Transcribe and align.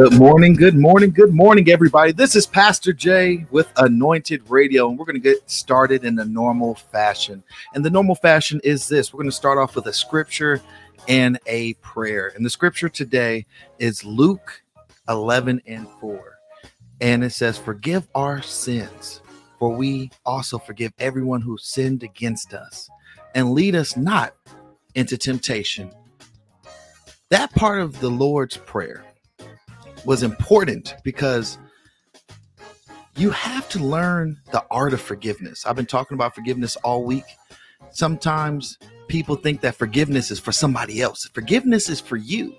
Good 0.00 0.14
morning, 0.14 0.54
good 0.54 0.76
morning, 0.76 1.10
good 1.10 1.34
morning, 1.34 1.68
everybody. 1.68 2.12
This 2.12 2.34
is 2.34 2.46
Pastor 2.46 2.94
Jay 2.94 3.44
with 3.50 3.70
Anointed 3.76 4.48
Radio, 4.48 4.88
and 4.88 4.98
we're 4.98 5.04
going 5.04 5.12
to 5.12 5.20
get 5.20 5.50
started 5.50 6.06
in 6.06 6.14
the 6.14 6.24
normal 6.24 6.74
fashion. 6.74 7.44
And 7.74 7.84
the 7.84 7.90
normal 7.90 8.14
fashion 8.14 8.62
is 8.64 8.88
this 8.88 9.12
we're 9.12 9.18
going 9.18 9.28
to 9.28 9.36
start 9.36 9.58
off 9.58 9.76
with 9.76 9.88
a 9.88 9.92
scripture 9.92 10.62
and 11.06 11.38
a 11.46 11.74
prayer. 11.82 12.32
And 12.34 12.46
the 12.46 12.48
scripture 12.48 12.88
today 12.88 13.44
is 13.78 14.02
Luke 14.02 14.62
11 15.10 15.60
and 15.66 15.86
4. 16.00 16.38
And 17.02 17.22
it 17.22 17.32
says, 17.32 17.58
Forgive 17.58 18.08
our 18.14 18.40
sins, 18.40 19.20
for 19.58 19.68
we 19.68 20.10
also 20.24 20.56
forgive 20.56 20.94
everyone 20.98 21.42
who 21.42 21.58
sinned 21.58 22.02
against 22.02 22.54
us, 22.54 22.88
and 23.34 23.52
lead 23.52 23.74
us 23.74 23.98
not 23.98 24.34
into 24.94 25.18
temptation. 25.18 25.92
That 27.28 27.52
part 27.52 27.82
of 27.82 28.00
the 28.00 28.08
Lord's 28.08 28.56
Prayer 28.56 29.04
was 30.04 30.22
important 30.22 30.94
because 31.04 31.58
you 33.16 33.30
have 33.30 33.68
to 33.70 33.78
learn 33.78 34.40
the 34.52 34.64
art 34.70 34.92
of 34.92 35.00
forgiveness. 35.00 35.66
I've 35.66 35.76
been 35.76 35.86
talking 35.86 36.14
about 36.14 36.34
forgiveness 36.34 36.76
all 36.76 37.04
week. 37.04 37.24
Sometimes 37.90 38.78
people 39.08 39.36
think 39.36 39.60
that 39.60 39.74
forgiveness 39.74 40.30
is 40.30 40.38
for 40.38 40.52
somebody 40.52 41.02
else. 41.02 41.28
Forgiveness 41.34 41.88
is 41.88 42.00
for 42.00 42.16
you. 42.16 42.54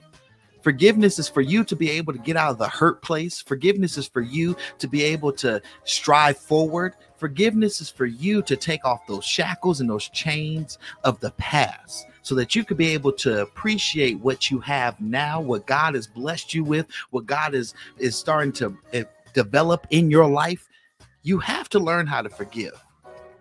Forgiveness 0.62 1.18
is 1.18 1.28
for 1.28 1.42
you 1.42 1.64
to 1.64 1.76
be 1.76 1.90
able 1.90 2.14
to 2.14 2.20
get 2.20 2.38
out 2.38 2.52
of 2.52 2.58
the 2.60 2.68
hurt 2.68 3.02
place. 3.02 3.42
Forgiveness 3.42 3.98
is 3.98 4.08
for 4.08 4.22
you 4.22 4.56
to 4.78 4.88
be 4.88 5.02
able 5.04 5.32
to 5.34 5.60
strive 5.86 6.38
forward. 6.38 6.94
Forgiveness 7.18 7.82
is 7.82 7.90
for 7.90 8.06
you 8.06 8.44
to 8.44 8.56
take 8.56 8.86
off 8.86 9.08
those 9.08 9.26
shackles 9.26 9.82
and 9.82 9.90
those 9.90 10.10
chains 10.10 10.78
of 11.04 11.20
the 11.20 11.32
past 11.32 12.06
so 12.22 12.36
that 12.36 12.56
you 12.56 12.64
could 12.64 12.78
be 12.78 12.90
able 12.90 13.12
to 13.14 13.42
appreciate 13.42 14.20
what 14.20 14.50
you 14.52 14.60
have 14.60 15.00
now, 15.00 15.42
what 15.42 15.66
God 15.66 15.96
has 15.96 16.08
blessed 16.08 16.54
you 16.54 16.64
with, 16.64 16.88
what 17.10 17.26
God 17.26 17.54
is 17.54 17.74
is 17.98 18.16
starting 18.16 18.52
to 18.54 18.78
uh, 18.94 19.04
develop 19.34 19.88
in 19.90 20.12
your 20.12 20.28
life. 20.28 20.68
You 21.24 21.40
have 21.40 21.70
to 21.70 21.80
learn 21.80 22.08
how 22.08 22.22
to 22.22 22.30
forgive. 22.30 22.82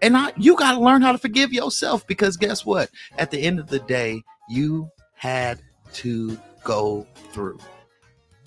And 0.03 0.17
I, 0.17 0.33
you 0.37 0.57
got 0.57 0.73
to 0.73 0.81
learn 0.81 1.03
how 1.03 1.13
to 1.13 1.19
forgive 1.19 1.53
yourself 1.53 2.07
because 2.07 2.37
guess 2.37 2.65
what? 2.65 2.91
At 3.19 3.31
the 3.31 3.41
end 3.43 3.59
of 3.59 3.67
the 3.67 3.81
day, 3.81 4.23
you 4.49 4.91
had 5.15 5.61
to 5.95 6.39
go 6.65 7.07
through 7.33 7.59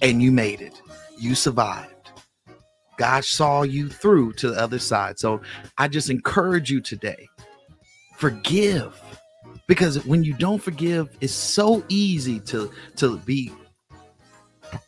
and 0.02 0.22
you 0.22 0.32
made 0.32 0.62
it. 0.62 0.82
You 1.20 1.36
survived. 1.36 2.12
God 2.98 3.24
saw 3.26 3.64
you 3.64 3.90
through 3.90 4.34
to 4.34 4.52
the 4.52 4.60
other 4.60 4.80
side. 4.80 5.20
So 5.20 5.42
I 5.78 5.88
just 5.88 6.10
encourage 6.10 6.72
you 6.72 6.82
today 6.82 7.28
forgive 8.18 9.00
because 9.68 10.06
when 10.06 10.24
you 10.24 10.34
don't 10.34 10.62
forgive 10.62 11.10
it's 11.22 11.34
so 11.34 11.84
easy 11.90 12.40
to 12.40 12.72
to 12.96 13.18
be 13.20 13.52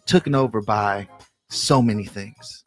taken 0.05 0.35
over 0.35 0.61
by 0.61 1.07
so 1.49 1.81
many 1.81 2.05
things. 2.05 2.63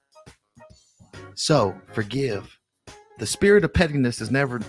So 1.35 1.75
forgive. 1.93 2.57
The 3.19 3.27
spirit 3.27 3.65
of 3.65 3.75
pettiness 3.75 4.21
is 4.21 4.31
never 4.31 4.61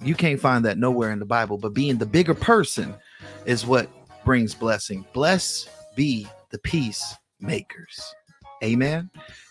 you 0.00 0.14
can't 0.14 0.40
find 0.40 0.64
that 0.64 0.78
nowhere 0.78 1.10
in 1.10 1.18
the 1.18 1.24
bible 1.24 1.58
but 1.58 1.74
being 1.74 1.98
the 1.98 2.06
bigger 2.06 2.34
person 2.34 2.94
is 3.44 3.66
what 3.66 3.90
brings 4.24 4.54
blessing. 4.54 5.04
Bless 5.12 5.68
be 5.96 6.26
the 6.50 6.58
peacemakers 6.58 8.14
amen 8.62 9.10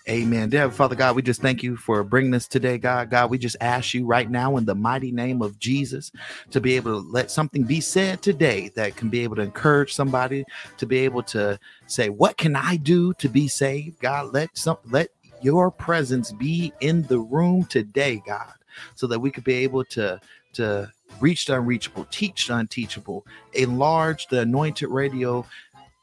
Amen. 0.10 0.50
Dear 0.50 0.70
Father 0.70 0.96
God, 0.96 1.16
we 1.16 1.22
just 1.22 1.42
thank 1.42 1.64
you 1.64 1.78
for 1.78 2.04
bringing 2.04 2.34
us 2.34 2.46
today, 2.46 2.78
God. 2.78 3.10
God, 3.10 3.30
we 3.30 3.38
just 3.38 3.56
ask 3.62 3.94
you 3.94 4.06
right 4.06 4.30
now 4.30 4.58
in 4.58 4.66
the 4.66 4.76
mighty 4.76 5.14
name 5.14 5.42
of 5.42 5.58
Jesus 5.60 6.12
to 6.52 6.60
be 6.60 6.76
able 6.76 7.02
to 7.02 7.10
let 7.10 7.32
something 7.32 7.64
be 7.64 7.80
said 7.80 8.22
today 8.22 8.70
that 8.76 8.98
can 8.98 9.08
be 9.08 9.22
able 9.22 9.38
to 9.38 9.42
encourage 9.42 9.94
somebody 9.94 10.44
to 10.78 10.86
be 10.86 10.98
able 10.98 11.24
to 11.24 11.58
say, 11.88 12.10
What 12.10 12.36
can 12.36 12.54
I 12.58 12.76
do 12.76 13.14
to 13.14 13.30
be 13.30 13.48
saved? 13.48 14.02
God, 14.02 14.34
let 14.34 14.58
some 14.58 14.78
let 14.90 15.08
your 15.42 15.72
presence 15.72 16.34
be 16.34 16.74
in 16.82 17.04
the 17.04 17.20
room 17.20 17.64
today, 17.64 18.22
God, 18.28 18.54
so 18.96 19.08
that 19.08 19.20
we 19.20 19.32
could 19.32 19.46
be 19.46 19.56
able 19.56 19.86
to 19.86 20.20
to 20.54 20.92
reach 21.22 21.46
the 21.46 21.56
unreachable, 21.56 22.06
teach 22.12 22.48
the 22.48 22.58
unteachable, 22.58 23.26
enlarge 23.54 24.28
the 24.28 24.42
anointed 24.42 24.90
radio 24.90 25.46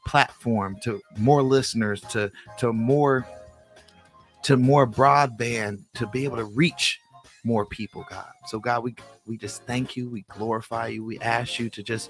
platform 0.05 0.77
to 0.83 1.01
more 1.17 1.43
listeners, 1.43 2.01
to 2.01 2.31
to 2.59 2.73
more 2.73 3.27
to 4.43 4.57
more 4.57 4.87
broadband 4.87 5.83
to 5.93 6.07
be 6.07 6.23
able 6.23 6.37
to 6.37 6.45
reach 6.45 6.99
more 7.43 7.65
people 7.65 8.05
god. 8.09 8.31
So 8.47 8.59
god 8.59 8.83
we 8.83 8.95
we 9.25 9.37
just 9.37 9.63
thank 9.65 9.95
you. 9.95 10.09
We 10.09 10.23
glorify 10.23 10.87
you. 10.87 11.03
We 11.03 11.19
ask 11.19 11.59
you 11.59 11.69
to 11.71 11.83
just 11.83 12.09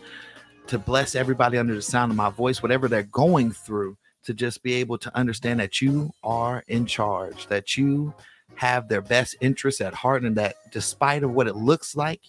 to 0.67 0.77
bless 0.79 1.15
everybody 1.15 1.57
under 1.57 1.75
the 1.75 1.81
sound 1.81 2.11
of 2.11 2.17
my 2.17 2.29
voice 2.29 2.61
whatever 2.61 2.87
they're 2.87 3.03
going 3.03 3.51
through 3.51 3.97
to 4.23 4.33
just 4.33 4.61
be 4.61 4.73
able 4.73 4.97
to 4.99 5.15
understand 5.17 5.59
that 5.59 5.81
you 5.81 6.11
are 6.23 6.63
in 6.67 6.85
charge 6.85 7.47
that 7.47 7.75
you 7.75 8.13
have 8.55 8.87
their 8.87 9.01
best 9.01 9.35
interests 9.41 9.81
at 9.81 9.93
heart 9.93 10.23
and 10.23 10.35
that 10.37 10.55
despite 10.71 11.23
of 11.23 11.31
what 11.31 11.47
it 11.47 11.55
looks 11.55 11.95
like 11.95 12.21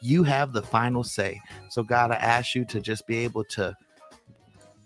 you 0.00 0.22
have 0.22 0.52
the 0.52 0.62
final 0.62 1.04
say. 1.04 1.40
So 1.70 1.82
god 1.82 2.10
i 2.10 2.16
ask 2.16 2.54
you 2.54 2.64
to 2.66 2.80
just 2.80 3.06
be 3.06 3.18
able 3.18 3.44
to 3.44 3.76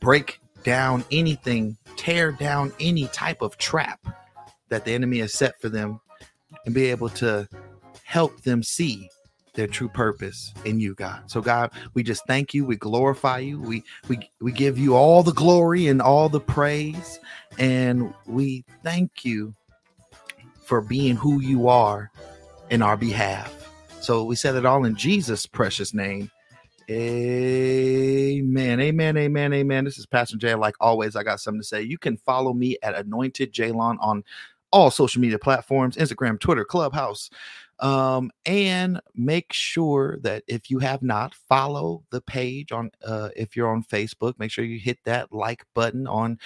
break 0.01 0.41
down 0.65 1.05
anything 1.11 1.77
tear 1.97 2.33
down 2.33 2.73
any 2.81 3.07
type 3.09 3.43
of 3.43 3.57
trap 3.59 4.01
that 4.69 4.85
the 4.85 4.93
enemy 4.93 5.19
has 5.19 5.33
set 5.35 5.61
for 5.61 5.69
them 5.69 6.01
and 6.65 6.75
be 6.75 6.87
able 6.87 7.09
to 7.09 7.49
help 8.05 8.41
them 8.43 8.63
see 8.63 9.09
their 9.55 9.67
true 9.67 9.89
purpose 9.89 10.53
in 10.65 10.79
you 10.79 10.95
god. 10.95 11.29
So 11.31 11.41
god 11.41 11.73
we 11.95 12.03
just 12.03 12.27
thank 12.27 12.55
you. 12.55 12.65
We 12.65 12.77
glorify 12.77 13.39
you. 13.39 13.61
We 13.61 13.83
we 14.09 14.31
we 14.41 14.53
give 14.53 14.79
you 14.79 14.95
all 14.95 15.23
the 15.23 15.33
glory 15.33 15.89
and 15.89 16.01
all 16.01 16.29
the 16.29 16.41
praise. 16.41 17.19
And 17.59 18.15
we 18.27 18.65
thank 18.85 19.25
you 19.25 19.55
for 20.65 20.81
being 20.81 21.17
who 21.17 21.41
you 21.41 21.69
are 21.69 22.11
in 22.71 22.83
our 22.83 22.97
behalf. 22.97 23.53
So 24.01 24.23
we 24.23 24.37
said 24.37 24.55
it 24.55 24.65
all 24.65 24.85
in 24.85 24.95
jesus 24.95 25.45
precious 25.47 25.93
name 25.93 26.31
Amen. 26.91 28.81
Amen. 28.81 29.17
Amen. 29.17 29.53
Amen. 29.55 29.85
This 29.85 29.99
is 29.99 30.07
Pastor 30.07 30.37
Jay. 30.37 30.55
Like 30.55 30.77
always, 30.81 31.17
I 31.17 31.23
got 31.23 31.41
something 31.41 31.61
to 31.63 31.67
say. 31.67 31.83
You 31.83 31.99
can 31.99 32.19
follow 32.19 32.53
me 32.53 32.77
at 32.83 32.95
Anointed 32.95 33.53
Jaylon 33.55 33.97
on 34.01 34.23
all 34.73 34.91
social 34.91 35.21
media 35.21 35.39
platforms 35.39 35.97
Instagram, 35.97 36.39
Twitter, 36.41 36.65
Clubhouse. 36.65 37.31
Um, 37.81 38.31
and 38.47 39.01
make 39.15 39.53
sure 39.53 40.19
that 40.23 40.45
if 40.47 40.71
you 40.71 40.79
have 40.81 41.03
not, 41.03 41.35
follow 41.49 42.05
the 42.11 42.21
page 42.21 42.73
on 42.73 42.91
uh, 43.05 43.31
if 43.37 43.57
you're 43.57 43.71
on 43.71 43.85
Facebook, 43.85 44.39
make 44.39 44.51
sure 44.51 44.65
you 44.65 44.79
hit 44.79 44.99
that 45.05 45.33
like 45.33 45.65
button 45.75 46.07
on 46.07 46.39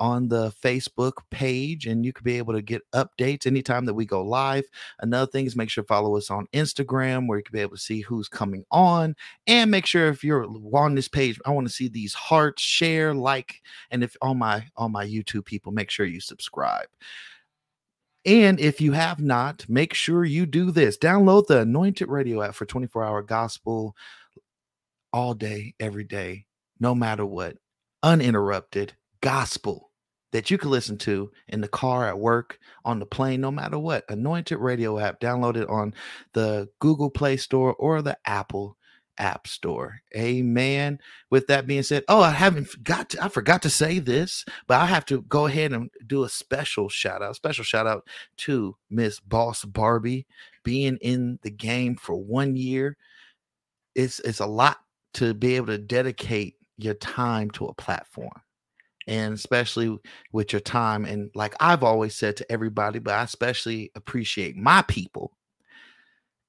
on 0.00 0.28
the 0.28 0.50
Facebook 0.50 1.12
page 1.30 1.86
and 1.86 2.04
you 2.04 2.12
could 2.12 2.24
be 2.24 2.38
able 2.38 2.54
to 2.54 2.62
get 2.62 2.82
updates 2.92 3.46
anytime 3.46 3.84
that 3.84 3.94
we 3.94 4.06
go 4.06 4.24
live. 4.24 4.64
Another 5.00 5.30
thing 5.30 5.46
is 5.46 5.54
make 5.54 5.68
sure 5.68 5.84
to 5.84 5.88
follow 5.88 6.16
us 6.16 6.30
on 6.30 6.46
Instagram 6.54 7.28
where 7.28 7.38
you 7.38 7.44
can 7.44 7.52
be 7.52 7.60
able 7.60 7.76
to 7.76 7.82
see 7.82 8.00
who's 8.00 8.28
coming 8.28 8.64
on 8.70 9.14
and 9.46 9.70
make 9.70 9.86
sure 9.86 10.08
if 10.08 10.24
you're 10.24 10.46
on 10.74 10.94
this 10.94 11.08
page, 11.08 11.38
I 11.44 11.50
want 11.50 11.68
to 11.68 11.72
see 11.72 11.88
these 11.88 12.14
hearts, 12.14 12.62
share, 12.62 13.14
like, 13.14 13.60
and 13.90 14.02
if 14.02 14.16
on 14.22 14.38
my 14.38 14.64
on 14.76 14.90
my 14.90 15.06
YouTube 15.06 15.44
people, 15.44 15.70
make 15.70 15.90
sure 15.90 16.06
you 16.06 16.20
subscribe. 16.20 16.86
And 18.24 18.58
if 18.60 18.80
you 18.80 18.92
have 18.92 19.20
not, 19.20 19.66
make 19.68 19.94
sure 19.94 20.24
you 20.24 20.46
do 20.46 20.70
this. 20.70 20.98
Download 20.98 21.46
the 21.46 21.60
Anointed 21.60 22.08
Radio 22.08 22.42
app 22.42 22.54
for 22.54 22.66
24 22.66 23.04
hour 23.04 23.22
gospel 23.22 23.96
all 25.12 25.34
day, 25.34 25.74
every 25.80 26.04
day, 26.04 26.46
no 26.78 26.94
matter 26.94 27.26
what, 27.26 27.56
uninterrupted 28.02 28.94
gospel 29.20 29.89
that 30.32 30.50
you 30.50 30.58
can 30.58 30.70
listen 30.70 30.96
to 30.98 31.30
in 31.48 31.60
the 31.60 31.68
car, 31.68 32.06
at 32.06 32.18
work, 32.18 32.58
on 32.84 32.98
the 32.98 33.06
plane, 33.06 33.40
no 33.40 33.50
matter 33.50 33.78
what. 33.78 34.04
Anointed 34.08 34.58
Radio 34.58 34.98
app, 34.98 35.20
download 35.20 35.56
it 35.56 35.68
on 35.68 35.94
the 36.32 36.68
Google 36.78 37.10
Play 37.10 37.36
Store 37.36 37.74
or 37.74 38.02
the 38.02 38.16
Apple 38.24 38.76
App 39.18 39.46
Store. 39.46 40.00
Amen. 40.16 40.98
With 41.30 41.46
that 41.48 41.66
being 41.66 41.82
said, 41.82 42.04
oh, 42.08 42.22
I 42.22 42.30
haven't 42.30 42.82
got 42.82 43.10
to, 43.10 43.22
I 43.24 43.28
forgot 43.28 43.62
to 43.62 43.70
say 43.70 43.98
this, 43.98 44.44
but 44.66 44.80
I 44.80 44.86
have 44.86 45.04
to 45.06 45.22
go 45.22 45.46
ahead 45.46 45.72
and 45.72 45.90
do 46.06 46.24
a 46.24 46.28
special 46.28 46.88
shout 46.88 47.22
out, 47.22 47.36
special 47.36 47.64
shout 47.64 47.86
out 47.86 48.06
to 48.38 48.76
Miss 48.88 49.20
Boss 49.20 49.64
Barbie 49.64 50.26
being 50.64 50.96
in 51.02 51.38
the 51.42 51.50
game 51.50 51.96
for 51.96 52.16
one 52.16 52.56
year. 52.56 52.96
It's 53.94 54.20
it's 54.20 54.40
a 54.40 54.46
lot 54.46 54.78
to 55.14 55.34
be 55.34 55.56
able 55.56 55.66
to 55.66 55.78
dedicate 55.78 56.56
your 56.78 56.94
time 56.94 57.50
to 57.50 57.66
a 57.66 57.74
platform 57.74 58.40
and 59.10 59.34
especially 59.34 59.98
with 60.32 60.52
your 60.52 60.60
time 60.60 61.04
and 61.04 61.30
like 61.34 61.54
i've 61.60 61.82
always 61.82 62.14
said 62.14 62.36
to 62.36 62.50
everybody 62.50 62.98
but 62.98 63.12
i 63.14 63.22
especially 63.22 63.90
appreciate 63.94 64.56
my 64.56 64.80
people 64.82 65.36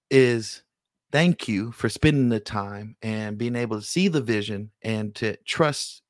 is 0.09 0.63
thank 1.11 1.47
you 1.47 1.71
for 1.71 1.89
spending 1.89 2.29
the 2.29 2.39
time 2.39 2.95
and 3.01 3.37
being 3.37 3.55
able 3.55 3.77
to 3.77 3.85
see 3.85 4.07
the 4.07 4.21
vision 4.21 4.69
and 4.83 5.13
to 5.15 5.35
trust 5.45 6.03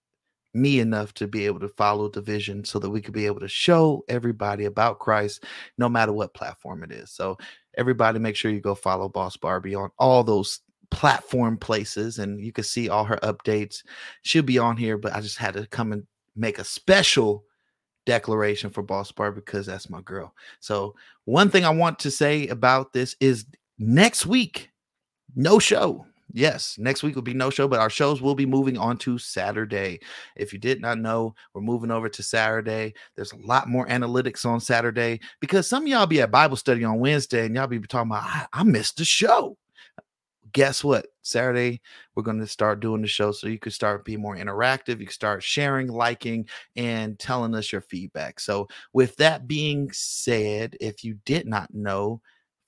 me 0.54 0.80
enough 0.80 1.14
to 1.14 1.28
be 1.28 1.46
able 1.46 1.62
to 1.62 1.70
follow 1.70 2.10
the 2.10 2.22
vision 2.22 2.66
so 2.66 2.78
that 2.78 2.90
we 2.90 3.02
could 3.02 3.14
be 3.14 3.26
able 3.26 3.40
to 3.40 3.48
show 3.48 4.04
everybody 4.10 4.66
about 4.66 5.00
Christ 5.00 5.46
no 5.78 5.88
matter 5.88 6.12
what 6.12 6.34
platform 6.34 6.84
it 6.84 6.92
is. 6.92 7.10
So 7.10 7.38
everybody 7.78 8.20
make 8.20 8.36
sure 8.36 8.52
you 8.52 8.60
go 8.60 8.76
follow 8.76 9.08
Boss 9.08 9.38
Barbie 9.38 9.76
on 9.76 9.92
all 9.98 10.26
those 10.26 10.60
platform 10.90 11.58
places 11.58 12.20
and 12.20 12.42
you 12.42 12.52
can 12.52 12.66
see 12.66 12.90
all 12.90 13.06
her 13.06 13.18
updates. 13.24 13.82
She'll 14.24 14.44
be 14.44 14.60
on 14.60 14.76
here, 14.76 14.98
but 14.98 15.16
I 15.16 15.22
just 15.22 15.38
had 15.38 15.54
to 15.54 15.66
come 15.68 15.94
and 15.94 16.06
make 16.36 16.60
a 16.60 16.64
special 16.64 17.44
declaration 18.06 18.70
for 18.70 18.82
Boss 18.82 19.12
Bar 19.12 19.32
because 19.32 19.66
that's 19.66 19.90
my 19.90 20.02
girl. 20.02 20.34
So, 20.60 20.96
one 21.26 21.50
thing 21.50 21.66
I 21.66 21.70
want 21.70 22.00
to 22.00 22.12
say 22.12 22.48
about 22.48 22.94
this 22.94 23.16
is 23.20 23.46
next 23.78 24.26
week, 24.26 24.70
no 25.36 25.60
show. 25.60 26.06
Yes, 26.34 26.78
next 26.80 27.04
week 27.04 27.16
will 27.16 27.22
be 27.22 27.34
no 27.34 27.50
show, 27.50 27.68
but 27.68 27.80
our 27.80 27.90
shows 27.90 28.22
will 28.22 28.36
be 28.36 28.46
moving 28.46 28.78
on 28.78 28.98
to 29.00 29.18
Saturday. 29.18 30.00
If 30.38 30.54
you 30.54 30.60
did 30.60 30.80
not 30.80 30.98
know, 30.98 31.36
we're 31.54 31.62
moving 31.62 31.92
over 31.92 32.08
to 32.08 32.24
Saturday. 32.24 32.94
There's 33.16 33.34
a 33.34 33.38
lot 33.46 33.68
more 33.68 33.86
analytics 33.88 34.46
on 34.46 34.62
Saturday 34.62 35.20
because 35.42 35.68
some 35.68 35.88
y'all 35.88 36.06
be 36.06 36.22
at 36.22 36.32
Bible 36.32 36.56
study 36.56 36.86
on 36.86 37.00
Wednesday 37.00 37.46
and 37.46 37.56
y'all 37.56 37.68
be 37.68 37.80
talking 37.80 38.12
about, 38.12 38.24
I, 38.24 38.48
I 38.54 38.64
missed 38.64 38.98
the 38.98 39.06
show. 39.06 39.58
Guess 40.54 40.84
what? 40.84 41.08
Saturday, 41.22 41.82
we're 42.16 42.24
going 42.24 42.40
to 42.40 42.48
start 42.48 42.80
doing 42.80 43.02
the 43.02 43.08
show 43.08 43.32
so 43.32 43.48
you 43.48 43.60
can 43.60 43.72
start 43.72 44.04
being 44.04 44.22
more 44.22 44.36
interactive. 44.36 45.00
You 45.00 45.06
can 45.06 45.10
start 45.10 45.44
sharing, 45.44 45.88
liking, 45.88 46.48
and 46.76 47.18
telling 47.20 47.54
us 47.54 47.72
your 47.72 47.82
feedback. 47.82 48.40
So, 48.40 48.68
with 48.94 49.16
that 49.18 49.48
being 49.48 49.92
said, 49.94 50.76
if 50.82 51.04
you 51.04 51.16
did 51.26 51.46
not 51.46 51.74
know, 51.74 52.22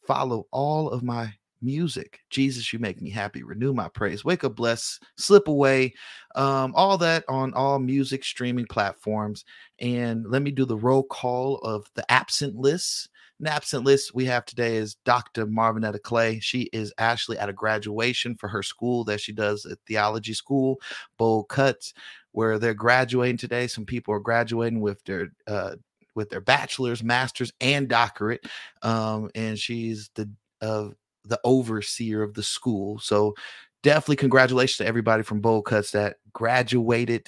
follow 0.06 0.48
all 0.52 0.90
of 0.90 1.04
my 1.04 1.34
music. 1.64 2.20
Jesus, 2.30 2.72
you 2.74 2.80
make 2.80 3.02
me 3.02 3.10
happy. 3.10 3.42
Renew 3.42 3.74
my 3.74 3.88
praise. 3.88 4.24
Wake 4.24 4.44
up, 4.44 4.56
bless, 4.56 5.00
slip 5.18 5.48
away. 5.48 5.94
Um, 6.36 6.74
all 6.76 6.98
that 7.00 7.24
on 7.28 7.54
all 7.54 7.80
music 7.80 8.24
streaming 8.24 8.66
platforms. 8.66 9.46
And 9.80 10.30
let 10.30 10.42
me 10.42 10.52
do 10.52 10.66
the 10.66 10.78
roll 10.78 11.04
call 11.04 11.56
of 11.60 11.90
the 11.96 12.10
absent 12.12 12.56
list. 12.56 13.10
The 13.44 13.52
absent 13.52 13.84
list 13.84 14.16
we 14.16 14.24
have 14.26 14.46
today 14.46 14.78
is 14.78 14.96
Dr. 15.04 15.46
Marvinetta 15.46 16.02
Clay. 16.02 16.40
She 16.40 16.70
is 16.72 16.94
actually 16.98 17.38
at 17.38 17.50
a 17.50 17.54
graduation 17.54 18.36
for 18.36 18.48
her 18.48 18.64
school 18.64 19.04
that 19.04 19.20
she 19.20 19.34
does 19.34 19.66
at 19.66 19.80
theology 19.86 20.34
school, 20.34 20.80
Bold 21.18 21.50
Cuts, 21.50 21.94
where 22.32 22.58
they're 22.58 22.74
graduating 22.74 23.36
today. 23.36 23.68
Some 23.68 23.86
people 23.86 24.14
are 24.14 24.22
graduating 24.22 24.80
with 24.80 25.04
their 25.04 25.34
uh, 25.46 25.76
with 26.16 26.30
their 26.30 26.40
bachelor's, 26.40 27.04
master's, 27.04 27.52
and 27.60 27.90
doctorate. 27.90 28.48
Um, 28.82 29.30
and 29.36 29.60
she's 29.60 30.10
the 30.16 30.30
of 30.62 30.92
uh, 30.92 30.94
the 31.26 31.40
overseer 31.44 32.24
of 32.24 32.36
the 32.36 32.44
school. 32.44 32.98
So 33.00 33.36
definitely 33.82 34.16
congratulations 34.16 34.78
to 34.78 34.88
everybody 34.88 35.22
from 35.22 35.42
Bold 35.42 35.66
Cuts 35.66 35.92
that 35.92 36.16
graduated 36.32 37.28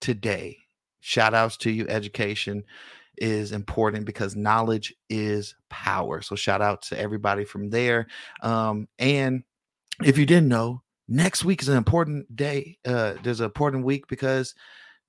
today. 0.00 0.58
Shout 1.00 1.34
outs 1.34 1.56
to 1.58 1.72
you. 1.72 1.88
Education 1.88 2.62
is 3.18 3.52
important 3.52 4.04
because 4.04 4.36
knowledge 4.36 4.94
is 5.08 5.54
power. 5.70 6.22
So 6.22 6.36
shout 6.36 6.62
out 6.62 6.82
to 6.82 6.98
everybody 6.98 7.44
from 7.44 7.70
there. 7.70 8.06
Um, 8.42 8.88
and 8.98 9.44
if 10.04 10.18
you 10.18 10.26
didn't 10.26 10.48
know, 10.48 10.82
next 11.08 11.44
week 11.44 11.62
is 11.62 11.68
an 11.68 11.76
important 11.76 12.34
day. 12.34 12.78
Uh, 12.84 13.14
there's 13.22 13.40
an 13.40 13.46
important 13.46 13.84
week 13.84 14.08
because 14.08 14.54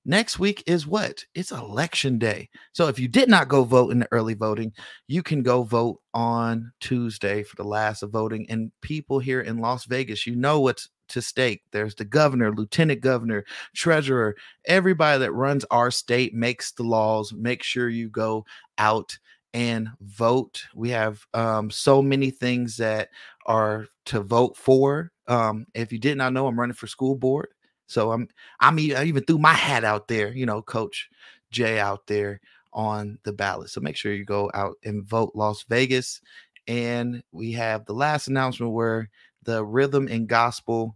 next 0.08 0.38
week 0.38 0.64
is 0.66 0.86
what? 0.86 1.24
It's 1.34 1.52
election 1.52 2.18
day. 2.18 2.48
So 2.72 2.88
if 2.88 2.98
you 2.98 3.06
did 3.06 3.28
not 3.28 3.48
go 3.48 3.62
vote 3.62 3.92
in 3.92 4.00
the 4.00 4.08
early 4.10 4.34
voting, 4.34 4.72
you 5.06 5.22
can 5.22 5.42
go 5.42 5.62
vote 5.62 6.00
on 6.14 6.72
Tuesday 6.80 7.44
for 7.44 7.54
the 7.54 7.64
last 7.64 8.02
of 8.02 8.10
voting. 8.10 8.48
And 8.50 8.72
people 8.80 9.20
here 9.20 9.42
in 9.42 9.58
Las 9.58 9.84
Vegas, 9.84 10.26
you 10.26 10.34
know 10.34 10.60
what's 10.60 10.88
to 11.10 11.22
stake. 11.22 11.62
There's 11.70 11.94
the 11.94 12.04
governor, 12.04 12.52
lieutenant 12.52 13.00
governor, 13.00 13.44
treasurer, 13.74 14.34
everybody 14.66 15.18
that 15.20 15.32
runs 15.32 15.64
our 15.70 15.90
state 15.90 16.34
makes 16.34 16.72
the 16.72 16.82
laws. 16.82 17.32
Make 17.32 17.62
sure 17.62 17.88
you 17.88 18.08
go 18.08 18.44
out 18.78 19.16
and 19.54 19.88
vote. 20.00 20.64
We 20.74 20.90
have 20.90 21.24
um, 21.34 21.70
so 21.70 22.02
many 22.02 22.30
things 22.30 22.76
that 22.78 23.08
are 23.46 23.86
to 24.06 24.20
vote 24.20 24.56
for. 24.56 25.10
Um, 25.26 25.66
if 25.74 25.92
you 25.92 25.98
did 25.98 26.18
not 26.18 26.32
know, 26.32 26.46
I'm 26.46 26.58
running 26.58 26.74
for 26.74 26.86
school 26.86 27.14
board. 27.14 27.48
So 27.88 28.12
I'm 28.12 28.28
I'm 28.60 28.78
I 28.78 29.04
even 29.04 29.24
threw 29.24 29.38
my 29.38 29.52
hat 29.52 29.84
out 29.84 30.08
there, 30.08 30.32
you 30.32 30.46
know, 30.46 30.62
Coach 30.62 31.10
Jay 31.50 31.80
out 31.80 32.06
there 32.06 32.40
on 32.72 33.18
the 33.24 33.32
ballot. 33.32 33.70
So 33.70 33.80
make 33.80 33.96
sure 33.96 34.12
you 34.12 34.24
go 34.24 34.50
out 34.54 34.76
and 34.84 35.04
vote 35.04 35.32
Las 35.34 35.64
Vegas. 35.68 36.20
And 36.68 37.22
we 37.32 37.50
have 37.52 37.86
the 37.86 37.94
last 37.94 38.28
announcement 38.28 38.72
where 38.72 39.08
the 39.42 39.64
Rhythm 39.64 40.06
and 40.08 40.28
Gospel 40.28 40.94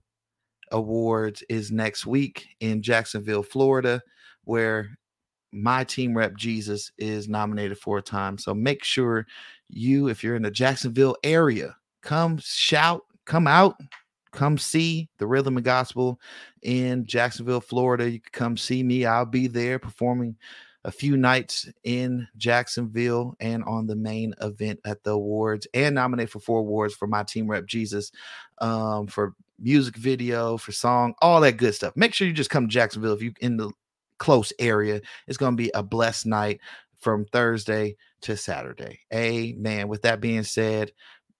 Awards 0.70 1.42
is 1.48 1.72
next 1.72 2.06
week 2.06 2.48
in 2.60 2.82
Jacksonville, 2.82 3.42
Florida, 3.42 4.00
where 4.44 4.90
my 5.52 5.84
team 5.84 6.16
rep 6.16 6.36
Jesus 6.36 6.92
is 6.98 7.28
nominated 7.28 7.78
for 7.78 7.98
a 7.98 8.02
time. 8.02 8.38
So 8.38 8.54
make 8.54 8.84
sure 8.84 9.26
you, 9.68 10.08
if 10.08 10.22
you're 10.22 10.36
in 10.36 10.42
the 10.42 10.50
Jacksonville 10.50 11.16
area, 11.22 11.76
come 12.02 12.38
shout, 12.38 13.02
come 13.24 13.46
out, 13.46 13.76
come 14.32 14.58
see 14.58 15.08
the 15.18 15.26
Rhythm 15.26 15.56
and 15.56 15.64
Gospel 15.64 16.20
in 16.62 17.06
Jacksonville, 17.06 17.60
Florida. 17.60 18.10
You 18.10 18.20
can 18.20 18.32
come 18.32 18.56
see 18.56 18.82
me. 18.82 19.04
I'll 19.06 19.26
be 19.26 19.46
there 19.46 19.78
performing 19.78 20.36
a 20.84 20.90
few 20.90 21.16
nights 21.16 21.68
in 21.84 22.26
Jacksonville 22.36 23.36
and 23.40 23.62
on 23.64 23.86
the 23.86 23.94
main 23.94 24.34
event 24.40 24.80
at 24.84 25.04
the 25.04 25.12
awards 25.12 25.66
and 25.74 25.94
nominate 25.94 26.30
for 26.30 26.40
four 26.40 26.60
awards 26.60 26.94
for 26.94 27.06
my 27.06 27.22
team 27.22 27.48
rep 27.48 27.66
Jesus 27.66 28.10
um, 28.58 29.06
for 29.06 29.34
music 29.60 29.96
video, 29.96 30.56
for 30.56 30.72
song, 30.72 31.14
all 31.22 31.40
that 31.40 31.56
good 31.56 31.74
stuff. 31.74 31.96
Make 31.96 32.14
sure 32.14 32.26
you 32.26 32.32
just 32.32 32.50
come 32.50 32.66
to 32.66 32.72
Jacksonville 32.72 33.12
if 33.12 33.22
you 33.22 33.32
in 33.40 33.56
the 33.56 33.70
close 34.18 34.52
area. 34.58 35.00
It's 35.28 35.38
going 35.38 35.52
to 35.52 35.62
be 35.62 35.70
a 35.74 35.82
blessed 35.82 36.26
night 36.26 36.60
from 36.98 37.26
Thursday 37.26 37.96
to 38.22 38.36
Saturday. 38.36 39.00
Amen. 39.12 39.88
With 39.88 40.02
that 40.02 40.20
being 40.20 40.44
said, 40.44 40.92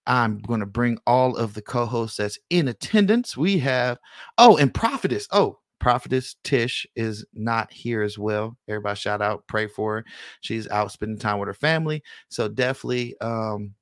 I'm 0.07 0.39
going 0.41 0.61
to 0.61 0.67
bring 0.67 0.99
all 1.07 1.37
of 1.37 1.55
the 1.55 1.63
co-hosts 1.63 2.17
that's 2.17 2.39
in 2.51 2.69
attendance. 2.69 3.37
We 3.37 3.59
have 3.59 3.99
oh, 4.39 4.57
and 4.57 4.73
prophetess. 4.73 5.29
Oh, 5.31 5.59
prophetess 5.79 6.37
Tish 6.45 6.87
is 6.97 7.25
not 7.35 7.73
here 7.73 8.03
as 8.03 8.19
well. 8.19 8.57
Everybody 8.69 8.97
shout 8.97 9.21
out, 9.23 9.47
pray 9.49 9.67
for 9.67 9.97
her. 9.97 10.05
She's 10.41 10.69
out 10.69 10.93
spending 10.93 11.19
time 11.19 11.39
with 11.39 11.49
her 11.49 11.55
family. 11.55 12.03
So 12.29 12.49
definitely 12.49 13.17
um 13.21 13.75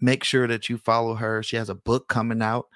make 0.00 0.24
sure 0.24 0.46
that 0.46 0.68
you 0.68 0.78
follow 0.78 1.14
her. 1.14 1.42
She 1.42 1.56
has 1.56 1.68
a 1.68 1.74
book 1.74 2.08
coming 2.08 2.42
out. 2.42 2.66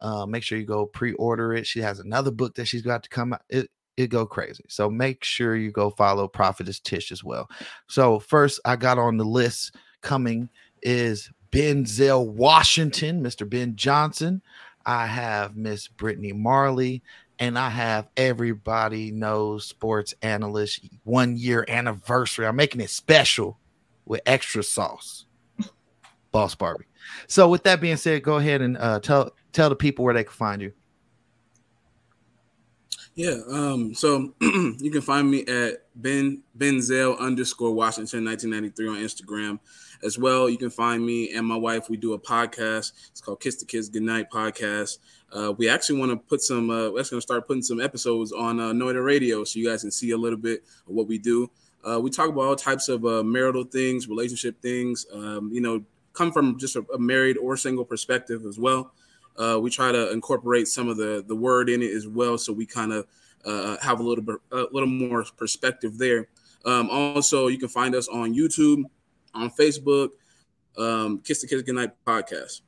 Uh, 0.00 0.26
make 0.26 0.42
sure 0.42 0.58
you 0.58 0.66
go 0.66 0.86
pre-order 0.86 1.54
it. 1.54 1.66
She 1.66 1.80
has 1.80 2.00
another 2.00 2.30
book 2.30 2.54
that 2.56 2.66
she's 2.66 2.82
got 2.82 3.02
to 3.02 3.08
come 3.08 3.32
out. 3.32 3.42
It 3.48 3.70
it 3.96 4.08
go 4.08 4.26
crazy. 4.26 4.64
So 4.68 4.90
make 4.90 5.22
sure 5.22 5.54
you 5.56 5.70
go 5.70 5.90
follow 5.90 6.26
Prophetess 6.26 6.80
Tish 6.80 7.12
as 7.12 7.22
well. 7.22 7.48
So 7.88 8.18
first 8.18 8.58
I 8.64 8.76
got 8.76 8.98
on 8.98 9.16
the 9.16 9.24
list 9.24 9.76
coming 10.02 10.48
is 10.82 11.30
Benzel 11.54 12.26
Washington, 12.26 13.22
Mr. 13.22 13.48
Ben 13.48 13.76
Johnson. 13.76 14.42
I 14.84 15.06
have 15.06 15.56
Miss 15.56 15.86
Brittany 15.86 16.32
Marley, 16.32 17.00
and 17.38 17.56
I 17.56 17.70
have 17.70 18.08
everybody 18.16 19.12
knows 19.12 19.64
sports 19.64 20.14
analyst 20.20 20.84
one 21.04 21.36
year 21.36 21.64
anniversary. 21.68 22.44
I'm 22.44 22.56
making 22.56 22.80
it 22.80 22.90
special 22.90 23.60
with 24.04 24.20
extra 24.26 24.64
sauce. 24.64 25.26
Boss 26.32 26.56
Barbie. 26.56 26.86
So 27.28 27.48
with 27.48 27.62
that 27.62 27.80
being 27.80 27.98
said, 27.98 28.24
go 28.24 28.38
ahead 28.38 28.60
and 28.60 28.76
uh, 28.76 28.98
tell 28.98 29.30
tell 29.52 29.68
the 29.68 29.76
people 29.76 30.04
where 30.04 30.14
they 30.14 30.24
can 30.24 30.32
find 30.32 30.60
you. 30.60 30.72
Yeah, 33.16 33.38
um, 33.48 33.94
so 33.94 34.34
you 34.40 34.90
can 34.90 35.00
find 35.00 35.30
me 35.30 35.44
at 35.46 35.84
Ben 35.94 36.42
Benzel 36.58 37.16
underscore 37.18 37.72
Washington 37.72 38.24
1993 38.24 38.88
on 38.88 38.96
Instagram 38.96 39.60
as 40.02 40.18
well. 40.18 40.50
You 40.50 40.58
can 40.58 40.70
find 40.70 41.04
me 41.04 41.32
and 41.32 41.46
my 41.46 41.56
wife. 41.56 41.88
We 41.88 41.96
do 41.96 42.14
a 42.14 42.18
podcast. 42.18 42.92
It's 43.10 43.20
called 43.20 43.40
Kiss 43.40 43.56
the 43.56 43.66
Kids 43.66 43.88
Goodnight 43.88 44.30
Podcast. 44.30 44.98
Uh, 45.32 45.52
we 45.56 45.68
actually 45.68 46.00
want 46.00 46.10
to 46.10 46.16
put 46.16 46.42
some. 46.42 46.70
Uh, 46.70 46.90
we're 46.90 47.04
going 47.04 47.04
to 47.04 47.20
start 47.20 47.46
putting 47.46 47.62
some 47.62 47.80
episodes 47.80 48.32
on 48.32 48.58
uh, 48.58 48.72
Noida 48.72 49.04
Radio, 49.04 49.44
so 49.44 49.60
you 49.60 49.68
guys 49.68 49.82
can 49.82 49.92
see 49.92 50.10
a 50.10 50.18
little 50.18 50.38
bit 50.38 50.64
of 50.88 50.94
what 50.94 51.06
we 51.06 51.18
do. 51.18 51.48
Uh, 51.84 52.00
we 52.00 52.10
talk 52.10 52.28
about 52.28 52.42
all 52.42 52.56
types 52.56 52.88
of 52.88 53.04
uh, 53.04 53.22
marital 53.22 53.62
things, 53.62 54.08
relationship 54.08 54.60
things. 54.60 55.06
Um, 55.12 55.50
you 55.52 55.60
know, 55.60 55.84
come 56.14 56.32
from 56.32 56.58
just 56.58 56.74
a, 56.74 56.84
a, 56.92 56.98
married 56.98 57.36
or 57.36 57.56
single 57.56 57.84
perspective 57.84 58.44
as 58.46 58.58
well. 58.58 58.92
Uh, 59.36 59.58
we 59.60 59.70
try 59.70 59.90
to 59.92 60.12
incorporate 60.12 60.68
some 60.68 60.88
of 60.88 60.96
the 60.96 61.24
the 61.26 61.34
word 61.34 61.68
in 61.68 61.82
it 61.82 61.92
as 61.92 62.06
well, 62.06 62.38
so 62.38 62.52
we 62.52 62.66
kind 62.66 62.92
of 62.92 63.06
uh, 63.44 63.76
have 63.80 64.00
a 64.00 64.02
little 64.02 64.24
bit 64.24 64.36
a 64.52 64.66
little 64.72 64.88
more 64.88 65.24
perspective 65.36 65.98
there. 65.98 66.28
Um, 66.64 66.88
also, 66.90 67.48
you 67.48 67.58
can 67.58 67.68
find 67.68 67.94
us 67.94 68.08
on 68.08 68.34
YouTube 68.34 68.84
on 69.34 69.50
Facebook, 69.50 70.10
um, 70.78 71.20
Kiss 71.20 71.42
the 71.42 71.48
Kids 71.48 71.62
Goodnight 71.62 71.92
podcast. 72.06 72.60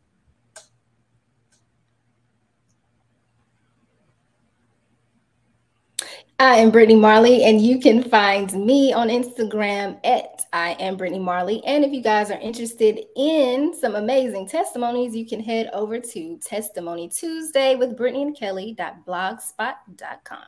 I 6.39 6.57
am 6.57 6.71
Brittany 6.71 7.01
Marley, 7.01 7.45
and 7.45 7.63
you 7.63 7.81
can 7.81 8.03
find 8.03 8.53
me 8.53 8.93
on 8.93 9.09
Instagram 9.09 9.99
at 10.05 10.43
I 10.53 10.77
am 10.79 10.99
Brittany 10.99 11.19
Marley. 11.19 11.65
And 11.65 11.83
if 11.83 11.93
you 11.93 12.03
guys 12.03 12.31
are 12.31 12.39
interested 12.39 13.01
in 13.17 13.75
some 13.75 13.95
amazing 13.95 14.47
testimonies, 14.47 15.17
you 15.17 15.25
can 15.25 15.41
head 15.41 15.71
over 15.73 15.99
to 15.99 16.39
Testimony 16.45 17.09
Tuesday 17.09 17.75
with 17.75 17.97
Brittany 17.97 18.25
and 18.25 18.37
Kelly.blogspot.com. 18.37 20.39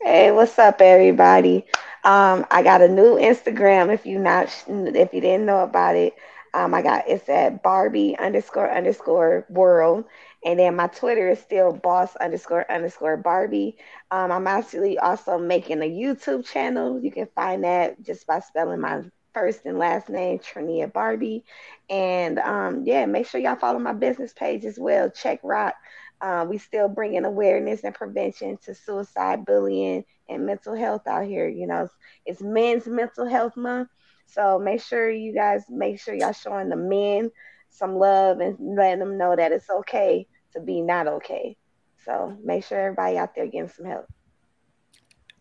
Hey, 0.00 0.32
what's 0.32 0.58
up, 0.58 0.80
everybody? 0.80 1.66
Um, 2.02 2.44
I 2.50 2.64
got 2.64 2.82
a 2.82 2.88
new 2.88 3.14
Instagram. 3.14 3.94
If 3.94 4.04
you 4.04 4.18
not, 4.18 4.48
if 4.66 5.14
you 5.14 5.20
didn't 5.20 5.46
know 5.46 5.60
about 5.60 5.94
it, 5.94 6.14
um, 6.56 6.74
I 6.74 6.82
got 6.82 7.06
it's 7.06 7.28
at 7.28 7.62
Barbie 7.62 8.16
underscore 8.18 8.70
underscore 8.70 9.46
world, 9.50 10.06
And 10.46 10.60
then 10.60 10.76
my 10.76 10.88
Twitter 10.88 11.28
is 11.30 11.40
still 11.40 11.72
boss 11.74 12.16
underscore 12.16 12.70
underscore 12.72 13.18
Barbie. 13.18 13.76
Um, 14.12 14.32
I'm 14.32 14.46
actually 14.46 14.98
also 14.98 15.38
making 15.38 15.82
a 15.82 15.90
YouTube 15.90 16.46
channel. 16.46 17.00
You 17.02 17.10
can 17.12 17.28
find 17.34 17.64
that 17.64 18.02
just 18.02 18.26
by 18.28 18.40
spelling 18.40 18.80
my 18.80 19.02
first 19.34 19.66
and 19.66 19.78
last 19.78 20.08
name, 20.08 20.38
Trinia 20.38 20.92
Barbie. 20.92 21.44
And 21.90 22.38
um, 22.38 22.84
yeah, 22.86 23.06
make 23.06 23.26
sure 23.26 23.40
y'all 23.40 23.56
follow 23.56 23.80
my 23.80 23.92
business 23.92 24.32
page 24.32 24.64
as 24.64 24.78
well. 24.78 25.10
Check 25.10 25.40
Rock. 25.42 25.74
Uh, 26.20 26.46
we 26.48 26.58
still 26.58 26.88
bringing 26.88 27.24
awareness 27.24 27.84
and 27.84 27.94
prevention 27.94 28.56
to 28.64 28.74
suicide, 28.74 29.44
bullying, 29.44 30.04
and 30.28 30.46
mental 30.46 30.74
health 30.74 31.06
out 31.08 31.26
here. 31.26 31.48
You 31.48 31.66
know, 31.66 31.82
it's, 31.84 31.94
it's 32.24 32.42
Men's 32.42 32.86
Mental 32.86 33.26
Health 33.28 33.56
Month, 33.56 33.90
so 34.26 34.58
make 34.58 34.80
sure 34.80 35.10
you 35.10 35.34
guys 35.34 35.64
make 35.68 36.00
sure 36.00 36.14
y'all 36.14 36.32
showing 36.32 36.70
the 36.70 36.76
men 36.76 37.30
some 37.68 37.96
love 37.96 38.40
and 38.40 38.56
letting 38.76 39.00
them 39.00 39.18
know 39.18 39.36
that 39.36 39.52
it's 39.52 39.68
okay 39.68 40.26
to 40.56 40.62
be 40.62 40.80
not 40.80 41.06
okay. 41.06 41.56
So 42.04 42.36
make 42.42 42.64
sure 42.64 42.80
everybody 42.80 43.18
out 43.18 43.34
there 43.34 43.46
getting 43.46 43.68
some 43.68 43.86
help. 43.86 44.06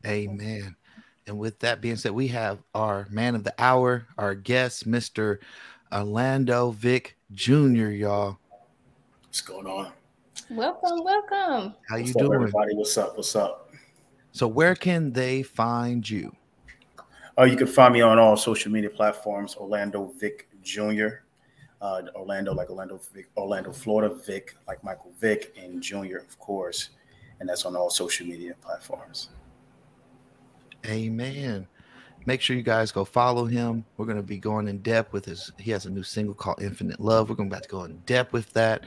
Amen. 0.06 0.76
And 1.28 1.40
with 1.40 1.60
that 1.60 1.82
being 1.82 1.96
said, 1.96 2.12
we 2.12 2.28
have 2.28 2.60
our 2.76 3.08
man 3.10 3.34
of 3.34 3.44
the 3.44 3.54
hour, 3.58 4.06
our 4.18 4.36
guest, 4.36 4.88
Mr. 4.88 5.40
Orlando 5.92 6.72
Vick 6.72 7.18
Jr., 7.32 7.90
y'all. 7.90 8.38
What's 9.24 9.42
going 9.42 9.66
on? 9.66 9.92
Welcome, 10.52 11.04
welcome. 11.04 11.76
How 11.90 11.96
you 11.96 12.04
What's 12.04 12.14
doing? 12.14 12.28
Up, 12.28 12.36
everybody? 12.36 12.76
What's 12.76 12.98
up? 12.98 13.18
What's 13.18 13.36
up? 13.36 13.72
So 14.32 14.48
where 14.48 14.76
can 14.76 15.14
they 15.14 15.42
find 15.42 16.08
you? 16.08 16.36
Uh, 17.38 17.44
you 17.44 17.58
can 17.58 17.68
find 17.68 17.94
me 17.94 18.02
on 18.02 18.20
all 18.20 18.38
social 18.38 18.72
media 18.72 18.90
platforms, 18.90 19.56
Orlando 19.56 20.14
Vick 20.20 20.50
Jr. 20.62 21.25
Uh, 21.86 22.02
Orlando, 22.16 22.52
like 22.52 22.72
Orlando, 22.72 23.00
Vic, 23.14 23.28
Orlando, 23.38 23.72
Florida, 23.72 24.12
Vic, 24.16 24.56
like 24.68 24.84
Michael 24.84 25.12
Vick, 25.20 25.56
and 25.56 25.84
Junior, 25.84 26.18
of 26.18 26.40
course, 26.40 26.90
and 27.40 27.48
that's 27.48 27.64
on 27.64 27.76
all 27.76 27.92
social 27.92 28.26
media 28.26 28.56
platforms. 28.60 29.30
Amen. 30.88 31.68
Make 32.26 32.42
sure 32.42 32.56
you 32.56 32.64
guys 32.64 32.92
go 32.92 33.06
follow 33.06 33.46
him. 33.46 33.86
We're 33.98 34.08
going 34.08 34.18
to 34.18 34.24
be 34.24 34.40
going 34.40 34.68
in 34.68 34.80
depth 34.80 35.14
with 35.14 35.26
his. 35.26 35.52
He 35.60 35.70
has 35.70 35.86
a 35.86 35.92
new 35.92 36.02
single 36.02 36.34
called 36.34 36.60
Infinite 36.60 37.00
Love. 37.00 37.30
We're 37.30 37.36
going 37.36 37.52
to, 37.52 37.60
to 37.60 37.70
go 37.70 37.84
in 37.84 37.98
depth 38.08 38.34
with 38.34 38.52
that, 38.54 38.86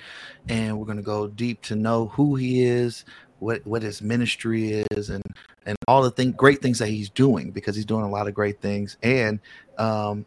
and 0.48 0.76
we're 0.76 0.86
going 0.86 0.96
to 0.96 1.04
go 1.04 1.28
deep 1.28 1.62
to 1.62 1.76
know 1.76 2.08
who 2.08 2.34
he 2.34 2.64
is, 2.64 3.04
what 3.38 3.64
what 3.64 3.80
his 3.80 4.02
ministry 4.02 4.84
is, 4.90 5.10
and 5.10 5.22
and 5.66 5.76
all 5.86 6.02
the 6.02 6.10
thing, 6.10 6.32
great 6.32 6.60
things 6.60 6.80
that 6.80 6.88
he's 6.88 7.10
doing 7.10 7.52
because 7.52 7.76
he's 7.76 7.84
doing 7.84 8.02
a 8.02 8.10
lot 8.10 8.26
of 8.26 8.34
great 8.34 8.60
things. 8.60 8.96
And 9.04 9.38
um, 9.78 10.26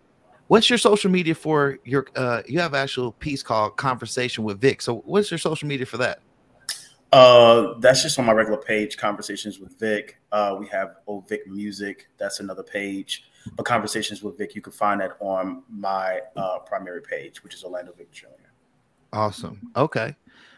what's 0.52 0.70
your 0.70 0.78
social 0.78 1.10
media 1.10 1.34
for 1.34 1.80
your? 1.86 2.06
Uh, 2.14 2.42
you 2.46 2.60
have 2.60 2.74
actual 2.74 3.14
piece 3.14 3.42
called 3.42 3.78
Conversation 3.78 4.44
with 4.44 4.60
Vic. 4.60 4.82
So 4.82 4.98
what's 5.06 5.32
your 5.32 5.38
social 5.38 5.66
media 5.66 5.86
for 5.86 5.96
that? 5.98 6.20
Uh, 7.14 7.80
that's 7.80 8.04
just 8.04 8.20
on 8.20 8.26
my 8.26 8.34
regular 8.34 8.58
page, 8.58 8.98
Conversations 8.98 9.60
with 9.60 9.80
Vic. 9.80 10.18
Uh, 10.30 10.58
we 10.60 10.68
have 10.68 10.98
Old 11.08 11.30
Vic 11.30 11.48
Music. 11.48 12.10
That's 12.18 12.42
another 12.42 12.64
page. 12.64 13.24
But 13.56 13.66
Conversations 13.66 14.22
with 14.24 14.38
Vic, 14.38 14.54
you 14.54 14.62
can 14.62 14.74
find 14.74 15.00
that 15.00 15.16
on 15.22 15.64
my 15.70 16.20
uh, 16.36 16.60
primary 16.60 17.02
page, 17.02 17.42
which 17.46 17.54
is 17.54 17.64
Orlando 17.64 17.94
Vic 17.94 18.12
Jr. 18.12 18.26
Awesome. 19.14 19.72
Okay. 19.78 20.16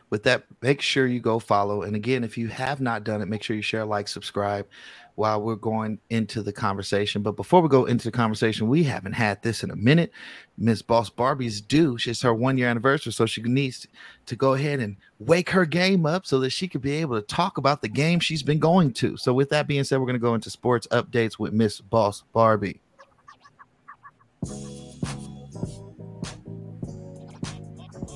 With 0.10 0.24
that, 0.24 0.44
make 0.62 0.82
sure 0.82 1.06
you 1.06 1.20
go 1.20 1.38
follow. 1.38 1.84
And 1.84 1.96
again, 1.96 2.24
if 2.24 2.36
you 2.36 2.48
have 2.48 2.82
not 2.82 3.04
done 3.04 3.22
it, 3.22 3.28
make 3.28 3.44
sure 3.44 3.56
you 3.56 3.62
share, 3.62 3.86
like, 3.86 4.08
subscribe 4.08 4.68
while 5.16 5.42
we're 5.42 5.56
going 5.56 6.00
into 6.10 6.42
the 6.42 6.52
conversation. 6.52 7.22
But 7.22 7.36
before 7.36 7.62
we 7.62 7.70
go 7.70 7.86
into 7.86 8.06
the 8.06 8.12
conversation, 8.12 8.68
we 8.68 8.84
haven't 8.84 9.14
had 9.14 9.42
this 9.44 9.64
in 9.64 9.72
a 9.72 9.76
minute. 9.76 10.12
Miss 10.58 10.82
Boss 10.82 11.10
Barbie's 11.10 11.62
due. 11.62 11.98
It's 12.06 12.22
her 12.22 12.34
one 12.34 12.58
year 12.58 12.68
anniversary, 12.68 13.12
so 13.12 13.26
she 13.26 13.42
needs 13.44 13.88
to 14.26 14.36
go 14.36 14.54
ahead 14.54 14.80
and 14.80 14.98
wake 15.20 15.50
her 15.52 15.66
game 15.66 16.06
up 16.06 16.26
so 16.26 16.40
that 16.40 16.50
she 16.50 16.68
could 16.68 16.82
be 16.82 16.94
able 16.94 17.16
to 17.20 17.26
talk 17.26 17.58
about 17.58 17.82
the 17.82 17.90
game 17.90 18.20
she's 18.20 18.44
been 18.44 18.60
going 18.60 18.94
to. 18.94 19.18
So, 19.18 19.34
with 19.34 19.50
that 19.50 19.68
being 19.68 19.84
said, 19.84 20.00
we're 20.00 20.06
going 20.06 20.14
to 20.14 20.20
go 20.20 20.36
into 20.36 20.50
sports 20.50 20.88
updates 20.92 21.38
with 21.38 21.54
Miss 21.54 21.80
Boss 21.80 22.24
Barbie. 22.34 22.82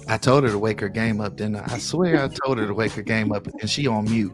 I 0.09 0.17
told 0.17 0.45
her 0.45 0.49
to 0.51 0.59
wake 0.59 0.79
her 0.79 0.89
game 0.89 1.19
up, 1.19 1.35
didn't 1.35 1.57
I? 1.57 1.65
I 1.73 1.77
swear 1.79 2.23
I 2.23 2.27
told 2.29 2.57
her 2.59 2.67
to 2.67 2.73
wake 2.73 2.93
her 2.93 3.01
game 3.01 3.33
up, 3.33 3.45
and 3.47 3.69
she 3.69 3.87
on 3.87 4.05
mute. 4.05 4.33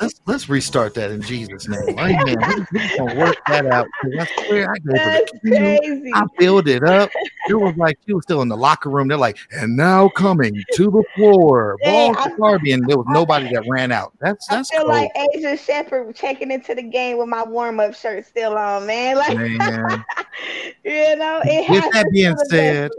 Let's 0.00 0.20
let's 0.26 0.48
restart 0.48 0.94
that 0.94 1.10
in 1.10 1.22
Jesus' 1.22 1.68
name. 1.68 1.98
Amen. 1.98 2.36
We're, 2.72 2.96
gonna 2.98 3.20
work 3.20 3.36
that 3.48 3.66
out. 3.66 3.86
I 4.18 4.26
swear 4.46 4.70
I 4.70 4.74
gave 4.78 4.96
That's 4.96 5.32
crazy. 5.40 6.12
I 6.14 6.24
filled 6.38 6.68
it 6.68 6.84
up. 6.84 7.10
It 7.48 7.54
was 7.54 7.74
like 7.76 7.98
she 8.06 8.14
was 8.14 8.24
still 8.24 8.42
in 8.42 8.48
the 8.48 8.56
locker 8.56 8.90
room. 8.90 9.08
They're 9.08 9.18
like, 9.18 9.38
and 9.50 9.76
now 9.76 10.08
coming 10.08 10.62
to 10.72 10.90
the 10.90 11.04
floor, 11.14 11.76
ball 11.82 12.14
to 12.14 12.30
Barbie, 12.38 12.72
and 12.72 12.88
there 12.88 12.96
was 12.96 13.06
nobody 13.08 13.52
that 13.52 13.64
ran 13.68 13.92
out. 13.92 14.12
That's 14.20 14.46
that's 14.46 14.70
I 14.72 14.76
feel 14.76 14.84
cool. 14.84 14.94
like 14.94 15.10
Asia 15.34 15.56
Shepherd 15.56 16.14
checking 16.14 16.50
into 16.50 16.74
the 16.74 16.82
game 16.82 17.18
with 17.18 17.28
my 17.28 17.42
warm 17.42 17.80
up 17.80 17.94
shirt 17.94 18.26
still 18.26 18.56
on, 18.56 18.86
man. 18.86 19.16
Like, 19.16 19.36
Man. 19.36 20.04
you 20.84 21.16
know, 21.16 21.40
it 21.44 21.68
With 21.68 21.82
has 21.82 21.92
that 21.92 22.10
being 22.12 22.36
said, 22.48 22.90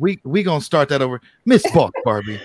we 0.00 0.20
we 0.24 0.42
gonna 0.42 0.60
start 0.60 0.88
that 0.90 1.02
over. 1.02 1.20
Miss 1.44 1.68
Buck 1.72 1.92
Barbie. 2.04 2.40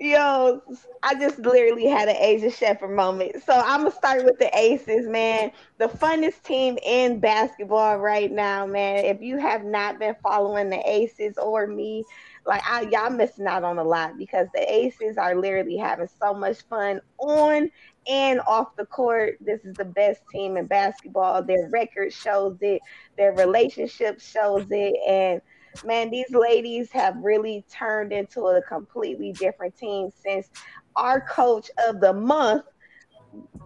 Yo, 0.00 0.62
I 1.02 1.14
just 1.16 1.40
literally 1.40 1.86
had 1.86 2.08
an 2.08 2.14
Asia 2.16 2.52
Shepherd 2.52 2.94
moment. 2.94 3.42
So 3.42 3.52
I'm 3.52 3.80
gonna 3.80 3.90
start 3.90 4.24
with 4.24 4.38
the 4.38 4.48
Aces, 4.56 5.08
man. 5.08 5.50
The 5.78 5.86
funnest 5.86 6.44
team 6.44 6.78
in 6.84 7.18
basketball 7.18 7.98
right 7.98 8.30
now, 8.30 8.64
man. 8.64 9.04
If 9.04 9.20
you 9.20 9.38
have 9.38 9.64
not 9.64 9.98
been 9.98 10.14
following 10.22 10.70
the 10.70 10.80
Aces 10.88 11.36
or 11.36 11.66
me, 11.66 12.04
like 12.46 12.62
I, 12.64 12.82
y'all 12.82 13.10
missing 13.10 13.48
out 13.48 13.64
on 13.64 13.78
a 13.78 13.82
lot 13.82 14.16
because 14.16 14.46
the 14.54 14.72
Aces 14.72 15.18
are 15.18 15.34
literally 15.34 15.76
having 15.76 16.08
so 16.22 16.32
much 16.32 16.62
fun 16.70 17.00
on 17.18 17.68
and 18.08 18.40
off 18.46 18.76
the 18.76 18.86
court. 18.86 19.38
This 19.40 19.64
is 19.64 19.74
the 19.74 19.84
best 19.84 20.22
team 20.30 20.56
in 20.56 20.66
basketball. 20.66 21.42
Their 21.42 21.68
record 21.70 22.12
shows 22.12 22.56
it. 22.60 22.80
Their 23.16 23.32
relationship 23.32 24.20
shows 24.20 24.66
it, 24.70 24.94
and 25.08 25.42
man, 25.84 26.10
these 26.10 26.30
ladies 26.30 26.90
have 26.92 27.16
really 27.18 27.64
turned 27.70 28.12
into 28.12 28.46
a 28.46 28.62
completely 28.62 29.32
different 29.32 29.76
team 29.76 30.10
since 30.14 30.48
our 30.96 31.20
coach 31.20 31.70
of 31.86 32.00
the 32.00 32.12
month, 32.12 32.64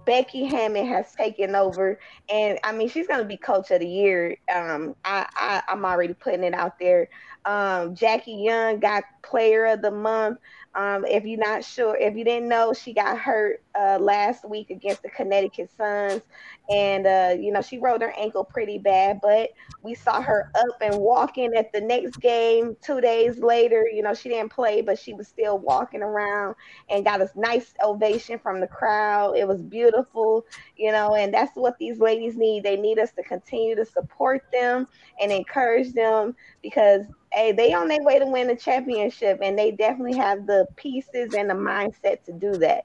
Becky 0.04 0.44
Hammon, 0.44 0.86
has 0.86 1.12
taken 1.14 1.54
over. 1.54 1.98
And 2.28 2.58
I 2.64 2.72
mean, 2.72 2.88
she's 2.88 3.06
going 3.06 3.20
to 3.20 3.26
be 3.26 3.36
coach 3.36 3.70
of 3.70 3.80
the 3.80 3.88
year. 3.88 4.36
Um, 4.54 4.94
I, 5.04 5.26
I, 5.34 5.62
I'm 5.68 5.84
already 5.84 6.14
putting 6.14 6.44
it 6.44 6.54
out 6.54 6.78
there. 6.78 7.08
Um, 7.44 7.94
Jackie 7.94 8.34
Young 8.34 8.78
got 8.80 9.04
player 9.22 9.66
of 9.66 9.82
the 9.82 9.90
month. 9.90 10.38
Um, 10.74 11.04
if 11.04 11.24
you're 11.24 11.38
not 11.38 11.64
sure, 11.64 11.96
if 11.96 12.16
you 12.16 12.24
didn't 12.24 12.48
know, 12.48 12.72
she 12.72 12.94
got 12.94 13.18
hurt 13.18 13.62
uh, 13.78 13.98
last 14.00 14.48
week 14.48 14.70
against 14.70 15.02
the 15.02 15.10
Connecticut 15.10 15.70
Suns, 15.76 16.22
and 16.70 17.06
uh, 17.06 17.34
you 17.38 17.52
know 17.52 17.60
she 17.60 17.78
rolled 17.78 18.00
her 18.00 18.14
ankle 18.18 18.44
pretty 18.44 18.78
bad. 18.78 19.20
But 19.20 19.50
we 19.82 19.94
saw 19.94 20.22
her 20.22 20.50
up 20.54 20.80
and 20.80 20.96
walking 20.98 21.52
at 21.54 21.72
the 21.72 21.80
next 21.80 22.20
game 22.20 22.76
two 22.80 23.00
days 23.02 23.38
later. 23.38 23.86
You 23.92 24.02
know 24.02 24.14
she 24.14 24.30
didn't 24.30 24.52
play, 24.52 24.80
but 24.80 24.98
she 24.98 25.12
was 25.12 25.28
still 25.28 25.58
walking 25.58 26.02
around 26.02 26.54
and 26.88 27.04
got 27.04 27.20
a 27.20 27.28
nice 27.36 27.74
ovation 27.84 28.38
from 28.38 28.60
the 28.60 28.66
crowd. 28.66 29.36
It 29.36 29.46
was 29.46 29.60
beautiful, 29.60 30.46
you 30.76 30.90
know, 30.90 31.14
and 31.14 31.34
that's 31.34 31.54
what 31.54 31.76
these 31.78 31.98
ladies 31.98 32.36
need. 32.36 32.62
They 32.62 32.76
need 32.76 32.98
us 32.98 33.12
to 33.12 33.22
continue 33.22 33.76
to 33.76 33.84
support 33.84 34.46
them 34.52 34.88
and 35.20 35.30
encourage 35.30 35.92
them 35.92 36.34
because 36.62 37.02
hey, 37.32 37.52
they 37.52 37.72
on 37.72 37.88
their 37.88 38.02
way 38.02 38.18
to 38.18 38.26
win 38.26 38.48
the 38.48 38.56
championship, 38.56 39.40
and 39.42 39.58
they 39.58 39.70
definitely 39.72 40.16
have 40.16 40.46
the 40.46 40.66
pieces 40.76 41.34
and 41.34 41.50
the 41.50 41.54
mindset 41.54 42.22
to 42.24 42.32
do 42.32 42.58
that. 42.58 42.84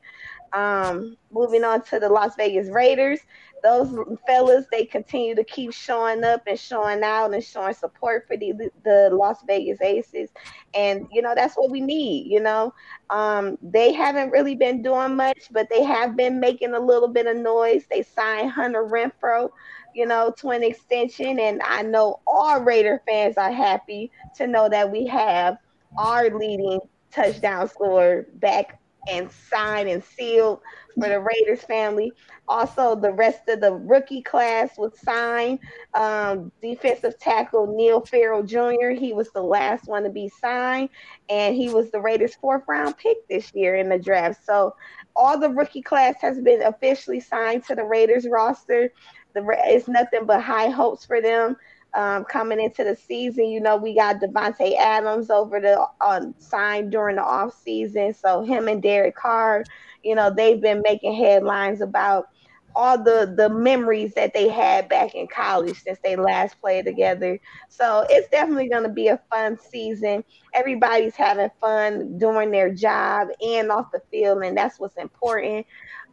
Um, 0.54 1.18
moving 1.32 1.63
on 1.63 1.84
to 1.86 2.00
the 2.00 2.10
Las 2.10 2.36
Vegas 2.38 2.70
Raiders, 2.70 3.20
those 3.63 3.94
fellas 4.25 4.66
they 4.72 4.86
continue 4.86 5.36
to 5.36 5.44
keep 5.44 5.74
showing 5.74 6.24
up 6.24 6.44
and 6.48 6.58
showing 6.60 7.04
out 7.04 7.34
and 7.34 7.44
showing 7.44 7.74
support 7.74 8.25
for 8.27 8.38
the 8.38 8.54
the 8.84 9.10
Las 9.12 9.44
Vegas 9.46 9.82
Aces, 9.82 10.30
and 10.74 11.08
you 11.12 11.22
know 11.22 11.34
that's 11.36 11.56
what 11.56 11.70
we 11.70 11.82
need. 11.82 12.27
You 12.32 12.42
know, 12.42 12.74
um, 13.10 13.58
they 13.62 13.92
haven't 13.94 14.32
really 14.32 14.56
been 14.56 14.82
doing 14.82 15.16
much, 15.16 15.50
but 15.51 15.70
they 15.70 15.84
have 15.84 16.16
been 16.16 16.39
making 16.39 16.74
a 16.74 16.80
little 16.80 17.10
bit 17.10 17.27
of 17.27 17.36
noise. 17.38 17.86
They 17.89 18.04
signed 18.04 18.51
Hunter 18.51 18.86
Renfrow 18.86 19.50
you 19.98 20.06
know, 20.06 20.32
to 20.38 20.51
an 20.51 20.62
extension. 20.62 21.39
And 21.39 21.60
I 21.66 21.82
know 21.82 22.20
all 22.27 22.62
Raider 22.62 23.01
fans 23.08 23.36
are 23.36 23.51
happy 23.51 24.12
to 24.36 24.46
know 24.46 24.70
that 24.70 24.92
we 24.92 25.08
have 25.08 25.58
our 25.98 26.30
leading 26.30 26.80
touchdown 27.12 27.68
scorer 27.68 28.27
back 28.36 28.80
and 29.10 29.32
signed 29.32 29.89
and 29.89 30.04
sealed 30.04 30.60
for 30.94 31.10
the 31.10 31.20
Raiders 31.20 31.63
family. 31.63 32.12
Also, 32.48 32.96
the 32.96 33.12
rest 33.12 33.48
of 33.48 33.60
the 33.60 33.74
rookie 33.74 34.22
class 34.22 34.77
was 34.77 34.92
signed. 35.00 35.60
Um, 35.96 36.51
defensive 36.62 37.18
tackle 37.18 37.75
Neil 37.75 38.01
Farrell 38.01 38.44
Jr., 38.44 38.89
he 38.89 39.13
was 39.13 39.32
the 39.32 39.42
last 39.42 39.88
one 39.88 40.04
to 40.04 40.10
be 40.10 40.30
signed, 40.30 40.89
and 41.30 41.56
he 41.56 41.70
was 41.70 41.89
the 41.89 42.00
Raiders' 42.00 42.36
fourth 42.36 42.63
round 42.68 42.98
pick 42.98 43.27
this 43.27 43.51
year 43.56 43.75
in 43.75 43.89
the 43.89 43.98
draft. 43.98 44.46
So, 44.46 44.75
all 45.16 45.39
the 45.39 45.50
rookie 45.50 45.82
class 45.82 46.16
has 46.22 46.39
been 46.39 46.62
officially 46.62 47.20
signed 47.20 47.63
to 47.66 47.75
the 47.75 47.84
Raiders 47.84 48.27
roster 48.30 48.92
the 49.34 49.46
it's 49.65 49.88
nothing 49.88 50.25
but 50.25 50.41
high 50.41 50.69
hopes 50.69 51.05
for 51.05 51.22
them. 51.22 51.55
um, 51.93 52.25
coming 52.25 52.60
into 52.60 52.84
the 52.84 52.96
season. 52.96 53.46
You 53.46 53.60
know, 53.62 53.77
we 53.77 53.96
got 53.96 54.19
Davante 54.22 54.77
Adams 54.77 55.29
over 55.29 55.60
the 55.60 55.86
on 56.01 56.34
signed 56.39 56.91
during 56.91 57.15
the 57.17 57.24
off 57.24 57.53
season. 57.53 58.13
So 58.13 58.43
him 58.43 58.67
and 58.67 58.81
Derek 58.81 59.15
Carr, 59.15 59.67
you 60.03 60.15
know, 60.15 60.31
they've 60.36 60.62
been 60.62 60.81
making 60.84 61.15
headlines 61.15 61.81
about 61.81 62.27
all 62.75 63.01
the 63.01 63.34
the 63.36 63.50
memories 63.50 64.13
that 64.13 64.34
they 64.34 64.48
had 64.48 64.88
back 64.89 65.15
in 65.15 65.27
college 65.27 65.81
since 65.81 66.00
they 66.03 66.15
last 66.15 66.60
played 66.62 66.86
together. 66.86 67.39
So 67.69 68.05
it's 68.10 68.29
definitely 68.29 68.69
going 68.69 68.84
to 68.84 68.89
be 68.89 69.07
a 69.07 69.19
fun 69.31 69.57
season. 69.57 70.24
Everybody's 70.53 71.15
having 71.15 71.50
fun 71.60 72.17
doing 72.19 72.51
their 72.51 72.74
job 72.74 73.29
and 73.41 73.72
off 73.72 73.91
the 73.91 74.01
field, 74.12 74.43
and 74.43 74.55
that's 74.57 74.79
what's 74.79 74.98
important. 74.98 75.65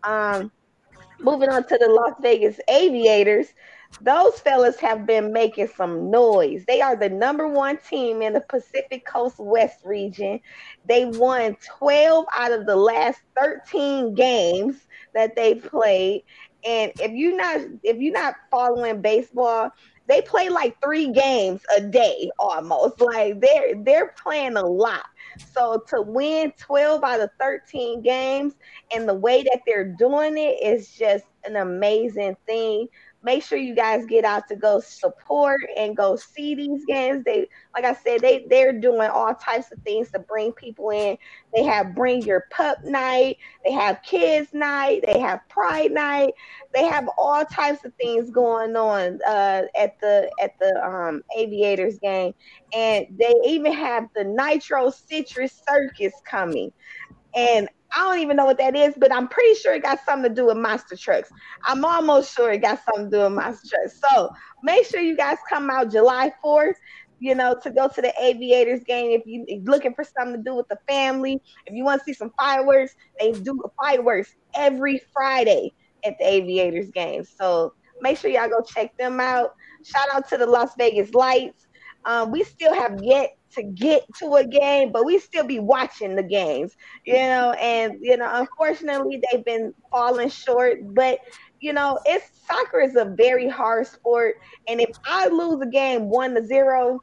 Um, 0.05 0.51
moving 1.21 1.49
on 1.49 1.67
to 1.67 1.79
the 1.79 1.89
Las 1.89 2.15
Vegas 2.21 2.59
Aviators. 2.69 3.49
Those 4.01 4.39
fellas 4.41 4.79
have 4.81 5.07
been 5.07 5.33
making 5.33 5.69
some 5.69 6.11
noise. 6.11 6.65
They 6.67 6.81
are 6.81 6.97
the 6.97 7.09
number 7.09 7.47
one 7.49 7.79
team 7.79 8.23
in 8.23 8.33
the 8.33 8.41
Pacific 8.41 9.05
Coast 9.07 9.37
West 9.39 9.79
region. 9.85 10.41
They 10.85 11.05
won 11.07 11.57
12 11.79 12.27
out 12.37 12.53
of 12.53 12.67
the 12.67 12.77
last 12.77 13.21
13 13.39 14.15
games 14.15 14.87
that 15.15 15.37
they 15.37 15.55
played. 15.55 16.25
And 16.65 16.93
if 16.99 17.13
you're 17.13 17.37
not 17.37 17.61
if 17.83 17.99
you're 17.99 18.13
not 18.13 18.35
following 18.51 19.01
baseball, 19.01 19.71
they 20.07 20.23
play 20.23 20.49
like 20.49 20.77
three 20.83 21.13
games 21.13 21.63
a 21.77 21.81
day 21.81 22.31
almost. 22.39 23.01
Like 23.01 23.41
they're 23.41 23.75
they're 23.85 24.15
playing 24.23 24.57
a 24.57 24.65
lot. 24.67 25.05
So 25.39 25.83
to 25.89 26.03
win 26.03 26.53
12 26.59 27.05
out 27.05 27.21
of 27.21 27.31
13 27.41 28.03
games 28.03 28.55
and 28.95 29.09
the 29.09 29.15
way 29.15 29.43
that 29.43 29.61
they're 29.67 29.93
doing 29.99 30.37
it 30.39 30.63
is 30.63 30.91
just 30.91 31.25
an 31.45 31.57
amazing 31.57 32.37
thing 32.47 32.89
make 33.25 33.43
sure 33.43 33.59
you 33.59 33.75
guys 33.75 34.05
get 34.07 34.25
out 34.25 34.47
to 34.49 34.57
go 34.57 34.81
support 34.81 35.61
and 35.77 35.97
go 35.97 36.17
see 36.17 36.55
these 36.55 36.85
games. 36.85 37.25
They, 37.25 37.49
like 37.75 37.85
I 37.85 37.95
said, 37.95 38.21
they 38.21 38.47
they're 38.49 38.73
doing 38.73 39.09
all 39.09 39.35
types 39.35 39.73
of 39.73 39.79
things 39.83 40.11
to 40.13 40.19
bring 40.19 40.53
people 40.53 40.91
in. 40.91 41.17
They 41.55 41.65
have 41.65 41.95
bring 41.95 42.23
your 42.23 42.47
pup 42.51 42.85
night, 42.85 43.39
they 43.65 43.73
have 43.73 44.03
kids 44.03 44.53
night, 44.53 45.05
they 45.07 45.19
have 45.19 45.41
pride 45.49 45.93
night, 45.93 46.35
they 46.75 46.85
have 46.85 47.09
all 47.17 47.45
types 47.45 47.85
of 47.85 47.95
things 47.95 48.31
going 48.31 48.77
on 48.77 49.19
uh, 49.27 49.63
at 49.79 49.99
the 50.01 50.31
at 50.43 50.59
the 50.61 50.87
um, 50.87 51.23
Aviators 51.37 51.99
game, 51.99 52.35
and 52.73 53.07
they 53.19 53.35
even 53.47 53.73
have 53.73 54.09
the 54.15 54.25
Nitro 54.25 54.91
Citrus 54.91 55.63
Circus 55.67 56.13
coming. 56.25 56.73
And 57.35 57.69
I 57.95 58.01
don't 58.01 58.19
even 58.19 58.37
know 58.37 58.45
what 58.45 58.59
that 58.59 58.75
is, 58.75 58.95
but 58.97 59.13
I'm 59.13 59.29
pretty 59.29 59.55
sure 59.55 59.75
it 59.75 59.83
got 59.83 60.01
something 60.05 60.29
to 60.29 60.35
do 60.35 60.47
with 60.47 60.57
monster 60.57 60.97
trucks. 60.97 61.31
I'm 61.65 61.85
almost 61.85 62.35
sure 62.35 62.53
it 62.53 62.59
got 62.59 62.81
something 62.85 63.11
to 63.11 63.17
do 63.17 63.23
with 63.25 63.33
monster 63.33 63.69
trucks. 63.69 64.01
So 64.01 64.31
make 64.63 64.87
sure 64.87 65.01
you 65.01 65.17
guys 65.17 65.39
come 65.49 65.71
out 65.71 65.93
July 65.93 66.33
4th, 66.45 66.75
you 67.21 67.35
know, 67.35 67.57
to 67.63 67.71
go 67.71 67.89
to 67.89 68.03
the 68.03 68.13
Aviators 68.21 68.83
game. 68.85 69.13
If 69.13 69.23
you 69.27 69.45
are 69.49 69.71
looking 69.71 69.95
for 69.95 70.05
something 70.05 70.37
to 70.37 70.43
do 70.43 70.57
with 70.57 70.69
the 70.69 70.79
family, 70.89 71.41
if 71.67 71.75
you 71.75 71.85
want 71.85 72.01
to 72.01 72.05
see 72.05 72.15
some 72.15 72.33
fireworks, 72.39 72.95
they 73.21 73.33
do 73.33 73.63
fireworks 73.81 74.35
every 74.55 75.01
Friday 75.13 75.73
at 76.05 76.19
the 76.19 76.27
Aviators 76.27 76.91
game. 76.91 77.25
So 77.25 77.75
make 78.01 78.19
sure 78.19 78.31
y'all 78.31 78.49
go 78.49 78.61
check 78.61 78.97
them 78.97 79.21
out. 79.21 79.55
Shout 79.85 80.09
out 80.13 80.29
to 80.31 80.37
the 80.37 80.47
Las 80.47 80.71
Vegas 80.77 81.15
Lights. 81.15 81.67
Um, 82.05 82.31
we 82.31 82.45
still 82.45 82.75
have 82.75 83.01
yet 83.03 83.37
to 83.53 83.63
get 83.63 84.03
to 84.19 84.35
a 84.35 84.47
game, 84.47 84.93
but 84.93 85.05
we 85.05 85.19
still 85.19 85.47
be 85.47 85.61
watching 85.61 86.17
the 86.17 86.23
games, 86.23 86.77
you 87.05 87.15
know. 87.15 87.53
And 87.53 87.95
you 88.01 88.17
know, 88.17 88.29
unfortunately, 88.33 89.23
they've 89.31 89.45
been 89.45 89.75
falling 89.91 90.29
short. 90.29 90.79
But 90.95 91.21
you 91.61 91.73
know, 91.73 91.99
it's 92.05 92.27
soccer 92.47 92.81
is 92.81 92.97
a 92.97 93.05
very 93.05 93.49
hard 93.49 93.87
sport, 93.87 94.37
and 94.69 94.81
if 94.81 94.91
I 95.05 95.29
lose 95.29 95.61
a 95.63 95.67
game 95.67 96.09
one 96.09 96.35
to 96.35 96.45
zero, 96.45 97.01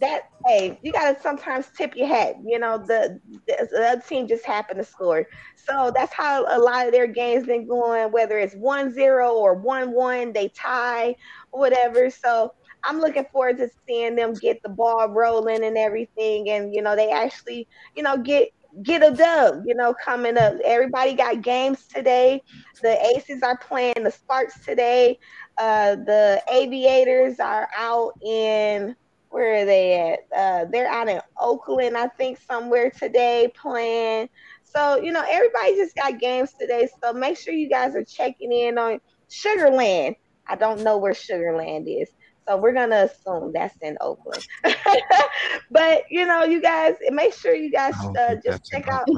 that 0.00 0.28
hey, 0.46 0.78
you 0.82 0.92
gotta 0.92 1.18
sometimes 1.20 1.66
tip 1.76 1.96
your 1.96 2.06
hat. 2.06 2.36
You 2.44 2.58
know, 2.58 2.78
the, 2.78 3.20
the, 3.46 3.68
the 3.70 4.02
team 4.06 4.28
just 4.28 4.44
happened 4.44 4.78
to 4.78 4.84
score. 4.84 5.26
So 5.56 5.92
that's 5.94 6.12
how 6.12 6.44
a 6.48 6.58
lot 6.58 6.86
of 6.86 6.92
their 6.92 7.06
games 7.06 7.46
been 7.46 7.66
going, 7.66 8.12
whether 8.12 8.38
it's 8.38 8.54
one 8.54 8.92
zero 8.92 9.32
or 9.34 9.54
one 9.54 9.92
one, 9.92 10.32
they 10.32 10.48
tie, 10.48 11.16
whatever. 11.50 12.10
So 12.10 12.52
I'm 12.84 13.00
looking 13.00 13.24
forward 13.32 13.58
to 13.58 13.68
seeing 13.86 14.16
them 14.16 14.34
get 14.34 14.62
the 14.62 14.68
ball 14.68 15.08
rolling 15.08 15.64
and 15.64 15.76
everything, 15.76 16.50
and 16.50 16.74
you 16.74 16.82
know 16.82 16.96
they 16.96 17.10
actually, 17.10 17.68
you 17.94 18.02
know, 18.02 18.18
get 18.18 18.50
get 18.82 19.02
a 19.02 19.14
dub. 19.14 19.62
You 19.66 19.74
know, 19.74 19.94
coming 19.94 20.36
up. 20.38 20.54
Everybody 20.64 21.14
got 21.14 21.42
games 21.42 21.86
today. 21.88 22.42
The 22.82 22.96
Aces 23.16 23.42
are 23.42 23.58
playing 23.58 24.02
the 24.04 24.10
Sparks 24.10 24.64
today. 24.64 25.18
Uh, 25.58 25.96
the 25.96 26.42
Aviators 26.52 27.38
are 27.40 27.68
out 27.76 28.12
in 28.24 28.96
where 29.30 29.62
are 29.62 29.64
they 29.64 30.12
at? 30.12 30.18
Uh, 30.36 30.66
they're 30.70 30.88
out 30.88 31.08
in 31.08 31.20
Oakland, 31.40 31.96
I 31.96 32.08
think, 32.08 32.38
somewhere 32.40 32.90
today 32.90 33.50
playing. 33.60 34.28
So 34.64 35.00
you 35.02 35.12
know, 35.12 35.24
everybody 35.28 35.76
just 35.76 35.96
got 35.96 36.18
games 36.20 36.52
today. 36.58 36.88
So 37.02 37.12
make 37.12 37.38
sure 37.38 37.54
you 37.54 37.68
guys 37.68 37.94
are 37.96 38.04
checking 38.04 38.52
in 38.52 38.78
on 38.78 39.00
Sugarland. 39.30 40.16
I 40.46 40.56
don't 40.56 40.82
know 40.82 40.98
where 40.98 41.14
Sugarland 41.14 41.86
is. 42.02 42.08
So 42.46 42.58
we're 42.58 42.72
gonna 42.72 43.08
assume 43.10 43.52
that's 43.52 43.74
in 43.80 43.96
Oakland. 44.02 44.46
but 45.70 46.04
you 46.10 46.26
know, 46.26 46.44
you 46.44 46.60
guys 46.60 46.94
make 47.10 47.32
sure 47.32 47.54
you 47.54 47.70
guys 47.70 47.94
uh, 48.18 48.36
just 48.44 48.70
check 48.70 48.86
out. 48.88 49.08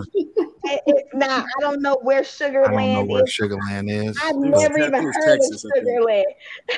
now 1.12 1.44
I 1.58 1.60
don't 1.60 1.82
know 1.82 1.98
where 2.02 2.22
Sugarland 2.22 2.68
I 2.68 2.94
don't 2.94 3.08
know 3.08 3.14
where 3.14 3.24
is. 3.24 3.36
Sugarland 3.36 3.90
is. 3.90 4.16
I've 4.22 4.36
never 4.36 4.78
even 4.78 5.02
heard 5.12 5.40
Texas, 5.40 5.64
of 5.64 5.72
Sugarland. 5.76 6.24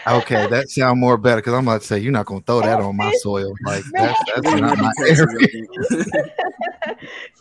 okay, 0.06 0.46
that 0.46 0.70
sounds 0.70 0.98
more 0.98 1.18
better 1.18 1.36
because 1.36 1.52
I'm 1.52 1.68
about 1.68 1.82
to 1.82 1.86
say 1.86 1.98
you're 1.98 2.12
not 2.12 2.24
gonna 2.24 2.40
throw 2.40 2.62
that 2.62 2.80
on 2.80 2.96
my 2.96 3.12
soil. 3.20 3.52
Like 3.66 3.84
that's, 3.92 4.18
that's 4.34 4.60
not 4.60 4.78
my 4.78 4.92
area. 5.00 5.64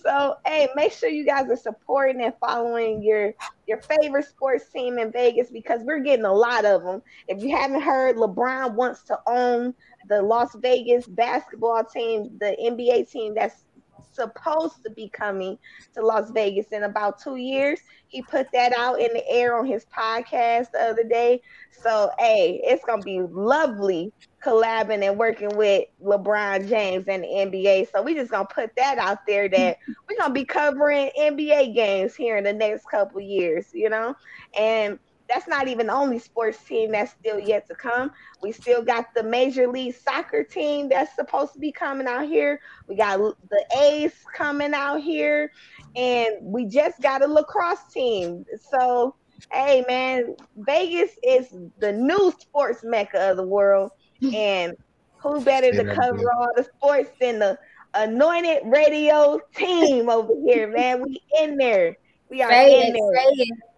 so 0.04 0.36
hey, 0.46 0.68
make 0.76 0.92
sure 0.92 1.08
you 1.08 1.26
guys 1.26 1.50
are 1.50 1.56
supporting 1.56 2.22
and 2.24 2.34
following 2.42 3.02
your 3.02 3.34
your 3.68 3.82
favorite 3.82 4.26
sports 4.26 4.70
team 4.70 4.98
in 4.98 5.12
Vegas 5.12 5.52
because 5.52 5.82
we're 5.84 6.00
getting 6.00 6.26
a 6.26 6.34
lot 6.34 6.66
of 6.66 6.84
them. 6.84 7.02
If 7.28 7.44
you 7.44 7.56
haven't 7.56 7.82
heard, 7.82 8.16
LeBron 8.16 8.74
wants 8.74 9.04
to 9.04 9.20
own 9.28 9.74
the 10.08 10.22
Las 10.22 10.56
Vegas 10.56 11.06
basketball 11.06 11.84
team, 11.84 12.38
the 12.40 12.56
NBA 12.60 13.12
team 13.12 13.36
that's 13.36 13.66
supposed 14.14 14.84
to 14.84 14.90
be 14.92 15.10
coming 15.10 15.58
to 15.94 16.02
Las 16.02 16.32
Vegas 16.32 16.68
in 16.72 16.84
about 16.84 17.22
two 17.22 17.36
years. 17.36 17.80
He 18.08 18.22
put 18.22 18.48
that 18.54 18.74
out 18.74 19.00
in 19.00 19.14
the 19.14 19.28
air 19.30 19.58
on 19.58 19.66
his 19.66 19.86
podcast 19.86 20.72
the 20.72 20.82
other 20.82 21.04
day. 21.04 21.42
So, 21.72 22.10
hey, 22.18 22.62
it's 22.64 22.84
going 22.86 23.02
to 23.02 23.06
be 23.06 23.22
lovely 23.22 24.12
collabing 24.44 25.04
and 25.04 25.18
working 25.18 25.56
with 25.58 25.86
LeBron 26.04 26.68
James 26.68 27.08
and 27.08 27.24
the 27.24 27.28
NBA. 27.28 27.86
So, 27.86 28.02
we 28.02 28.14
just 28.14 28.32
to 28.32 28.46
put 28.46 28.76
that 28.76 28.98
out 28.98 29.26
there 29.28 29.50
that 29.50 29.78
we're 30.10 30.18
to 30.30 30.34
be 30.34 30.46
covering 30.46 31.12
NBA 31.20 31.74
games 31.74 32.16
here 32.16 32.38
in 32.38 32.44
the 32.44 32.54
next 32.54 32.90
couple 32.90 33.20
years, 33.22 33.68
you 33.74 33.90
know? 33.90 34.16
And 34.58 35.00
that's 35.28 35.48
not 35.48 35.68
even 35.68 35.88
the 35.88 35.94
only 35.94 36.20
sports 36.20 36.64
team 36.64 36.92
that's 36.92 37.12
still 37.12 37.40
yet 37.40 37.68
to 37.68 37.76
come. 37.76 38.12
We 38.42 38.52
still 38.52 38.82
got 38.84 39.14
the 39.14 39.24
Major 39.24 39.68
League 39.68 39.96
Soccer 39.96 40.44
team 40.44 40.90
that's 40.90 41.16
supposed 41.16 41.54
to 41.54 41.60
be 41.60 41.72
coming 41.72 42.08
out 42.08 42.28
here. 42.28 42.62
We 42.88 42.96
got 42.96 43.20
the 43.20 43.66
A's 43.80 44.14
coming 44.36 44.74
out 44.74 45.02
here, 45.02 45.52
and 45.96 46.30
we 46.42 46.66
just 46.66 47.02
got 47.02 47.22
a 47.22 47.28
lacrosse 47.28 47.92
team. 47.92 48.46
So, 48.72 49.16
hey, 49.52 49.84
man, 49.88 50.36
Vegas 50.58 51.12
is 51.24 51.54
the 51.80 51.92
new 51.92 52.34
sports 52.40 52.82
mecca 52.84 53.32
of 53.32 53.38
the 53.38 53.48
world, 53.48 53.92
and 54.34 54.76
who 55.18 55.42
better 55.42 55.72
to 55.72 55.96
cover 55.96 56.32
all 56.38 56.50
the 56.56 56.64
sports 56.64 57.10
than 57.20 57.40
the 57.40 57.58
anointed 57.94 58.64
radio 58.66 59.40
team 59.56 60.10
over 60.10 60.34
here, 60.46 60.68
man? 60.68 61.02
We 61.02 61.22
in 61.42 61.58
there. 61.58 61.98
We 62.30 62.42
are 62.42 62.50
say 62.50 62.88
in 62.88 62.96
it, 62.96 63.02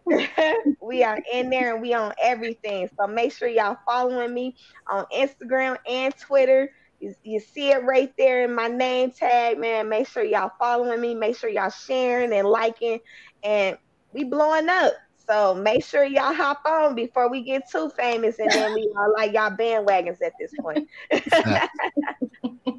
there. 0.08 0.54
we 0.82 1.04
are 1.04 1.20
in 1.32 1.50
there 1.50 1.74
and 1.74 1.82
we 1.82 1.94
on 1.94 2.14
everything. 2.22 2.90
So 2.98 3.08
make 3.08 3.32
sure 3.34 3.48
y'all 3.48 3.78
following 3.86 4.34
me 4.34 4.56
on 4.88 5.06
Instagram 5.16 5.78
and 5.88 6.16
Twitter. 6.18 6.72
You, 7.00 7.16
you, 7.24 7.40
see 7.40 7.72
it 7.72 7.84
right 7.84 8.12
there 8.18 8.44
in 8.44 8.54
my 8.54 8.68
name 8.68 9.12
tag, 9.12 9.58
man. 9.58 9.88
Make 9.88 10.08
sure 10.08 10.24
y'all 10.24 10.52
following 10.60 11.00
me. 11.00 11.16
Make 11.16 11.38
sure 11.38 11.50
y'all 11.50 11.70
sharing 11.70 12.34
and 12.34 12.48
liking. 12.48 13.00
And 13.44 13.78
we 14.14 14.24
blowing 14.24 14.68
up. 14.68 14.94
So 15.30 15.54
make 15.54 15.86
sure 15.86 16.06
y'all 16.06 16.34
hop 16.34 16.62
on 16.66 16.96
before 16.96 17.30
we 17.30 17.44
get 17.44 17.70
too 17.70 17.92
famous 17.92 18.40
and 18.40 18.50
then 18.50 18.74
we 18.74 18.92
are 18.98 19.14
like 19.14 19.32
y'all 19.32 19.52
bandwagons 19.52 20.22
at 20.24 20.34
this 20.40 20.52
point. 20.60 20.88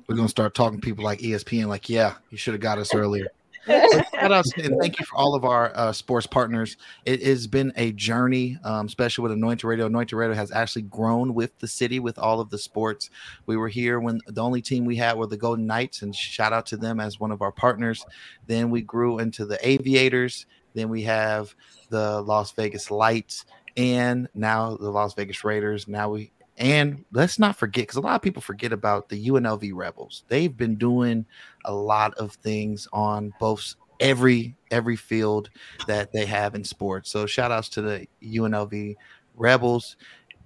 We're 0.09 0.17
gonna 0.17 0.29
start 0.29 0.55
talking 0.57 0.81
to 0.81 0.85
people 0.85 1.05
like 1.05 1.21
ESPN, 1.21 1.67
like, 1.67 1.89
yeah, 1.89 2.15
you 2.31 2.37
should 2.37 2.55
have 2.55 2.61
got 2.61 2.79
us 2.79 2.93
earlier. 2.93 3.29
And 3.69 4.81
thank 4.81 4.99
you 4.99 5.07
for 5.07 5.17
all 5.17 5.35
of 5.35 5.45
our 5.45 5.71
uh, 5.77 5.93
sports 5.93 6.27
partners. 6.27 6.77
It 7.05 7.23
has 7.23 7.47
been 7.47 7.73
a 7.77 7.93
journey, 7.93 8.59
um, 8.65 8.87
especially 8.87 9.23
with 9.23 9.33
Anointed 9.33 9.65
Radio. 9.65 9.87
Anointed 9.87 10.15
Radio 10.15 10.35
has 10.35 10.51
actually 10.51 10.83
grown 10.83 11.35
with 11.35 11.57
the 11.59 11.69
city 11.69 12.01
with 12.01 12.19
all 12.19 12.41
of 12.41 12.51
the 12.51 12.59
sports. 12.59 13.11
We 13.47 13.57
were 13.57 13.69
here 13.69 14.01
when 14.01 14.21
the 14.27 14.43
only 14.43 14.63
team 14.63 14.85
we 14.85 14.97
had 14.97 15.17
were 15.17 15.27
the 15.27 15.37
Golden 15.37 15.67
Knights, 15.67 16.03
and 16.03 16.15
shout 16.15 16.53
out 16.53 16.67
to 16.67 16.77
them 16.77 17.01
as 17.01 17.21
one 17.21 17.31
of 17.31 17.43
our 17.43 17.53
partners. 17.53 18.05
Then 18.47 18.71
we 18.71 18.83
grew 18.83 19.19
into 19.19 19.45
the 19.45 19.59
Aviators. 19.67 20.47
Then 20.75 20.89
we 20.89 21.03
have 21.03 21.55
the 21.89 22.23
Las 22.23 22.53
Vegas 22.53 22.91
Lights, 22.91 23.45
and 23.77 24.29
now 24.35 24.77
the 24.77 24.91
Las 24.91 25.15
Vegas 25.15 25.45
Raiders. 25.45 25.89
Now 25.89 26.11
we 26.11 26.33
and 26.61 27.07
let's 27.13 27.39
not 27.39 27.57
forget 27.57 27.85
because 27.85 27.97
a 27.97 28.03
lot 28.03 28.17
of 28.17 28.23
people 28.23 28.43
forget 28.43 28.73
about 28.73 29.09
the 29.09 29.29
UNLV 29.29 29.73
Rebels. 29.75 30.25
They've 30.29 30.55
been 30.55 30.77
doing 30.77 31.25
a 31.65 31.73
lot 31.73 32.13
of 32.15 32.35
things 32.35 32.87
on 32.93 33.33
both 33.41 33.77
every 33.99 34.55
every 34.71 34.97
field 34.97 35.51
that 35.87 36.13
they 36.13 36.27
have 36.27 36.55
in 36.55 36.65
sports. 36.65 37.11
So 37.11 37.25
shout 37.25 37.51
outs 37.51 37.71
to 37.71 37.83
the 37.83 38.07
UNLV 38.23 38.97
Rebels. 39.37 39.97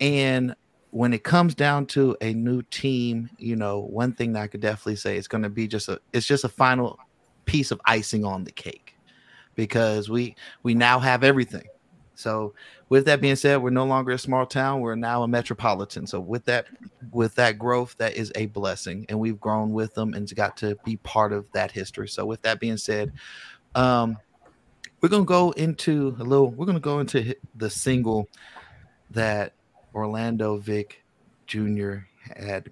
And 0.00 0.54
when 0.90 1.12
it 1.12 1.24
comes 1.24 1.56
down 1.56 1.87
to 1.87 2.16
a 2.20 2.32
new 2.32 2.62
team, 2.62 3.28
you 3.37 3.56
know, 3.56 3.80
one 3.80 4.12
thing 4.12 4.34
that 4.34 4.42
I 4.42 4.46
could 4.46 4.60
definitely 4.60 4.96
say 4.96 5.16
is 5.16 5.26
going 5.26 5.42
to 5.42 5.50
be 5.50 5.66
just 5.66 5.88
a 5.88 6.00
it's 6.12 6.26
just 6.26 6.44
a 6.44 6.48
final 6.48 6.98
piece 7.44 7.72
of 7.72 7.80
icing 7.87 8.24
on 8.24 8.44
the 8.44 8.52
cake 8.52 8.83
because 9.54 10.08
we 10.08 10.34
we 10.62 10.74
now 10.74 10.98
have 10.98 11.24
everything. 11.24 11.64
So 12.16 12.54
with 12.88 13.06
that 13.06 13.20
being 13.20 13.36
said, 13.36 13.60
we're 13.60 13.70
no 13.70 13.86
longer 13.86 14.12
a 14.12 14.18
small 14.18 14.46
town, 14.46 14.80
we're 14.80 14.94
now 14.94 15.22
a 15.24 15.28
metropolitan. 15.28 16.06
So 16.06 16.20
with 16.20 16.44
that 16.44 16.66
with 17.10 17.34
that 17.36 17.58
growth, 17.58 17.96
that 17.98 18.14
is 18.14 18.32
a 18.34 18.46
blessing 18.46 19.06
and 19.08 19.18
we've 19.18 19.40
grown 19.40 19.72
with 19.72 19.94
them 19.94 20.14
and 20.14 20.32
got 20.34 20.56
to 20.58 20.76
be 20.84 20.96
part 20.98 21.32
of 21.32 21.50
that 21.52 21.70
history. 21.70 22.08
So 22.08 22.24
with 22.24 22.42
that 22.42 22.60
being 22.60 22.76
said, 22.76 23.12
um 23.74 24.16
we're 25.00 25.08
to 25.10 25.24
go 25.24 25.50
into 25.52 26.16
a 26.18 26.24
little 26.24 26.50
we're 26.50 26.66
to 26.76 26.80
go 26.80 27.00
into 27.00 27.34
the 27.56 27.68
single 27.68 28.28
that 29.10 29.52
Orlando 29.94 30.56
Vic 30.56 31.04
Jr. 31.46 31.96
had 32.36 32.68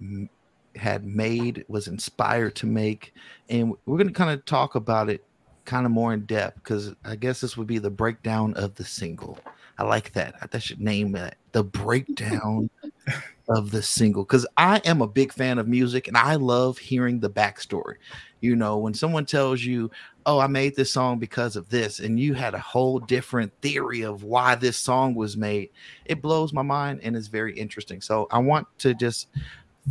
had 0.75 1.05
made, 1.05 1.63
was 1.67 1.87
inspired 1.87 2.55
to 2.55 2.65
make, 2.65 3.13
and 3.49 3.73
we're 3.85 3.97
going 3.97 4.07
to 4.07 4.13
kind 4.13 4.31
of 4.31 4.43
talk 4.45 4.75
about 4.75 5.09
it 5.09 5.23
kind 5.65 5.85
of 5.85 5.91
more 5.91 6.13
in 6.13 6.25
depth 6.25 6.55
because 6.55 6.93
I 7.05 7.15
guess 7.15 7.41
this 7.41 7.57
would 7.57 7.67
be 7.67 7.79
the 7.79 7.89
breakdown 7.89 8.53
of 8.55 8.75
the 8.75 8.85
single. 8.85 9.37
I 9.77 9.83
like 9.83 10.13
that. 10.13 10.51
That 10.51 10.61
should 10.61 10.81
name 10.81 11.15
it 11.15 11.35
the 11.51 11.63
breakdown 11.63 12.69
of 13.49 13.71
the 13.71 13.81
single 13.81 14.23
because 14.23 14.45
I 14.57 14.81
am 14.85 15.01
a 15.01 15.07
big 15.07 15.31
fan 15.31 15.59
of 15.59 15.67
music 15.67 16.07
and 16.07 16.17
I 16.17 16.35
love 16.35 16.77
hearing 16.77 17.19
the 17.19 17.29
backstory. 17.29 17.95
You 18.41 18.55
know, 18.55 18.77
when 18.77 18.93
someone 18.93 19.25
tells 19.25 19.63
you, 19.63 19.89
Oh, 20.25 20.39
I 20.39 20.47
made 20.47 20.75
this 20.75 20.91
song 20.91 21.19
because 21.19 21.57
of 21.57 21.67
this, 21.67 21.99
and 21.99 22.17
you 22.17 22.33
had 22.33 22.53
a 22.53 22.59
whole 22.59 22.97
different 22.97 23.51
theory 23.61 24.03
of 24.03 24.23
why 24.23 24.55
this 24.55 24.77
song 24.77 25.15
was 25.15 25.35
made, 25.35 25.69
it 26.05 26.21
blows 26.21 26.53
my 26.53 26.61
mind 26.61 27.01
and 27.03 27.15
is 27.15 27.27
very 27.27 27.57
interesting. 27.57 27.99
So 27.99 28.27
I 28.31 28.37
want 28.39 28.67
to 28.79 28.93
just 28.93 29.27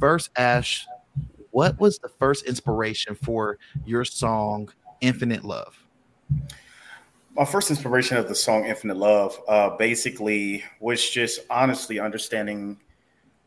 first 0.00 0.30
ask 0.36 0.86
what 1.50 1.78
was 1.78 1.98
the 1.98 2.08
first 2.08 2.46
inspiration 2.46 3.14
for 3.14 3.58
your 3.84 4.06
song 4.06 4.70
Infinite 5.02 5.44
Love? 5.44 5.78
my 7.34 7.44
first 7.46 7.70
inspiration 7.70 8.18
of 8.18 8.28
the 8.28 8.34
song 8.34 8.66
Infinite 8.66 8.96
Love 8.96 9.40
uh, 9.48 9.70
basically 9.76 10.62
was 10.80 11.08
just 11.08 11.40
honestly 11.48 11.98
understanding 11.98 12.78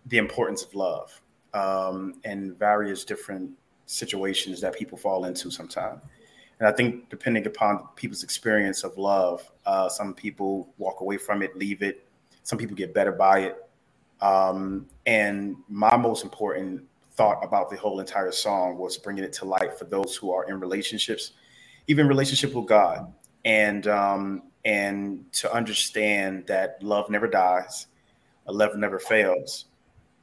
the 0.07 0.17
importance 0.17 0.63
of 0.63 0.73
love 0.73 1.21
um, 1.53 2.15
and 2.23 2.57
various 2.57 3.05
different 3.05 3.51
situations 3.85 4.59
that 4.61 4.73
people 4.73 4.97
fall 4.97 5.25
into 5.25 5.51
sometimes. 5.51 6.01
And 6.59 6.67
I 6.67 6.71
think 6.71 7.09
depending 7.09 7.45
upon 7.45 7.87
people's 7.95 8.23
experience 8.23 8.83
of 8.83 8.97
love, 8.97 9.51
uh, 9.65 9.89
some 9.89 10.13
people 10.13 10.73
walk 10.77 11.01
away 11.01 11.17
from 11.17 11.41
it, 11.41 11.55
leave 11.55 11.81
it. 11.81 12.07
Some 12.43 12.57
people 12.57 12.75
get 12.75 12.93
better 12.93 13.11
by 13.11 13.39
it. 13.39 13.69
Um, 14.21 14.87
and 15.05 15.57
my 15.67 15.95
most 15.97 16.23
important 16.23 16.81
thought 17.15 17.43
about 17.43 17.69
the 17.69 17.77
whole 17.77 17.99
entire 17.99 18.31
song 18.31 18.77
was 18.77 18.97
bringing 18.97 19.23
it 19.23 19.33
to 19.33 19.45
light 19.45 19.77
for 19.77 19.85
those 19.85 20.15
who 20.15 20.31
are 20.31 20.49
in 20.49 20.59
relationships, 20.59 21.33
even 21.87 22.07
relationship 22.07 22.53
with 22.53 22.67
God 22.67 23.11
and 23.43 23.87
um, 23.87 24.43
and 24.65 25.31
to 25.33 25.53
understand 25.53 26.47
that 26.47 26.81
love 26.81 27.09
never 27.09 27.27
dies, 27.27 27.87
love 28.47 28.75
never 28.75 28.99
fails, 28.99 29.65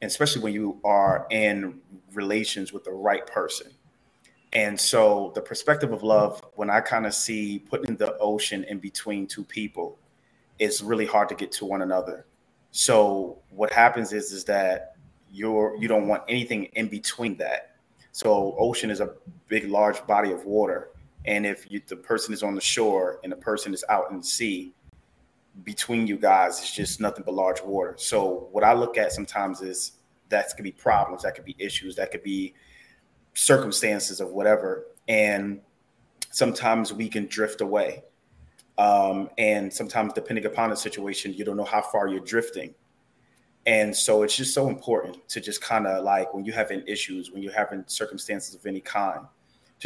and 0.00 0.10
especially 0.10 0.42
when 0.42 0.52
you 0.52 0.80
are 0.84 1.26
in 1.30 1.80
relations 2.12 2.72
with 2.72 2.84
the 2.84 2.92
right 2.92 3.26
person. 3.26 3.70
And 4.52 4.78
so 4.78 5.32
the 5.34 5.40
perspective 5.40 5.92
of 5.92 6.02
love, 6.02 6.44
when 6.56 6.68
I 6.68 6.80
kind 6.80 7.06
of 7.06 7.14
see 7.14 7.60
putting 7.60 7.96
the 7.96 8.18
ocean 8.18 8.64
in 8.64 8.80
between 8.80 9.26
two 9.26 9.44
people, 9.44 9.98
it's 10.58 10.82
really 10.82 11.06
hard 11.06 11.30
to 11.30 11.34
get 11.34 11.52
to 11.52 11.64
one 11.64 11.80
another. 11.80 12.26
So 12.72 13.38
what 13.50 13.72
happens 13.72 14.12
is 14.12 14.32
is 14.32 14.44
that 14.44 14.96
you're 15.30 15.76
you 15.78 15.88
don't 15.88 16.08
want 16.08 16.24
anything 16.28 16.64
in 16.74 16.88
between 16.88 17.36
that. 17.38 17.76
So 18.10 18.54
ocean 18.58 18.90
is 18.90 19.00
a 19.00 19.14
big 19.48 19.68
large 19.68 20.04
body 20.06 20.32
of 20.32 20.44
water 20.44 20.91
and 21.24 21.46
if 21.46 21.70
you, 21.70 21.80
the 21.86 21.96
person 21.96 22.34
is 22.34 22.42
on 22.42 22.54
the 22.54 22.60
shore 22.60 23.20
and 23.22 23.32
the 23.32 23.36
person 23.36 23.72
is 23.72 23.84
out 23.88 24.10
in 24.10 24.18
the 24.18 24.24
sea, 24.24 24.74
between 25.64 26.06
you 26.06 26.16
guys, 26.16 26.58
it's 26.58 26.74
just 26.74 27.00
nothing 27.00 27.24
but 27.24 27.34
large 27.34 27.62
water. 27.62 27.94
So 27.98 28.48
what 28.52 28.64
I 28.64 28.72
look 28.72 28.96
at 28.96 29.12
sometimes 29.12 29.60
is 29.60 29.92
that 30.30 30.50
could 30.56 30.64
be 30.64 30.72
problems, 30.72 31.22
that 31.22 31.34
could 31.34 31.44
be 31.44 31.54
issues, 31.58 31.96
that 31.96 32.10
could 32.10 32.22
be 32.22 32.54
circumstances 33.34 34.20
of 34.20 34.30
whatever. 34.30 34.86
And 35.08 35.60
sometimes 36.30 36.92
we 36.92 37.08
can 37.08 37.26
drift 37.26 37.60
away. 37.60 38.02
Um, 38.78 39.28
and 39.36 39.72
sometimes, 39.72 40.14
depending 40.14 40.46
upon 40.46 40.70
the 40.70 40.76
situation, 40.76 41.34
you 41.34 41.44
don't 41.44 41.56
know 41.56 41.64
how 41.64 41.82
far 41.82 42.08
you're 42.08 42.20
drifting. 42.20 42.74
And 43.66 43.94
so 43.94 44.22
it's 44.22 44.34
just 44.34 44.54
so 44.54 44.68
important 44.68 45.28
to 45.28 45.40
just 45.40 45.60
kind 45.60 45.86
of 45.86 46.02
like 46.02 46.32
when 46.34 46.44
you're 46.44 46.54
having 46.54 46.82
issues, 46.86 47.30
when 47.30 47.42
you're 47.42 47.52
having 47.52 47.84
circumstances 47.86 48.54
of 48.54 48.66
any 48.66 48.80
kind, 48.80 49.26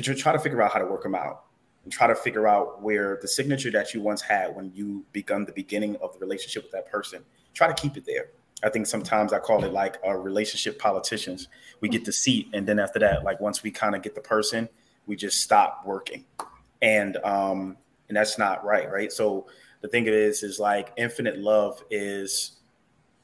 to 0.03 0.15
try 0.15 0.33
to 0.33 0.39
figure 0.39 0.63
out 0.63 0.73
how 0.73 0.79
to 0.79 0.87
work 0.87 1.03
them 1.03 1.15
out 1.15 1.45
and 1.85 1.93
try 1.93 2.07
to 2.07 2.15
figure 2.15 2.47
out 2.47 2.83
where 2.83 3.19
the 3.23 3.29
signature 3.29 3.71
that 3.71 3.95
you 3.95 4.01
once 4.01 4.21
had 4.21 4.55
when 4.55 4.73
you 4.75 5.05
begun 5.13 5.45
the 5.45 5.53
beginning 5.53 5.97
of 6.03 6.13
the 6.13 6.19
relationship 6.19 6.65
with 6.65 6.73
that 6.73 6.87
person, 6.91 7.25
try 7.55 7.67
to 7.67 7.75
keep 7.75 7.97
it 7.97 8.05
there. 8.05 8.31
I 8.65 8.71
think 8.71 8.87
sometimes 8.87 9.33
I 9.33 9.39
call 9.39 9.65
it 9.65 9.73
like 9.73 9.99
a 10.03 10.17
relationship 10.17 10.79
politicians. 10.79 11.49
We 11.81 11.89
get 11.89 12.05
the 12.05 12.13
seat, 12.13 12.49
and 12.53 12.67
then 12.67 12.79
after 12.79 12.99
that, 12.99 13.23
like 13.23 13.39
once 13.41 13.63
we 13.63 13.71
kind 13.71 13.95
of 13.95 14.03
get 14.03 14.15
the 14.15 14.21
person, 14.21 14.69
we 15.07 15.15
just 15.15 15.43
stop 15.43 15.83
working, 15.85 16.25
and 16.81 17.19
um, 17.19 17.77
and 18.09 18.17
that's 18.17 18.39
not 18.39 18.65
right, 18.65 18.91
right? 18.91 19.13
So 19.13 19.47
the 19.83 19.89
thing 19.89 20.07
is, 20.07 20.43
is 20.43 20.59
like 20.59 20.93
infinite 20.97 21.39
love 21.39 21.85
is 21.91 22.53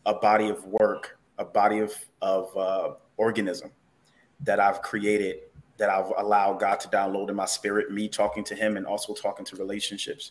a 0.04 0.14
body 0.14 0.50
of 0.50 0.64
work, 0.66 1.18
a 1.38 1.44
body 1.44 1.78
of 1.78 1.94
of 2.20 2.56
uh, 2.56 2.90
organism 3.16 3.72
that 4.40 4.60
I've 4.60 4.82
created 4.82 5.38
that 5.82 5.90
I've 5.90 6.12
allowed 6.16 6.60
God 6.60 6.78
to 6.78 6.88
download 6.90 7.28
in 7.28 7.34
my 7.34 7.44
spirit, 7.44 7.90
me 7.90 8.08
talking 8.08 8.44
to 8.44 8.54
Him 8.54 8.76
and 8.76 8.86
also 8.86 9.14
talking 9.14 9.44
to 9.46 9.56
relationships. 9.56 10.30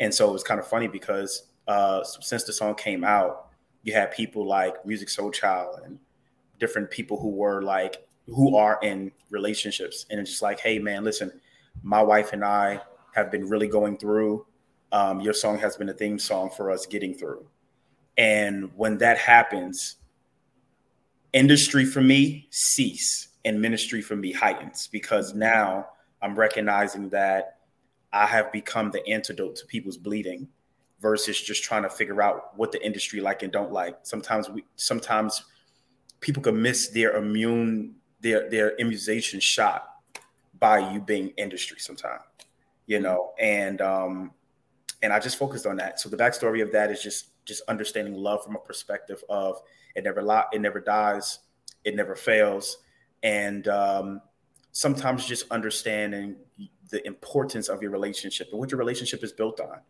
And 0.00 0.12
so 0.12 0.28
it 0.28 0.32
was 0.32 0.42
kind 0.42 0.58
of 0.58 0.66
funny 0.66 0.88
because 0.88 1.44
uh, 1.68 2.02
since 2.02 2.42
the 2.42 2.52
song 2.52 2.74
came 2.74 3.04
out, 3.04 3.46
you 3.84 3.92
had 3.92 4.10
people 4.10 4.44
like 4.44 4.82
Musiq 4.82 5.04
Soulchild 5.04 5.86
and 5.86 6.00
different 6.58 6.90
people 6.90 7.16
who 7.16 7.28
were 7.28 7.62
like, 7.62 8.08
who 8.26 8.56
are 8.56 8.80
in 8.82 9.12
relationships. 9.30 10.04
And 10.10 10.18
it's 10.18 10.30
just 10.30 10.42
like, 10.42 10.58
hey, 10.58 10.80
man, 10.80 11.04
listen, 11.04 11.30
my 11.84 12.02
wife 12.02 12.32
and 12.32 12.44
I 12.44 12.80
have 13.14 13.30
been 13.30 13.48
really 13.48 13.68
going 13.68 13.98
through. 13.98 14.46
Um, 14.90 15.20
your 15.20 15.32
song 15.32 15.60
has 15.60 15.76
been 15.76 15.90
a 15.90 15.94
theme 15.94 16.18
song 16.18 16.50
for 16.50 16.72
us 16.72 16.86
getting 16.86 17.14
through. 17.14 17.46
And 18.16 18.68
when 18.74 18.98
that 18.98 19.16
happens, 19.16 19.94
industry 21.32 21.84
for 21.84 22.00
me 22.00 22.48
cease 22.50 23.27
and 23.48 23.58
ministry 23.58 24.02
for 24.02 24.14
me 24.14 24.30
heightens 24.30 24.88
because 24.92 25.34
now 25.34 25.86
I'm 26.20 26.38
recognizing 26.38 27.08
that 27.08 27.60
I 28.12 28.26
have 28.26 28.52
become 28.52 28.90
the 28.90 29.06
antidote 29.08 29.56
to 29.56 29.66
people's 29.66 29.96
bleeding 29.96 30.48
versus 31.00 31.40
just 31.40 31.64
trying 31.64 31.82
to 31.82 31.88
figure 31.88 32.20
out 32.20 32.56
what 32.56 32.72
the 32.72 32.84
industry 32.84 33.20
like 33.20 33.42
and 33.42 33.50
don't 33.50 33.72
like. 33.72 33.96
Sometimes 34.02 34.50
we 34.50 34.64
sometimes 34.76 35.44
people 36.20 36.42
can 36.42 36.60
miss 36.60 36.88
their 36.88 37.16
immune 37.16 37.94
their 38.20 38.50
their 38.50 38.76
immunization 38.76 39.40
shot 39.40 39.84
by 40.58 40.92
you 40.92 41.00
being 41.00 41.30
industry 41.38 41.78
sometimes. 41.78 42.22
You 42.86 43.00
know, 43.00 43.32
and 43.40 43.80
um 43.80 44.32
and 45.02 45.10
I 45.10 45.20
just 45.20 45.38
focused 45.38 45.64
on 45.64 45.76
that. 45.76 46.00
So 46.00 46.10
the 46.10 46.18
backstory 46.18 46.62
of 46.62 46.70
that 46.72 46.90
is 46.90 47.02
just 47.02 47.44
just 47.46 47.62
understanding 47.66 48.14
love 48.14 48.44
from 48.44 48.56
a 48.56 48.60
perspective 48.60 49.24
of 49.30 49.62
it 49.94 50.04
never 50.04 50.20
lot 50.20 50.48
it 50.52 50.60
never 50.60 50.80
dies, 50.80 51.38
it 51.84 51.96
never 51.96 52.14
fails 52.14 52.78
and 53.22 53.66
um, 53.68 54.20
sometimes 54.72 55.26
just 55.26 55.50
understanding 55.50 56.36
the 56.90 57.06
importance 57.06 57.68
of 57.68 57.82
your 57.82 57.90
relationship 57.90 58.48
and 58.50 58.58
what 58.58 58.70
your 58.70 58.78
relationship 58.78 59.22
is 59.22 59.32
built 59.32 59.60
on. 59.60 59.80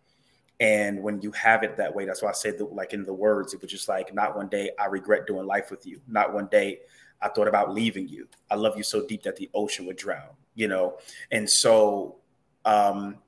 And 0.60 1.02
when 1.02 1.22
you 1.22 1.30
have 1.32 1.62
it 1.62 1.76
that 1.76 1.94
way, 1.94 2.04
that's 2.04 2.22
why 2.22 2.30
I 2.30 2.32
said 2.32 2.58
that, 2.58 2.72
like 2.72 2.92
in 2.92 3.04
the 3.04 3.12
words, 3.12 3.54
it 3.54 3.62
was 3.62 3.70
just 3.70 3.88
like, 3.88 4.12
not 4.12 4.36
one 4.36 4.48
day 4.48 4.70
I 4.78 4.86
regret 4.86 5.26
doing 5.26 5.46
life 5.46 5.70
with 5.70 5.86
you. 5.86 6.00
Not 6.08 6.34
one 6.34 6.48
day 6.50 6.80
I 7.22 7.28
thought 7.28 7.46
about 7.46 7.72
leaving 7.72 8.08
you. 8.08 8.26
I 8.50 8.56
love 8.56 8.76
you 8.76 8.82
so 8.82 9.06
deep 9.06 9.22
that 9.22 9.36
the 9.36 9.48
ocean 9.54 9.86
would 9.86 9.96
drown, 9.96 10.30
you 10.54 10.66
know? 10.66 10.98
And 11.30 11.48
so, 11.48 12.16
um, 12.64 13.18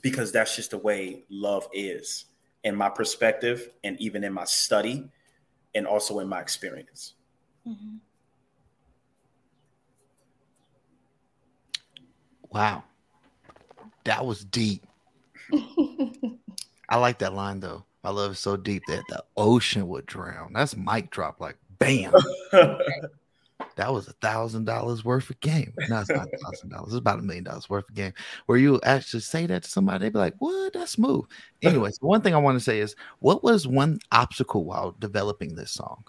because 0.00 0.32
that's 0.32 0.56
just 0.56 0.70
the 0.70 0.78
way 0.78 1.24
love 1.28 1.68
is 1.72 2.26
in 2.62 2.74
my 2.74 2.88
perspective 2.88 3.70
and 3.84 4.00
even 4.00 4.24
in 4.24 4.32
my 4.32 4.44
study 4.44 5.10
and 5.74 5.86
also 5.86 6.18
in 6.20 6.28
my 6.28 6.40
experience. 6.40 7.14
Mm-hmm. 7.66 7.96
Wow. 12.54 12.84
That 14.04 14.24
was 14.24 14.44
deep. 14.44 14.86
I 16.88 16.96
like 16.96 17.18
that 17.18 17.34
line 17.34 17.60
though. 17.60 17.84
I 18.04 18.10
love 18.10 18.32
it 18.32 18.36
so 18.36 18.56
deep 18.56 18.82
that 18.86 19.02
the 19.08 19.24
ocean 19.36 19.88
would 19.88 20.06
drown. 20.06 20.52
That's 20.52 20.76
mic 20.76 21.10
drop, 21.10 21.40
like 21.40 21.56
Bam. 21.78 22.12
that 22.52 23.92
was 23.92 24.06
a 24.06 24.12
thousand 24.14 24.66
dollars 24.66 25.04
worth 25.04 25.30
of 25.30 25.40
game. 25.40 25.72
No, 25.88 26.00
it's 26.00 26.10
not 26.10 26.28
a 26.32 26.38
thousand 26.38 26.70
dollars. 26.70 26.88
It's 26.88 26.98
about 26.98 27.18
a 27.18 27.22
million 27.22 27.44
dollars 27.44 27.68
worth 27.68 27.88
of 27.88 27.94
game. 27.94 28.12
Where 28.46 28.58
you 28.58 28.80
actually 28.84 29.20
say 29.20 29.46
that 29.46 29.64
to 29.64 29.70
somebody, 29.70 30.00
they'd 30.00 30.12
be 30.12 30.18
like, 30.18 30.34
"What? 30.38 30.74
That's 30.74 30.92
smooth." 30.92 31.24
Anyways, 31.62 31.98
one 32.00 32.20
thing 32.20 32.34
I 32.34 32.38
want 32.38 32.56
to 32.56 32.64
say 32.64 32.78
is, 32.78 32.94
what 33.20 33.42
was 33.42 33.66
one 33.66 33.98
obstacle 34.12 34.64
while 34.64 34.94
developing 34.98 35.54
this 35.54 35.72
song? 35.72 36.04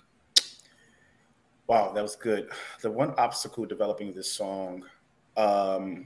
Wow, 1.67 1.93
that 1.93 2.03
was 2.03 2.15
good. 2.15 2.51
The 2.81 2.91
one 2.91 3.13
obstacle 3.17 3.65
developing 3.65 4.13
this 4.13 4.31
song, 4.31 4.83
um, 5.37 6.05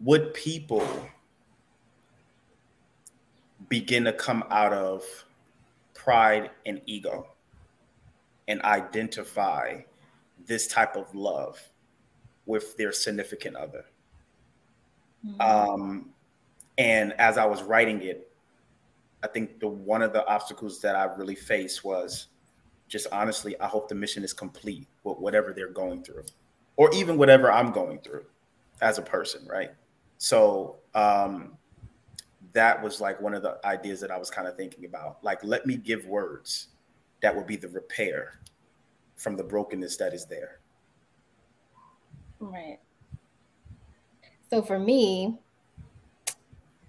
would 0.00 0.34
people 0.34 0.86
begin 3.68 4.04
to 4.04 4.12
come 4.12 4.44
out 4.50 4.72
of 4.72 5.02
pride 5.94 6.50
and 6.66 6.80
ego 6.86 7.26
and 8.48 8.62
identify 8.62 9.80
this 10.46 10.66
type 10.68 10.96
of 10.96 11.12
love 11.14 11.60
with 12.44 12.76
their 12.76 12.92
significant 12.92 13.56
other. 13.56 13.84
Mm-hmm. 15.26 15.40
Um, 15.40 16.10
and 16.78 17.12
as 17.14 17.38
I 17.38 17.44
was 17.46 17.62
writing 17.62 18.02
it, 18.02 18.30
I 19.24 19.28
think 19.28 19.58
the 19.58 19.66
one 19.66 20.02
of 20.02 20.12
the 20.12 20.24
obstacles 20.26 20.80
that 20.82 20.94
I 20.94 21.04
really 21.16 21.34
faced 21.34 21.84
was 21.84 22.28
just 22.86 23.08
honestly, 23.10 23.58
I 23.60 23.66
hope 23.66 23.88
the 23.88 23.94
mission 23.94 24.22
is 24.22 24.32
complete 24.32 24.86
with 25.02 25.18
whatever 25.18 25.52
they're 25.52 25.72
going 25.72 26.04
through, 26.04 26.24
or 26.76 26.94
even 26.94 27.18
whatever 27.18 27.50
I'm 27.50 27.72
going 27.72 27.98
through 27.98 28.26
as 28.80 28.98
a 28.98 29.02
person, 29.02 29.44
right? 29.48 29.70
So 30.18 30.76
um, 30.94 31.56
that 32.52 32.82
was 32.82 33.00
like 33.00 33.20
one 33.20 33.34
of 33.34 33.42
the 33.42 33.58
ideas 33.64 34.00
that 34.00 34.10
I 34.10 34.18
was 34.18 34.30
kind 34.30 34.48
of 34.48 34.56
thinking 34.56 34.84
about. 34.84 35.22
Like, 35.22 35.42
let 35.44 35.66
me 35.66 35.76
give 35.76 36.06
words 36.06 36.68
that 37.22 37.34
will 37.34 37.44
be 37.44 37.56
the 37.56 37.68
repair 37.68 38.40
from 39.16 39.36
the 39.36 39.44
brokenness 39.44 39.96
that 39.96 40.14
is 40.14 40.26
there. 40.26 40.60
Right. 42.38 42.78
So 44.50 44.62
for 44.62 44.78
me, 44.78 45.38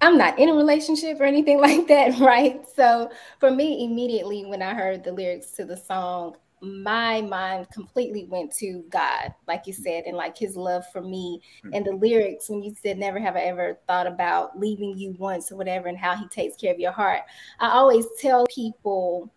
I'm 0.01 0.17
not 0.17 0.37
in 0.37 0.49
a 0.49 0.53
relationship 0.53 1.19
or 1.19 1.23
anything 1.23 1.59
like 1.61 1.87
that, 1.87 2.19
right? 2.19 2.61
So 2.75 3.09
for 3.39 3.51
me, 3.51 3.85
immediately 3.85 4.45
when 4.45 4.61
I 4.61 4.73
heard 4.73 5.03
the 5.03 5.11
lyrics 5.11 5.51
to 5.51 5.65
the 5.65 5.77
song, 5.77 6.35
my 6.61 7.21
mind 7.21 7.69
completely 7.71 8.25
went 8.25 8.51
to 8.57 8.83
God, 8.89 9.33
like 9.47 9.67
you 9.67 9.73
said, 9.73 10.05
and 10.05 10.17
like 10.17 10.37
his 10.37 10.55
love 10.55 10.85
for 10.91 11.01
me. 11.01 11.41
Mm-hmm. 11.63 11.73
And 11.73 11.85
the 11.85 11.91
lyrics, 11.91 12.49
when 12.49 12.63
you 12.63 12.73
said, 12.81 12.97
Never 12.97 13.19
have 13.19 13.35
I 13.35 13.41
ever 13.41 13.79
thought 13.87 14.07
about 14.07 14.59
leaving 14.59 14.97
you 14.97 15.15
once 15.19 15.51
or 15.51 15.55
whatever, 15.55 15.87
and 15.87 15.97
how 15.97 16.15
he 16.15 16.27
takes 16.29 16.55
care 16.55 16.73
of 16.73 16.79
your 16.79 16.91
heart. 16.91 17.21
I 17.59 17.69
always 17.71 18.05
tell 18.19 18.45
people 18.47 19.31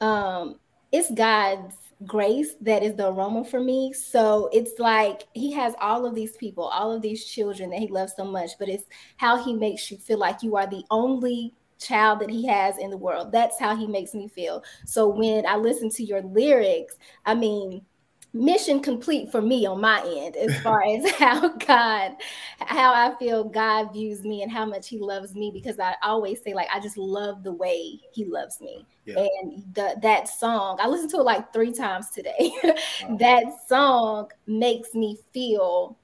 um, 0.00 0.58
it's 0.92 1.10
God's 1.10 1.76
grace 2.06 2.54
that 2.62 2.82
is 2.82 2.94
the 2.94 3.08
aroma 3.08 3.44
for 3.44 3.60
me. 3.60 3.92
So 3.92 4.48
it's 4.52 4.78
like 4.78 5.24
he 5.34 5.52
has 5.52 5.74
all 5.80 6.06
of 6.06 6.14
these 6.14 6.36
people, 6.36 6.64
all 6.64 6.92
of 6.92 7.02
these 7.02 7.24
children 7.24 7.70
that 7.70 7.78
he 7.78 7.88
loves 7.88 8.14
so 8.16 8.24
much, 8.24 8.52
but 8.58 8.68
it's 8.68 8.84
how 9.16 9.42
he 9.42 9.52
makes 9.52 9.90
you 9.90 9.98
feel 9.98 10.18
like 10.18 10.42
you 10.42 10.56
are 10.56 10.66
the 10.66 10.84
only 10.90 11.52
child 11.80 12.20
that 12.20 12.30
he 12.30 12.46
has 12.46 12.78
in 12.78 12.90
the 12.90 12.96
world. 12.96 13.32
That's 13.32 13.58
how 13.58 13.74
he 13.74 13.86
makes 13.86 14.14
me 14.14 14.28
feel. 14.28 14.62
So 14.86 15.08
when 15.08 15.46
I 15.46 15.56
listen 15.56 15.90
to 15.90 16.04
your 16.04 16.22
lyrics, 16.22 16.96
I 17.24 17.34
mean, 17.34 17.82
mission 18.32 18.80
complete 18.80 19.30
for 19.32 19.42
me 19.42 19.66
on 19.66 19.80
my 19.80 20.00
end 20.06 20.36
as 20.36 20.56
far 20.62 20.82
as 20.82 21.10
how 21.12 21.48
God, 21.48 22.12
how 22.60 22.92
I 22.92 23.16
feel 23.18 23.44
God 23.44 23.92
views 23.92 24.22
me 24.22 24.42
and 24.42 24.52
how 24.52 24.64
much 24.66 24.88
He 24.88 24.98
loves 24.98 25.34
me. 25.34 25.50
Because 25.52 25.78
I 25.80 25.94
always 26.02 26.42
say, 26.42 26.54
like, 26.54 26.68
I 26.72 26.80
just 26.80 26.96
love 26.96 27.42
the 27.42 27.52
way 27.52 27.98
He 28.12 28.24
loves 28.24 28.60
me. 28.60 28.86
Yeah. 29.04 29.26
And 29.42 29.64
the, 29.74 29.96
that 30.02 30.28
song, 30.28 30.78
I 30.80 30.86
listened 30.86 31.10
to 31.10 31.18
it 31.18 31.24
like 31.24 31.52
three 31.52 31.72
times 31.72 32.10
today. 32.10 32.52
wow. 32.64 33.16
that 33.18 33.44
song 33.66 34.30
makes 34.46 34.94
me 34.94 35.18
feel 35.32 35.96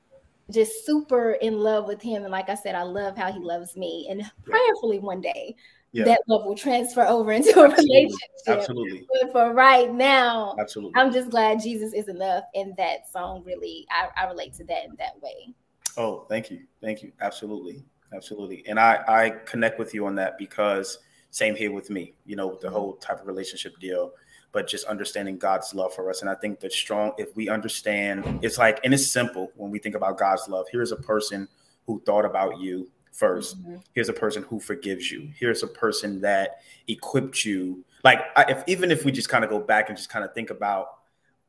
just 0.50 0.86
super 0.86 1.32
in 1.32 1.58
love 1.58 1.86
with 1.86 2.00
him. 2.00 2.22
And 2.22 2.32
like 2.32 2.48
I 2.48 2.54
said, 2.54 2.74
I 2.74 2.82
love 2.82 3.16
how 3.16 3.32
he 3.32 3.38
loves 3.38 3.76
me. 3.76 4.06
And 4.10 4.22
prayerfully 4.44 5.00
one 5.00 5.20
day 5.20 5.56
yeah. 5.92 6.04
that 6.04 6.20
love 6.28 6.44
will 6.44 6.56
transfer 6.56 7.02
over 7.02 7.32
into 7.32 7.48
a 7.60 7.64
Absolutely. 7.64 7.94
relationship. 7.94 8.30
Absolutely. 8.46 9.06
But 9.20 9.32
for 9.32 9.54
right 9.54 9.92
now, 9.92 10.54
Absolutely. 10.58 11.00
I'm 11.00 11.12
just 11.12 11.30
glad 11.30 11.60
Jesus 11.60 11.92
is 11.92 12.08
enough. 12.08 12.44
And 12.54 12.76
that 12.76 13.10
song 13.10 13.42
really, 13.44 13.86
I, 13.90 14.08
I 14.22 14.28
relate 14.28 14.54
to 14.54 14.64
that 14.64 14.84
in 14.84 14.94
that 14.98 15.20
way. 15.20 15.54
Oh, 15.96 16.26
thank 16.28 16.50
you. 16.50 16.60
Thank 16.80 17.02
you. 17.02 17.12
Absolutely. 17.20 17.84
Absolutely. 18.14 18.64
And 18.68 18.78
I, 18.78 19.02
I 19.08 19.30
connect 19.46 19.78
with 19.78 19.94
you 19.94 20.06
on 20.06 20.14
that 20.16 20.38
because 20.38 20.98
same 21.30 21.56
here 21.56 21.72
with 21.72 21.90
me, 21.90 22.14
you 22.24 22.36
know, 22.36 22.46
with 22.46 22.60
the 22.60 22.68
mm-hmm. 22.68 22.76
whole 22.76 22.96
type 22.96 23.20
of 23.20 23.26
relationship 23.26 23.78
deal 23.80 24.12
but 24.52 24.66
just 24.66 24.86
understanding 24.86 25.38
God's 25.38 25.74
love 25.74 25.94
for 25.94 26.08
us. 26.10 26.20
And 26.20 26.30
I 26.30 26.34
think 26.34 26.60
that 26.60 26.72
strong, 26.72 27.12
if 27.18 27.34
we 27.36 27.48
understand, 27.48 28.40
it's 28.42 28.58
like, 28.58 28.80
and 28.84 28.94
it's 28.94 29.10
simple 29.10 29.52
when 29.56 29.70
we 29.70 29.78
think 29.78 29.94
about 29.94 30.18
God's 30.18 30.48
love. 30.48 30.66
Here's 30.70 30.92
a 30.92 30.96
person 30.96 31.48
who 31.86 32.02
thought 32.06 32.24
about 32.24 32.58
you 32.60 32.88
1st 33.16 33.56
mm-hmm. 33.56 33.76
Here's 33.94 34.08
a 34.08 34.12
person 34.12 34.42
who 34.42 34.60
forgives 34.60 35.10
you. 35.10 35.30
Here's 35.38 35.62
a 35.62 35.66
person 35.66 36.20
that 36.20 36.60
equipped 36.88 37.44
you. 37.44 37.84
Like, 38.04 38.20
if 38.36 38.62
even 38.66 38.90
if 38.90 39.04
we 39.04 39.12
just 39.12 39.28
kind 39.28 39.44
of 39.44 39.50
go 39.50 39.58
back 39.58 39.88
and 39.88 39.96
just 39.96 40.10
kind 40.10 40.24
of 40.24 40.34
think 40.34 40.50
about 40.50 40.98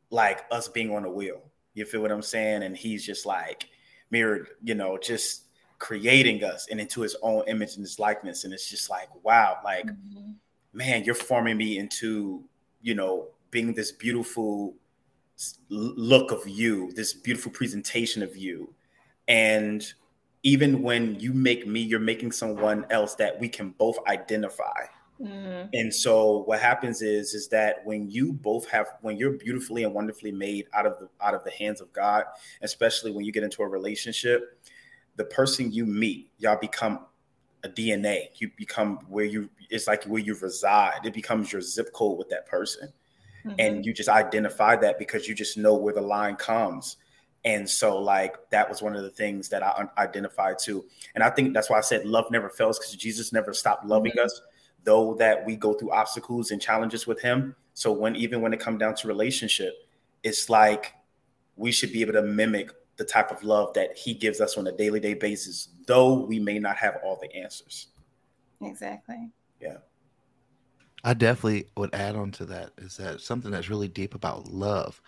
like 0.09 0.45
us 0.51 0.67
being 0.67 0.95
on 0.95 1.05
a 1.05 1.11
wheel, 1.11 1.41
you 1.73 1.85
feel 1.85 2.01
what 2.01 2.11
I'm 2.11 2.21
saying? 2.21 2.63
And 2.63 2.75
he's 2.75 3.05
just 3.05 3.25
like 3.25 3.69
mirrored, 4.09 4.47
you 4.63 4.75
know, 4.75 4.97
just 4.97 5.43
creating 5.79 6.43
us 6.43 6.67
and 6.71 6.79
into 6.79 7.01
his 7.01 7.15
own 7.21 7.43
image 7.47 7.75
and 7.75 7.83
his 7.83 7.99
likeness. 7.99 8.45
And 8.45 8.53
it's 8.53 8.69
just 8.69 8.89
like, 8.89 9.09
wow, 9.23 9.57
like, 9.63 9.85
mm-hmm. 9.85 10.31
man, 10.73 11.03
you're 11.03 11.15
forming 11.15 11.57
me 11.57 11.77
into 11.77 12.43
you 12.81 12.95
know, 12.95 13.27
being 13.51 13.73
this 13.73 13.91
beautiful 13.91 14.75
look 15.69 16.31
of 16.31 16.47
you, 16.47 16.91
this 16.93 17.13
beautiful 17.13 17.51
presentation 17.51 18.23
of 18.23 18.35
you. 18.35 18.73
And 19.27 19.85
even 20.43 20.81
when 20.81 21.19
you 21.19 21.33
make 21.33 21.67
me, 21.67 21.81
you're 21.81 21.99
making 21.99 22.31
someone 22.31 22.85
else 22.89 23.15
that 23.15 23.39
we 23.39 23.49
can 23.49 23.71
both 23.71 23.97
identify. 24.07 24.85
Mm-hmm. 25.21 25.69
And 25.73 25.93
so 25.93 26.43
what 26.43 26.59
happens 26.59 27.01
is 27.01 27.33
is 27.33 27.47
that 27.47 27.83
when 27.85 28.09
you 28.09 28.33
both 28.33 28.69
have 28.69 28.85
when 29.01 29.17
you're 29.17 29.31
beautifully 29.31 29.83
and 29.83 29.93
wonderfully 29.93 30.31
made 30.31 30.67
out 30.73 30.85
of 30.85 30.99
the 30.99 31.09
out 31.21 31.33
of 31.33 31.43
the 31.43 31.51
hands 31.51 31.81
of 31.81 31.91
God, 31.91 32.25
especially 32.61 33.11
when 33.11 33.25
you 33.25 33.31
get 33.31 33.43
into 33.43 33.63
a 33.63 33.67
relationship, 33.67 34.61
the 35.15 35.25
person 35.25 35.71
you 35.71 35.85
meet, 35.85 36.29
y'all 36.37 36.59
become 36.59 36.99
a 37.63 37.69
DNA. 37.69 38.27
You 38.35 38.51
become 38.57 38.99
where 39.07 39.25
you 39.25 39.49
it's 39.69 39.87
like 39.87 40.03
where 40.05 40.21
you 40.21 40.35
reside. 40.35 41.05
It 41.05 41.13
becomes 41.13 41.51
your 41.51 41.61
zip 41.61 41.91
code 41.93 42.17
with 42.17 42.29
that 42.29 42.47
person. 42.47 42.89
Mm-hmm. 43.45 43.55
And 43.59 43.85
you 43.85 43.93
just 43.93 44.09
identify 44.09 44.75
that 44.77 44.99
because 44.99 45.27
you 45.27 45.35
just 45.35 45.57
know 45.57 45.75
where 45.75 45.93
the 45.93 46.01
line 46.01 46.35
comes. 46.35 46.97
And 47.45 47.69
so, 47.69 47.97
like, 47.97 48.35
that 48.49 48.67
was 48.69 48.81
one 48.81 48.95
of 48.95 49.03
the 49.03 49.09
things 49.09 49.47
that 49.49 49.63
I 49.63 49.87
identified 49.97 50.59
too. 50.59 50.85
And 51.15 51.23
I 51.23 51.29
think 51.29 51.53
that's 51.53 51.69
why 51.69 51.77
I 51.77 51.81
said 51.81 52.05
love 52.05 52.25
never 52.29 52.49
fails 52.49 52.77
because 52.77 52.93
Jesus 52.95 53.31
never 53.31 53.53
stopped 53.53 53.85
loving 53.85 54.11
mm-hmm. 54.11 54.25
us, 54.25 54.41
though 54.83 55.13
that 55.15 55.45
we 55.45 55.55
go 55.55 55.73
through 55.73 55.91
obstacles 55.91 56.51
and 56.51 56.61
challenges 56.61 57.07
with 57.07 57.21
Him. 57.21 57.55
So, 57.73 57.91
when 57.91 58.15
even 58.15 58.41
when 58.41 58.53
it 58.53 58.59
comes 58.59 58.79
down 58.79 58.95
to 58.95 59.07
relationship, 59.07 59.73
it's 60.23 60.49
like 60.49 60.93
we 61.55 61.71
should 61.71 61.93
be 61.93 62.01
able 62.01 62.13
to 62.13 62.21
mimic 62.21 62.71
the 62.97 63.05
type 63.05 63.31
of 63.31 63.43
love 63.43 63.73
that 63.73 63.95
He 63.97 64.13
gives 64.13 64.41
us 64.41 64.57
on 64.57 64.67
a 64.67 64.71
daily 64.71 64.99
day 64.99 65.13
basis, 65.13 65.69
though 65.85 66.25
we 66.25 66.39
may 66.39 66.59
not 66.59 66.77
have 66.77 66.97
all 67.03 67.19
the 67.21 67.33
answers. 67.35 67.87
Exactly. 68.61 69.29
Yeah. 69.61 69.77
I 71.03 71.13
definitely 71.13 71.67
would 71.77 71.93
add 71.93 72.15
on 72.15 72.31
to 72.33 72.45
that 72.45 72.71
is 72.77 72.97
that 72.97 73.21
something 73.21 73.51
that's 73.51 73.69
really 73.69 73.87
deep 73.87 74.15
about 74.15 74.47
love 74.47 75.01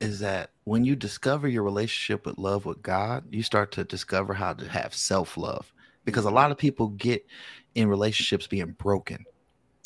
is 0.00 0.20
that 0.20 0.50
when 0.64 0.84
you 0.84 0.94
discover 0.94 1.48
your 1.48 1.62
relationship 1.62 2.26
with 2.26 2.38
love 2.38 2.64
with 2.64 2.82
God, 2.82 3.24
you 3.30 3.42
start 3.42 3.72
to 3.72 3.84
discover 3.84 4.34
how 4.34 4.52
to 4.52 4.68
have 4.68 4.94
self 4.94 5.36
love 5.36 5.72
because 6.04 6.24
a 6.24 6.30
lot 6.30 6.50
of 6.50 6.58
people 6.58 6.88
get 6.88 7.26
in 7.74 7.88
relationships 7.88 8.46
being 8.46 8.72
broken. 8.72 9.24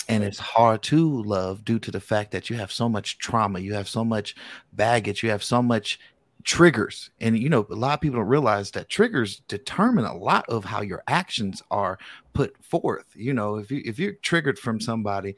And 0.08 0.24
it's 0.24 0.38
hard 0.38 0.82
to 0.84 1.22
love 1.22 1.64
due 1.64 1.78
to 1.78 1.90
the 1.90 2.00
fact 2.00 2.32
that 2.32 2.50
you 2.50 2.56
have 2.56 2.72
so 2.72 2.88
much 2.88 3.18
trauma, 3.18 3.60
you 3.60 3.72
have 3.74 3.88
so 3.88 4.04
much 4.04 4.34
baggage, 4.72 5.22
you 5.22 5.30
have 5.30 5.44
so 5.44 5.62
much 5.62 5.98
triggers 6.44 7.10
and 7.20 7.38
you 7.38 7.48
know 7.48 7.66
a 7.70 7.74
lot 7.74 7.94
of 7.94 8.00
people 8.00 8.18
don't 8.18 8.28
realize 8.28 8.70
that 8.70 8.88
triggers 8.88 9.40
determine 9.48 10.04
a 10.04 10.16
lot 10.16 10.44
of 10.48 10.64
how 10.64 10.80
your 10.80 11.02
actions 11.06 11.62
are 11.70 11.98
put 12.32 12.54
forth 12.64 13.04
you 13.14 13.32
know 13.32 13.56
if 13.56 13.70
you 13.70 13.80
if 13.84 13.98
you're 13.98 14.14
triggered 14.14 14.58
from 14.58 14.80
somebody 14.80 15.36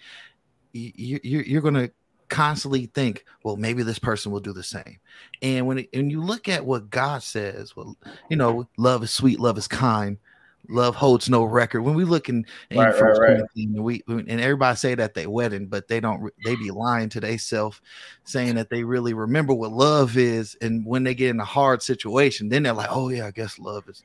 you, 0.73 1.21
you 1.23 1.40
you're 1.40 1.62
going 1.62 1.75
to 1.75 1.90
constantly 2.29 2.87
think 2.87 3.25
well 3.45 3.57
maybe 3.57 3.83
this 3.83 3.99
person 3.99 4.33
will 4.33 4.40
do 4.40 4.53
the 4.53 4.62
same. 4.62 4.99
And 5.43 5.67
when 5.67 5.79
it, 5.79 5.88
when 5.93 6.11
you 6.11 6.23
look 6.23 6.49
at 6.49 6.64
what 6.64 6.90
god 6.90 7.23
says 7.23 7.77
well 7.77 7.97
you 8.29 8.37
know 8.37 8.67
love 8.77 9.05
is 9.05 9.11
sweet 9.11 9.38
love 9.38 9.59
is 9.59 9.69
kind 9.69 10.19
love 10.68 10.94
holds 10.94 11.29
no 11.29 11.44
record. 11.44 11.83
When 11.83 11.94
we 11.94 12.05
look 12.05 12.29
in, 12.29 12.46
in 12.70 12.79
right, 12.79 12.94
first 12.94 13.20
right, 13.20 13.40
right. 13.40 13.81
we 13.81 14.03
and 14.07 14.40
everybody 14.40 14.77
say 14.77 14.94
that 14.94 15.14
they 15.14 15.27
wedding, 15.27 15.66
but 15.66 15.88
they 15.88 16.00
don't. 16.00 16.31
They 16.44 16.57
be 16.57 16.70
lying 16.70 17.09
to 17.11 17.20
themselves, 17.20 17.81
saying 18.24 18.55
that 18.57 18.70
they 18.70 18.85
really 18.85 19.14
remember 19.14 19.55
what 19.55 19.72
love 19.72 20.16
is, 20.16 20.57
and 20.61 20.85
when 20.87 21.05
they 21.05 21.14
get 21.14 21.31
in 21.31 21.40
a 21.40 21.44
hard 21.44 21.83
situation, 21.83 22.48
then 22.48 22.62
they're 22.62 22.72
like, 22.72 22.90
"Oh 22.90 23.09
yeah, 23.09 23.27
I 23.27 23.31
guess 23.31 23.59
love 23.59 23.88
is 23.88 24.03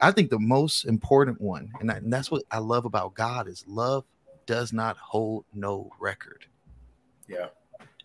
I 0.00 0.10
think 0.12 0.30
the 0.30 0.38
most 0.38 0.84
important 0.84 1.40
one, 1.40 1.72
and, 1.80 1.90
I, 1.90 1.96
and 1.96 2.12
that's 2.12 2.30
what 2.30 2.42
I 2.50 2.58
love 2.58 2.84
about 2.84 3.14
God 3.14 3.48
is 3.48 3.64
love 3.66 4.04
does 4.44 4.72
not 4.72 4.96
hold 4.98 5.44
no 5.54 5.90
record. 5.98 6.44
Yeah. 7.26 7.48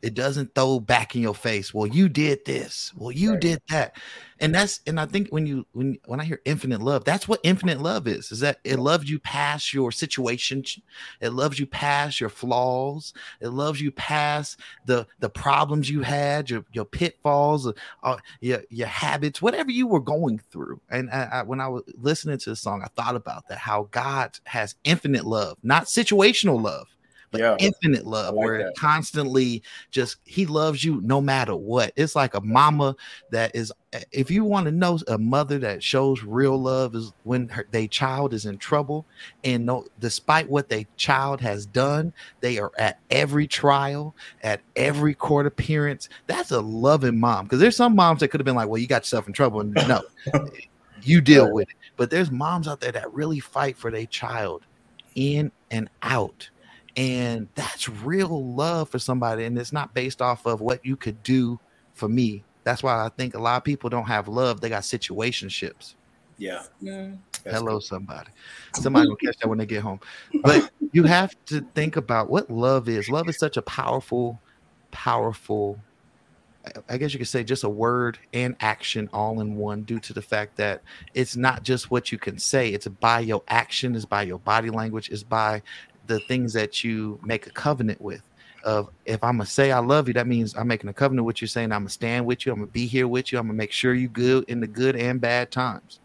It 0.02 0.14
doesn't 0.14 0.54
throw 0.54 0.80
back 0.80 1.16
in 1.16 1.22
your 1.22 1.36
face. 1.36 1.74
Well, 1.74 1.88
you 1.88 2.10
did 2.10 2.46
this. 2.46 2.94
Well, 2.96 3.12
you 3.12 3.32
right. 3.32 3.42
did 3.42 3.62
that. 3.70 3.96
And 4.40 4.54
that's 4.54 4.82
and 4.86 5.00
I 5.00 5.08
think 5.08 5.30
when 5.30 5.48
you 5.48 5.66
when 5.72 5.98
when 6.06 6.20
I 6.20 6.24
hear 6.24 6.40
infinite 6.46 6.82
love, 6.82 7.04
that's 7.04 7.28
what 7.28 7.40
infinite 7.44 7.82
love 7.82 8.08
is. 8.08 8.32
Is 8.32 8.40
that 8.42 8.60
it 8.64 8.78
loves 8.78 9.10
you 9.10 9.20
past 9.20 9.74
your 9.74 9.92
situation. 9.92 10.64
It 11.20 11.30
loves 11.30 11.60
you 11.60 11.66
past 11.66 12.20
your 12.20 12.30
flaws. 12.30 13.14
It 13.42 13.50
loves 13.50 13.82
you 13.82 13.92
past 13.92 14.60
the 14.86 15.08
the 15.20 15.30
problems 15.30 15.90
you 15.90 16.02
had, 16.02 16.52
your 16.52 16.64
your 16.72 16.86
pitfalls, 16.86 17.72
uh, 18.04 18.18
your 18.40 18.62
your 18.70 18.88
habits, 18.88 19.42
whatever 19.42 19.72
you 19.72 19.88
were 19.88 20.00
going 20.00 20.40
through. 20.52 20.82
And 20.92 21.10
I, 21.10 21.30
I, 21.32 21.42
when 21.42 21.60
I 21.60 21.68
was 21.68 21.84
listening 21.96 22.38
to 22.38 22.52
the 22.52 22.56
song, 22.56 22.84
I 22.84 22.90
thought 22.96 23.16
about 23.16 23.48
that 23.48 23.58
how 23.58 23.88
God 23.90 24.38
has 24.46 24.76
infinite 24.84 25.26
love, 25.26 25.58
not 25.64 25.86
situational 25.86 26.62
love 26.62 26.88
but 27.32 27.42
yeah. 27.42 27.56
infinite 27.60 28.06
love 28.06 28.36
like 28.36 28.46
where 28.46 28.58
that. 28.60 28.68
it 28.70 28.78
constantly 28.78 29.62
just 29.92 30.18
he 30.26 30.46
loves 30.46 30.84
you 30.84 31.02
no 31.02 31.20
matter 31.20 31.56
what. 31.56 31.92
It's 31.96 32.16
like 32.16 32.36
a 32.36 32.42
mama 32.42 32.96
that 33.32 33.56
is 33.56 33.72
eh, 33.94 34.04
if 34.12 34.32
you 34.32 34.46
want 34.46 34.66
to 34.66 34.72
know 34.72 35.00
a 35.08 35.18
mother 35.18 35.60
that 35.60 35.84
shows 35.84 36.24
real 36.24 36.58
love 36.58 36.96
is 36.96 37.12
when 37.24 37.50
her 37.50 37.68
their 37.72 37.88
child 37.88 38.34
is 38.34 38.46
in 38.46 38.58
trouble 38.58 39.06
and 39.44 39.66
no 39.66 39.86
despite 40.00 40.50
what 40.50 40.70
their 40.70 40.86
child 40.96 41.42
has 41.42 41.66
done, 41.66 42.14
they 42.40 42.58
are 42.58 42.72
at 42.78 43.00
every 43.12 43.48
trial, 43.48 44.16
at 44.44 44.62
every 44.76 45.14
court 45.14 45.46
appearance. 45.46 46.10
That's 46.28 46.52
a 46.52 46.62
loving 46.62 47.20
mom 47.20 47.46
because 47.46 47.60
there's 47.60 47.76
some 47.76 47.96
moms 47.96 48.22
that 48.22 48.30
could 48.30 48.40
have 48.40 48.46
been 48.46 48.56
like, 48.56 48.70
Well, 48.70 48.80
you 48.80 48.88
got 48.88 49.04
yourself 49.04 49.28
in 49.28 49.34
trouble, 49.34 49.62
and 49.62 49.74
no, 49.74 50.02
you 51.02 51.20
deal 51.22 51.52
with 51.52 51.70
it. 51.70 51.76
But 51.98 52.10
there's 52.10 52.32
moms 52.32 52.68
out 52.68 52.80
there 52.80 52.92
that 52.92 53.14
really 53.14 53.40
fight 53.40 53.76
for 53.76 53.92
their 53.92 54.06
child 54.06 54.64
in 55.16 55.52
and 55.72 55.90
out 56.04 56.50
and 56.98 57.48
that's 57.54 57.88
real 57.88 58.44
love 58.44 58.90
for 58.90 58.98
somebody. 59.00 59.46
And 59.46 59.58
it's 59.58 59.72
not 59.72 59.94
based 59.94 60.22
off 60.22 60.46
of 60.46 60.60
what 60.60 60.84
you 60.84 60.96
could 60.96 61.22
do 61.22 61.60
for 61.94 62.10
me. 62.10 62.44
That's 62.64 62.84
why 62.84 63.06
I 63.06 63.10
think 63.10 63.36
a 63.36 63.40
lot 63.40 63.58
of 63.58 63.64
people 63.64 63.90
don't 63.90 64.08
have 64.08 64.28
love. 64.28 64.60
They 64.60 64.70
got 64.70 64.82
situationships. 64.82 65.94
Yeah. 66.38 66.64
Mm. 66.84 67.20
yeah. 67.46 67.52
Hello, 67.52 67.74
cool. 67.74 67.82
somebody. 67.82 68.30
Somebody 68.76 69.08
will 69.08 69.16
catch 69.16 69.38
that 69.38 69.48
when 69.48 69.60
they 69.60 69.66
get 69.66 69.84
home. 69.84 70.00
But 70.42 70.70
you 70.92 71.04
have 71.04 71.34
to 71.46 71.62
think 71.76 71.96
about 71.96 72.30
what 72.30 72.50
love 72.50 72.90
is. 72.90 73.10
Love 73.10 73.30
is 73.30 73.38
such 73.38 73.58
a 73.58 73.62
powerful, 73.62 74.42
powerful, 74.92 75.80
I 76.90 76.98
guess 76.98 77.14
you 77.14 77.20
could 77.20 77.28
say 77.28 77.44
just 77.44 77.64
a 77.64 77.70
word 77.70 78.20
and 78.34 78.56
action 78.60 79.08
all 79.14 79.40
in 79.40 79.56
one 79.56 79.84
due 79.84 80.00
to 80.02 80.14
the 80.14 80.22
fact 80.22 80.58
that 80.58 80.82
it's 81.14 81.38
not 81.38 81.64
just 81.64 81.90
what 81.90 82.12
you 82.12 82.18
can 82.18 82.38
say, 82.38 82.70
it's 82.70 82.88
by 82.88 83.22
your 83.22 83.44
action, 83.48 83.96
it's 83.96 84.04
by 84.04 84.24
your 84.24 84.40
body 84.40 84.70
language, 84.70 85.10
it's 85.10 85.24
by 85.24 85.62
the 86.08 86.20
things 86.22 86.54
that 86.54 86.84
you 86.84 87.20
make 87.24 87.48
a 87.48 87.52
covenant 87.52 88.02
with. 88.02 88.22
Of 88.64 88.90
if 89.06 89.24
I'm 89.24 89.38
gonna 89.38 89.46
say 89.46 89.72
I 89.72 89.80
love 89.80 90.08
you, 90.08 90.14
that 90.16 90.28
means 90.28 90.56
I'm 90.56 90.68
making 90.68 90.90
a 90.90 90.94
covenant 90.94 91.26
with 91.26 91.42
you, 91.42 91.48
saying 91.48 91.72
I'm 91.72 91.82
gonna 91.82 91.90
stand 91.90 92.26
with 92.26 92.46
you, 92.46 92.52
I'm 92.52 92.60
gonna 92.60 92.72
be 92.72 92.88
here 92.88 93.08
with 93.08 93.32
you, 93.32 93.40
I'm 93.40 93.46
gonna 93.46 93.58
make 93.58 93.72
sure 93.72 93.94
you 93.94 94.10
good 94.10 94.46
in 94.50 94.60
the 94.60 94.68
good 94.68 94.96
and 94.96 95.22
bad 95.22 95.52
times. 95.52 96.00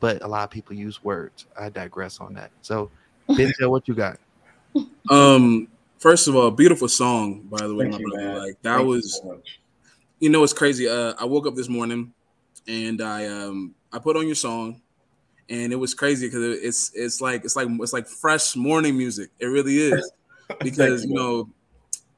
But 0.00 0.22
a 0.22 0.26
lot 0.26 0.44
of 0.44 0.50
people 0.50 0.76
use 0.76 1.02
words. 1.02 1.46
I 1.58 1.68
digress 1.68 2.20
on 2.20 2.34
that. 2.34 2.50
So, 2.62 2.90
Denzel, 3.30 3.70
what 3.70 3.88
you 3.88 3.94
got? 3.94 4.18
Um, 5.10 5.68
first 5.98 6.28
of 6.28 6.34
all, 6.34 6.50
beautiful 6.50 6.88
song, 6.88 7.42
by 7.50 7.66
the 7.66 7.74
way, 7.74 7.84
Thank 7.90 8.02
my 8.02 8.10
brother. 8.10 8.38
like 8.38 8.56
that 8.62 8.76
Thank 8.76 8.88
was, 8.88 9.20
you, 9.22 9.30
so 9.30 9.42
you 10.18 10.30
know, 10.30 10.42
it's 10.42 10.54
crazy. 10.54 10.88
Uh, 10.88 11.12
I 11.18 11.26
woke 11.26 11.46
up 11.46 11.54
this 11.54 11.68
morning 11.68 12.14
and 12.66 13.02
I 13.02 13.26
um 13.26 13.74
I 13.92 13.98
put 13.98 14.16
on 14.16 14.26
your 14.26 14.34
song 14.34 14.80
and 15.48 15.72
it 15.72 15.76
was 15.76 15.94
crazy 15.94 16.26
because 16.26 16.58
it's 16.62 16.92
it's 16.94 17.20
like 17.20 17.44
it's 17.44 17.56
like 17.56 17.68
it's 17.80 17.92
like 17.92 18.06
fresh 18.06 18.56
morning 18.56 18.96
music. 18.96 19.30
It 19.38 19.46
really 19.46 19.76
is 19.76 20.10
because 20.60 21.04
you 21.04 21.14
know, 21.14 21.50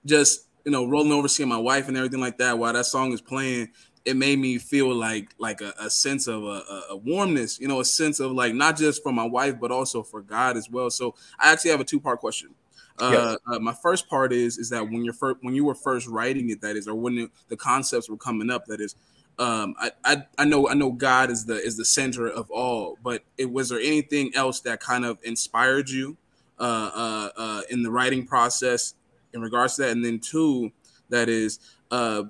just 0.04 0.46
you 0.64 0.72
know, 0.72 0.86
rolling 0.86 1.12
over 1.12 1.28
seeing 1.28 1.48
my 1.48 1.58
wife 1.58 1.88
and 1.88 1.96
everything 1.96 2.20
like 2.20 2.38
that 2.38 2.58
while 2.58 2.72
that 2.72 2.86
song 2.86 3.12
is 3.12 3.20
playing. 3.20 3.68
It 4.04 4.16
made 4.16 4.38
me 4.38 4.58
feel 4.58 4.94
like 4.94 5.34
like 5.38 5.60
a, 5.60 5.74
a 5.80 5.90
sense 5.90 6.28
of 6.28 6.44
a, 6.44 6.62
a, 6.90 6.96
warmness, 6.96 7.58
you 7.58 7.66
know, 7.66 7.80
a 7.80 7.84
sense 7.84 8.20
of 8.20 8.30
like 8.30 8.54
not 8.54 8.76
just 8.76 9.02
for 9.02 9.12
my 9.12 9.24
wife 9.24 9.58
but 9.60 9.72
also 9.72 10.04
for 10.04 10.22
God 10.22 10.56
as 10.56 10.70
well. 10.70 10.90
So 10.90 11.16
I 11.40 11.52
actually 11.52 11.72
have 11.72 11.80
a 11.80 11.84
two 11.84 11.98
part 11.98 12.20
question. 12.20 12.54
Uh, 12.98 13.10
yes. 13.12 13.38
uh, 13.52 13.58
my 13.58 13.74
first 13.74 14.08
part 14.08 14.32
is 14.32 14.58
is 14.58 14.70
that 14.70 14.82
when 14.82 15.04
you're 15.04 15.12
first 15.12 15.38
when 15.42 15.54
you 15.54 15.64
were 15.64 15.74
first 15.74 16.06
writing 16.06 16.50
it, 16.50 16.60
that 16.60 16.76
is, 16.76 16.86
or 16.86 16.94
when 16.94 17.28
the 17.48 17.56
concepts 17.56 18.08
were 18.08 18.16
coming 18.16 18.48
up, 18.48 18.64
that 18.66 18.80
is, 18.80 18.94
um, 19.38 19.74
I, 19.78 19.90
I, 20.04 20.22
I 20.38 20.44
know 20.44 20.68
I 20.68 20.74
know 20.74 20.90
God 20.90 21.30
is 21.30 21.44
the 21.44 21.56
is 21.56 21.76
the 21.76 21.84
center 21.84 22.26
of 22.26 22.50
all, 22.50 22.98
but 23.02 23.22
it 23.36 23.50
was 23.50 23.68
there 23.68 23.80
anything 23.80 24.32
else 24.34 24.60
that 24.60 24.80
kind 24.80 25.04
of 25.04 25.18
inspired 25.22 25.90
you 25.90 26.16
uh, 26.58 26.90
uh, 26.94 27.28
uh, 27.36 27.62
in 27.68 27.82
the 27.82 27.90
writing 27.90 28.26
process 28.26 28.94
in 29.34 29.42
regards 29.42 29.76
to 29.76 29.82
that? 29.82 29.90
And 29.90 30.04
then 30.04 30.20
two, 30.20 30.72
that 31.10 31.28
is 31.28 31.58
uh, 31.90 32.24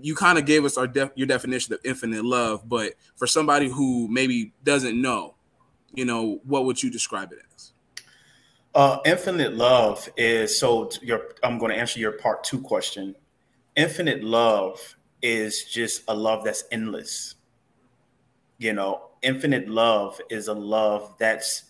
you 0.00 0.16
kind 0.16 0.36
of 0.36 0.46
gave 0.46 0.64
us 0.64 0.76
our 0.76 0.88
def- 0.88 1.12
your 1.14 1.28
definition 1.28 1.74
of 1.74 1.80
infinite 1.84 2.24
love, 2.24 2.68
but 2.68 2.94
for 3.14 3.26
somebody 3.26 3.68
who 3.68 4.08
maybe 4.08 4.52
doesn't 4.64 5.00
know, 5.00 5.34
you 5.94 6.04
know, 6.04 6.40
what 6.44 6.64
would 6.64 6.82
you 6.82 6.90
describe 6.90 7.32
it 7.32 7.38
as? 7.54 7.72
Uh, 8.74 8.98
infinite 9.04 9.54
love 9.54 10.08
is 10.16 10.58
so. 10.58 10.90
Your 11.02 11.34
I'm 11.44 11.58
going 11.58 11.72
to 11.72 11.78
answer 11.78 12.00
your 12.00 12.12
part 12.12 12.42
two 12.42 12.60
question. 12.60 13.14
Infinite 13.76 14.24
love 14.24 14.96
is 15.22 15.64
just 15.64 16.02
a 16.08 16.14
love 16.14 16.44
that's 16.44 16.64
endless. 16.70 17.34
You 18.58 18.72
know, 18.72 19.10
infinite 19.22 19.68
love 19.68 20.20
is 20.30 20.48
a 20.48 20.54
love 20.54 21.14
that's 21.18 21.64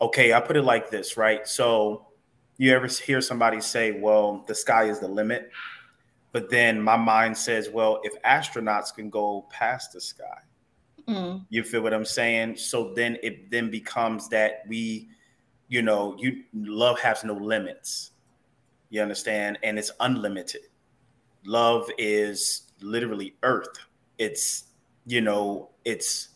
okay. 0.00 0.32
I 0.32 0.40
put 0.40 0.56
it 0.56 0.62
like 0.62 0.90
this, 0.90 1.16
right? 1.16 1.46
So 1.46 2.06
you 2.58 2.74
ever 2.74 2.86
hear 2.86 3.20
somebody 3.20 3.60
say, 3.60 3.92
well, 3.92 4.44
the 4.46 4.54
sky 4.54 4.84
is 4.84 5.00
the 5.00 5.08
limit? 5.08 5.50
But 6.32 6.50
then 6.50 6.80
my 6.80 6.96
mind 6.96 7.36
says, 7.36 7.68
well, 7.70 8.00
if 8.04 8.20
astronauts 8.22 8.94
can 8.94 9.10
go 9.10 9.46
past 9.50 9.92
the 9.92 10.00
sky, 10.00 10.38
mm. 11.08 11.44
you 11.48 11.64
feel 11.64 11.82
what 11.82 11.92
I'm 11.92 12.04
saying? 12.04 12.56
So 12.56 12.92
then 12.94 13.16
it 13.22 13.50
then 13.50 13.70
becomes 13.70 14.28
that 14.28 14.62
we, 14.68 15.08
you 15.68 15.82
know, 15.82 16.16
you 16.18 16.44
love 16.54 17.00
has 17.00 17.24
no 17.24 17.34
limits. 17.34 18.12
You 18.90 19.02
understand? 19.02 19.58
And 19.62 19.78
it's 19.78 19.90
unlimited. 20.00 20.62
Love 21.44 21.88
is 21.98 22.69
literally 22.82 23.34
earth. 23.42 23.78
It's 24.18 24.64
you 25.06 25.20
know, 25.20 25.70
it's 25.84 26.28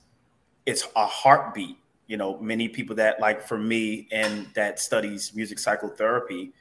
it's 0.67 0.87
a 0.97 1.07
heartbeat. 1.07 1.79
You 2.07 2.17
know, 2.17 2.39
many 2.39 2.69
people 2.69 2.97
that 2.97 3.21
like 3.21 3.47
for 3.47 3.59
me 3.59 4.09
and 4.13 4.47
that 4.55 4.79
studies 4.79 5.35
music 5.35 5.59
psychotherapy, 5.59 6.53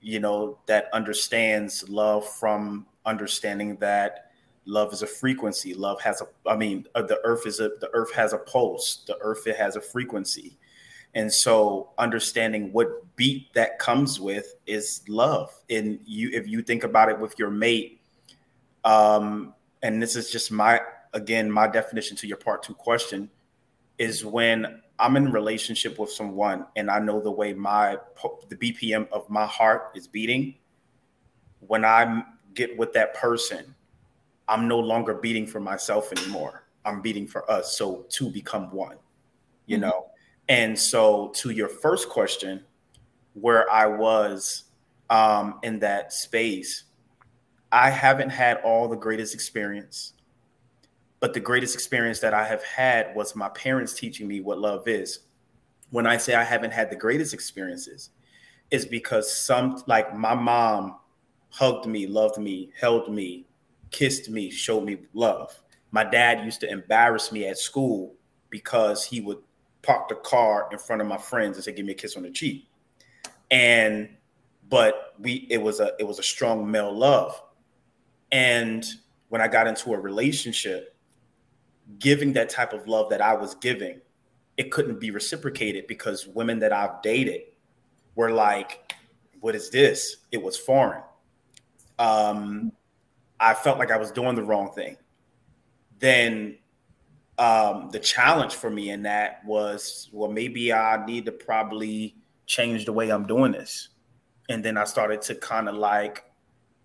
you 0.00 0.20
know, 0.20 0.58
that 0.66 0.88
understands 0.92 1.88
love 1.88 2.28
from 2.28 2.86
understanding 3.06 3.76
that 3.76 4.30
love 4.64 4.92
is 4.92 5.02
a 5.02 5.06
frequency. 5.06 5.74
Love 5.74 6.00
has 6.00 6.20
a, 6.22 6.48
I 6.48 6.56
mean, 6.56 6.86
uh, 6.94 7.02
the 7.02 7.20
earth 7.24 7.46
is 7.46 7.60
a, 7.60 7.70
the 7.80 7.90
earth 7.92 8.12
has 8.14 8.32
a 8.32 8.38
pulse. 8.38 9.04
The 9.06 9.16
earth 9.20 9.46
it 9.46 9.56
has 9.56 9.76
a 9.76 9.80
frequency, 9.80 10.58
and 11.14 11.32
so 11.32 11.90
understanding 11.98 12.72
what 12.72 12.88
beat 13.16 13.52
that 13.54 13.78
comes 13.78 14.20
with 14.20 14.54
is 14.66 15.02
love. 15.08 15.52
And 15.68 16.00
you, 16.04 16.30
if 16.32 16.48
you 16.48 16.62
think 16.62 16.84
about 16.84 17.08
it 17.08 17.18
with 17.18 17.38
your 17.38 17.50
mate, 17.50 17.99
um, 18.84 19.54
and 19.82 20.02
this 20.02 20.16
is 20.16 20.30
just 20.30 20.50
my 20.50 20.80
again 21.12 21.50
my 21.50 21.66
definition 21.66 22.16
to 22.16 22.26
your 22.26 22.36
part 22.36 22.62
two 22.62 22.74
question 22.74 23.28
is 23.98 24.24
when 24.24 24.80
I'm 24.98 25.16
in 25.16 25.32
relationship 25.32 25.98
with 25.98 26.10
someone 26.10 26.66
and 26.76 26.90
I 26.90 26.98
know 26.98 27.20
the 27.20 27.30
way 27.30 27.54
my 27.54 27.96
the 28.48 28.56
BPM 28.56 29.08
of 29.10 29.28
my 29.30 29.46
heart 29.46 29.92
is 29.94 30.06
beating. 30.06 30.56
When 31.60 31.84
I 31.84 32.22
get 32.54 32.76
with 32.76 32.92
that 32.94 33.14
person, 33.14 33.74
I'm 34.48 34.68
no 34.68 34.78
longer 34.78 35.14
beating 35.14 35.46
for 35.46 35.60
myself 35.60 36.12
anymore. 36.12 36.64
I'm 36.84 37.00
beating 37.00 37.26
for 37.26 37.50
us. 37.50 37.76
So 37.78 38.06
two 38.08 38.30
become 38.30 38.70
one, 38.72 38.96
you 39.66 39.76
mm-hmm. 39.76 39.88
know. 39.88 40.06
And 40.48 40.78
so 40.78 41.28
to 41.36 41.50
your 41.50 41.68
first 41.68 42.08
question, 42.08 42.64
where 43.34 43.70
I 43.70 43.86
was 43.86 44.64
um, 45.08 45.60
in 45.62 45.78
that 45.80 46.12
space, 46.12 46.84
I 47.72 47.90
haven't 47.90 48.30
had 48.30 48.58
all 48.64 48.88
the 48.88 48.96
greatest 48.96 49.34
experience, 49.34 50.14
but 51.20 51.34
the 51.34 51.40
greatest 51.40 51.74
experience 51.74 52.18
that 52.20 52.34
I 52.34 52.44
have 52.44 52.64
had 52.64 53.14
was 53.14 53.36
my 53.36 53.48
parents 53.50 53.94
teaching 53.94 54.26
me 54.26 54.40
what 54.40 54.58
love 54.58 54.88
is. 54.88 55.20
When 55.90 56.06
I 56.06 56.16
say 56.16 56.34
I 56.34 56.42
haven't 56.44 56.72
had 56.72 56.90
the 56.90 56.96
greatest 56.96 57.34
experiences, 57.34 58.10
is 58.70 58.86
because 58.86 59.32
some 59.32 59.82
like 59.86 60.16
my 60.16 60.34
mom 60.34 60.96
hugged 61.50 61.86
me, 61.86 62.06
loved 62.06 62.38
me, 62.38 62.70
held 62.78 63.12
me, 63.12 63.46
kissed 63.90 64.30
me, 64.30 64.50
showed 64.50 64.84
me 64.84 64.98
love. 65.12 65.60
My 65.90 66.04
dad 66.04 66.44
used 66.44 66.60
to 66.60 66.70
embarrass 66.70 67.32
me 67.32 67.46
at 67.46 67.58
school 67.58 68.14
because 68.48 69.04
he 69.04 69.20
would 69.20 69.38
park 69.82 70.08
the 70.08 70.14
car 70.16 70.68
in 70.72 70.78
front 70.78 71.02
of 71.02 71.08
my 71.08 71.18
friends 71.18 71.56
and 71.56 71.64
say, 71.64 71.72
"Give 71.72 71.86
me 71.86 71.92
a 71.92 71.96
kiss 71.96 72.16
on 72.16 72.22
the 72.22 72.30
cheek." 72.30 72.68
And 73.50 74.16
but 74.68 75.14
we 75.18 75.46
it 75.50 75.58
was 75.58 75.80
a 75.80 75.92
it 75.98 76.04
was 76.04 76.18
a 76.18 76.22
strong 76.22 76.68
male 76.70 76.96
love 76.96 77.40
and 78.32 78.84
when 79.28 79.40
I 79.40 79.48
got 79.48 79.66
into 79.66 79.92
a 79.94 79.98
relationship, 79.98 80.96
giving 81.98 82.32
that 82.34 82.48
type 82.48 82.72
of 82.72 82.86
love 82.86 83.10
that 83.10 83.20
I 83.20 83.34
was 83.34 83.54
giving 83.56 84.00
it 84.60 84.70
couldn't 84.70 85.00
be 85.00 85.10
reciprocated 85.10 85.86
because 85.86 86.26
women 86.26 86.58
that 86.58 86.70
I've 86.70 87.00
dated 87.00 87.40
were 88.14 88.30
like, 88.30 88.92
"What 89.40 89.54
is 89.54 89.70
this?" 89.70 90.18
It 90.32 90.42
was 90.42 90.54
foreign. 90.54 91.02
Um, 91.98 92.70
I 93.40 93.54
felt 93.54 93.78
like 93.78 93.90
I 93.90 93.96
was 93.96 94.10
doing 94.10 94.34
the 94.34 94.42
wrong 94.42 94.72
thing. 94.74 94.98
Then 95.98 96.58
um, 97.38 97.88
the 97.90 97.98
challenge 97.98 98.54
for 98.54 98.68
me 98.68 98.90
in 98.90 99.02
that 99.04 99.42
was, 99.46 100.10
well, 100.12 100.30
maybe 100.30 100.74
I 100.74 101.06
need 101.06 101.24
to 101.24 101.32
probably 101.32 102.16
change 102.44 102.84
the 102.84 102.92
way 102.92 103.08
I'm 103.08 103.26
doing 103.26 103.52
this. 103.52 103.88
And 104.50 104.62
then 104.62 104.76
I 104.76 104.84
started 104.84 105.22
to 105.22 105.36
kind 105.36 105.70
of 105.70 105.74
like 105.74 106.24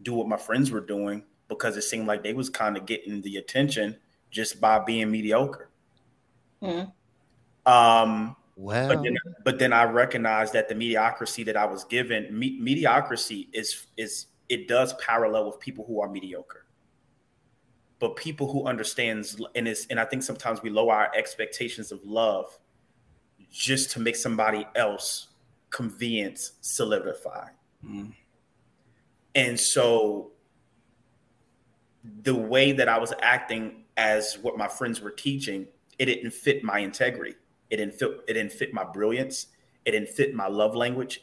do 0.02 0.14
what 0.14 0.30
my 0.30 0.38
friends 0.38 0.72
were 0.72 0.80
doing 0.80 1.24
because 1.48 1.78
it 1.78 1.84
seemed 1.84 2.08
like 2.08 2.24
they 2.24 2.34
was 2.34 2.50
kind 2.50 2.78
of 2.78 2.86
getting 2.86 3.22
the 3.22 3.38
attention 3.38 3.98
just 4.32 4.60
by 4.60 4.80
being 4.80 5.12
mediocre. 5.12 5.70
Mm. 6.62 6.92
Um, 7.66 8.36
well, 8.56 8.88
but 8.88 9.04
then, 9.04 9.18
but 9.44 9.60
then 9.60 9.74
I 9.74 9.84
recognized 9.84 10.54
that 10.54 10.70
the 10.70 10.76
mediocrity 10.76 11.44
that 11.44 11.58
I 11.58 11.66
was 11.66 11.84
given, 11.84 12.38
me, 12.38 12.58
mediocrity 12.60 13.50
is 13.54 13.88
is 13.98 14.28
it 14.50 14.68
does 14.68 14.94
parallel 14.94 15.48
with 15.48 15.60
people 15.60 15.86
who 15.86 16.02
are 16.02 16.10
mediocre. 16.10 16.66
But 18.00 18.16
people 18.16 18.52
who 18.52 18.66
understands 18.66 19.42
and 19.56 19.68
is 19.68 19.88
and 19.90 20.00
I 20.00 20.06
think 20.06 20.24
sometimes 20.24 20.62
we 20.62 20.70
lower 20.70 20.94
our 20.94 21.12
expectations 21.16 21.92
of 21.92 22.04
love 22.04 22.58
just 23.52 23.92
to 23.92 24.00
make 24.00 24.16
somebody 24.16 24.66
else 24.76 25.30
convenience 25.70 26.54
solidify. 26.62 27.48
Mm. 27.86 28.14
And 29.34 29.60
so 29.60 30.32
the 32.24 32.36
way 32.36 32.72
that 32.72 32.88
I 32.88 32.98
was 32.98 33.14
acting 33.22 33.84
as 33.98 34.38
what 34.42 34.58
my 34.58 34.68
friends 34.68 35.02
were 35.02 35.12
teaching, 35.12 35.68
it 36.00 36.06
didn't 36.06 36.32
fit 36.32 36.64
my 36.64 36.80
integrity. 36.80 37.36
It 37.70 37.78
didn't 37.78 37.96
fit 37.96 38.22
it 38.28 38.34
didn't 38.34 38.52
fit 38.52 38.74
my 38.74 38.84
brilliance. 38.84 39.48
It 39.86 39.92
didn't 39.92 40.10
fit 40.10 40.34
my 40.34 40.48
love 40.48 40.76
language. 40.76 41.22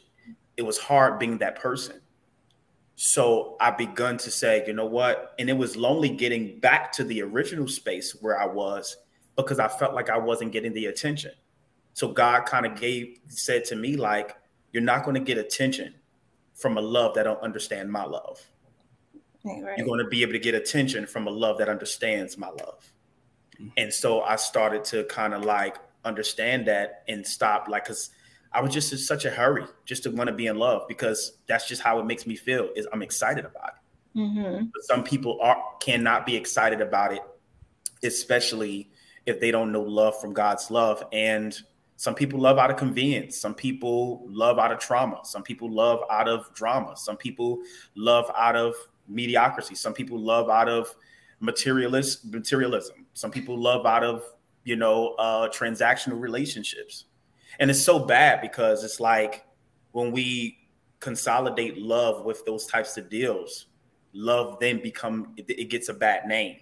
It 0.57 0.61
was 0.61 0.77
hard 0.77 1.19
being 1.19 1.37
that 1.39 1.55
person. 1.55 1.99
So 2.95 3.57
I 3.59 3.71
begun 3.71 4.17
to 4.19 4.29
say, 4.29 4.63
you 4.67 4.73
know 4.73 4.85
what? 4.85 5.33
And 5.39 5.49
it 5.49 5.57
was 5.57 5.75
lonely 5.75 6.09
getting 6.09 6.59
back 6.59 6.91
to 6.93 7.03
the 7.03 7.21
original 7.23 7.67
space 7.67 8.15
where 8.21 8.39
I 8.39 8.45
was 8.45 8.97
because 9.35 9.59
I 9.59 9.67
felt 9.67 9.95
like 9.95 10.09
I 10.09 10.17
wasn't 10.17 10.51
getting 10.51 10.73
the 10.73 10.85
attention. 10.85 11.31
So 11.93 12.07
God 12.07 12.45
kind 12.45 12.65
of 12.65 12.79
gave 12.79 13.19
said 13.27 13.65
to 13.65 13.75
me 13.75 13.95
like, 13.95 14.37
you're 14.71 14.83
not 14.83 15.03
going 15.03 15.15
to 15.15 15.21
get 15.21 15.37
attention 15.37 15.95
from 16.53 16.77
a 16.77 16.81
love 16.81 17.15
that 17.15 17.23
don't 17.23 17.41
understand 17.41 17.91
my 17.91 18.03
love. 18.03 18.41
Right. 19.43 19.77
You're 19.77 19.87
going 19.87 19.99
to 19.99 20.09
be 20.09 20.21
able 20.21 20.33
to 20.33 20.39
get 20.39 20.55
attention 20.55 21.05
from 21.05 21.27
a 21.27 21.29
love 21.29 21.57
that 21.57 21.67
understands 21.67 22.37
my 22.37 22.47
love. 22.47 22.89
Mm-hmm. 23.55 23.67
And 23.77 23.93
so 23.93 24.21
I 24.21 24.37
started 24.37 24.83
to 24.85 25.03
kind 25.05 25.33
of 25.33 25.43
like 25.43 25.77
understand 26.05 26.67
that 26.67 27.03
and 27.07 27.25
stop 27.25 27.67
like 27.67 27.85
cuz 27.85 28.09
I 28.51 28.61
was 28.61 28.73
just 28.73 28.91
in 28.91 28.99
such 28.99 29.25
a 29.25 29.29
hurry 29.29 29.65
just 29.85 30.03
to 30.03 30.11
want 30.11 30.27
to 30.27 30.33
be 30.33 30.47
in 30.47 30.57
love 30.57 30.83
because 30.87 31.39
that's 31.47 31.67
just 31.67 31.81
how 31.81 31.99
it 31.99 32.05
makes 32.05 32.27
me 32.27 32.35
feel 32.35 32.69
is 32.75 32.87
I'm 32.93 33.01
excited 33.01 33.45
about 33.45 33.69
it. 33.69 34.19
Mm-hmm. 34.19 34.65
some 34.81 35.03
people 35.03 35.39
are 35.41 35.57
cannot 35.79 36.25
be 36.25 36.35
excited 36.35 36.81
about 36.81 37.13
it, 37.13 37.21
especially 38.03 38.91
if 39.25 39.39
they 39.39 39.49
don't 39.49 39.71
know 39.71 39.81
love 39.81 40.19
from 40.21 40.33
God's 40.33 40.69
love. 40.69 41.03
And 41.11 41.57
some 41.95 42.13
people 42.13 42.39
love 42.39 42.59
out 42.59 42.69
of 42.69 42.77
convenience. 42.77 43.37
Some 43.37 43.55
people 43.55 44.23
love 44.29 44.59
out 44.59 44.71
of 44.71 44.77
trauma. 44.77 45.21
Some 45.23 45.41
people 45.41 45.71
love 45.71 46.01
out 46.11 46.27
of 46.27 46.53
drama. 46.53 46.95
Some 46.95 47.17
people 47.17 47.59
love 47.95 48.29
out 48.37 48.55
of 48.55 48.75
mediocrity. 49.07 49.75
Some 49.75 49.93
people 49.93 50.19
love 50.19 50.49
out 50.49 50.69
of 50.69 50.93
materialist 51.39 52.25
materialism. 52.31 53.05
Some 53.13 53.31
people 53.31 53.57
love 53.57 53.85
out 53.85 54.03
of 54.03 54.23
you 54.63 54.75
know 54.75 55.15
uh, 55.15 55.49
transactional 55.49 56.19
relationships, 56.19 57.05
and 57.59 57.69
it's 57.69 57.81
so 57.81 57.99
bad 57.99 58.41
because 58.41 58.83
it's 58.83 58.99
like 58.99 59.45
when 59.91 60.11
we 60.11 60.57
consolidate 60.99 61.77
love 61.77 62.23
with 62.23 62.45
those 62.45 62.65
types 62.65 62.97
of 62.97 63.09
deals, 63.09 63.67
love 64.13 64.57
then 64.59 64.81
become 64.81 65.33
it, 65.37 65.49
it 65.49 65.69
gets 65.69 65.89
a 65.89 65.93
bad 65.93 66.25
name 66.25 66.57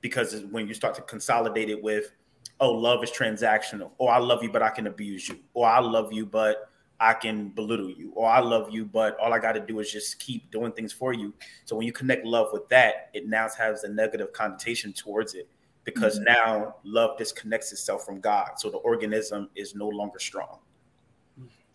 because 0.00 0.44
when 0.50 0.66
you 0.66 0.74
start 0.74 0.94
to 0.94 1.02
consolidate 1.02 1.70
it 1.70 1.82
with 1.82 2.12
oh, 2.60 2.72
love 2.72 3.02
is 3.04 3.10
transactional, 3.10 3.92
or 3.98 4.10
I 4.10 4.18
love 4.18 4.42
you, 4.42 4.50
but 4.50 4.62
I 4.62 4.70
can 4.70 4.86
abuse 4.86 5.28
you, 5.28 5.38
or 5.54 5.66
I 5.66 5.78
love 5.78 6.12
you, 6.12 6.26
but 6.26 6.70
I 6.98 7.12
can 7.12 7.50
belittle 7.50 7.90
you, 7.90 8.12
or 8.14 8.28
I 8.28 8.40
love 8.40 8.70
you, 8.70 8.84
but 8.86 9.18
all 9.18 9.32
I 9.34 9.38
got 9.38 9.52
to 9.52 9.60
do 9.60 9.80
is 9.80 9.90
just 9.90 10.18
keep 10.18 10.50
doing 10.50 10.72
things 10.72 10.92
for 10.92 11.12
you. 11.12 11.34
So 11.64 11.76
when 11.76 11.86
you 11.86 11.92
connect 11.92 12.24
love 12.24 12.48
with 12.52 12.68
that, 12.68 13.10
it 13.12 13.26
now 13.26 13.48
has 13.58 13.84
a 13.84 13.88
negative 13.88 14.32
connotation 14.32 14.92
towards 14.92 15.34
it 15.34 15.48
because 15.84 16.16
mm-hmm. 16.18 16.32
now 16.32 16.76
love 16.84 17.18
disconnects 17.18 17.72
itself 17.72 18.04
from 18.04 18.20
God. 18.20 18.52
So 18.58 18.70
the 18.70 18.78
organism 18.78 19.50
is 19.54 19.74
no 19.74 19.88
longer 19.88 20.18
strong. 20.18 20.58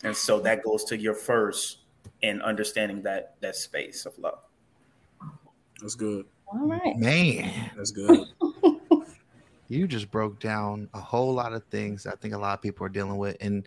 And 0.04 0.16
so 0.16 0.40
that 0.40 0.62
goes 0.62 0.84
to 0.84 0.98
your 0.98 1.14
first 1.14 1.78
in 2.22 2.42
understanding 2.42 3.02
that 3.02 3.36
that 3.40 3.56
space 3.56 4.06
of 4.06 4.18
love. 4.18 4.38
That's 5.80 5.94
good. 5.94 6.26
All 6.46 6.66
right. 6.66 6.96
Man. 6.96 7.70
That's 7.76 7.90
good. 7.90 8.26
you 9.72 9.88
just 9.88 10.10
broke 10.10 10.38
down 10.38 10.88
a 10.94 11.00
whole 11.00 11.32
lot 11.32 11.52
of 11.52 11.64
things 11.64 12.06
I 12.06 12.14
think 12.16 12.34
a 12.34 12.38
lot 12.38 12.54
of 12.54 12.62
people 12.62 12.86
are 12.86 12.90
dealing 12.90 13.16
with. 13.16 13.36
And 13.40 13.66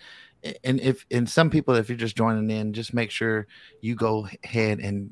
and 0.63 0.79
if 0.79 1.05
and 1.09 1.27
some 1.29 1.49
people, 1.49 1.75
if 1.75 1.89
you're 1.89 1.97
just 1.97 2.15
joining 2.15 2.49
in, 2.49 2.73
just 2.73 2.93
make 2.93 3.09
sure 3.09 3.47
you 3.81 3.95
go 3.95 4.27
ahead 4.43 4.79
and 4.79 5.11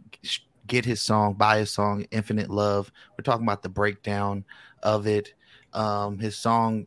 get 0.68 0.86
his 0.86 1.02
song, 1.02 1.34
buy 1.34 1.60
his 1.60 1.72
song, 1.72 2.06
Infinite 2.12 2.50
Love. 2.50 2.92
We're 3.18 3.24
talking 3.24 3.46
about 3.46 3.64
the 3.64 3.70
breakdown 3.70 4.46
of 4.84 5.08
it. 5.08 5.34
Um, 5.74 6.20
his 6.20 6.38
song 6.38 6.86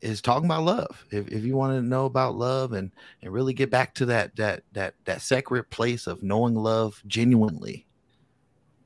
is 0.00 0.20
talking 0.20 0.46
about 0.46 0.64
love. 0.64 1.04
If, 1.10 1.28
if 1.28 1.44
you 1.44 1.56
want 1.56 1.74
to 1.74 1.82
know 1.82 2.06
about 2.06 2.34
love 2.34 2.72
and 2.72 2.90
and 3.22 3.32
really 3.32 3.54
get 3.54 3.70
back 3.70 3.94
to 3.94 4.06
that 4.06 4.34
that 4.36 4.64
that 4.72 4.94
that 5.04 5.22
sacred 5.22 5.70
place 5.70 6.06
of 6.06 6.22
knowing 6.22 6.56
love 6.56 7.00
genuinely, 7.06 7.86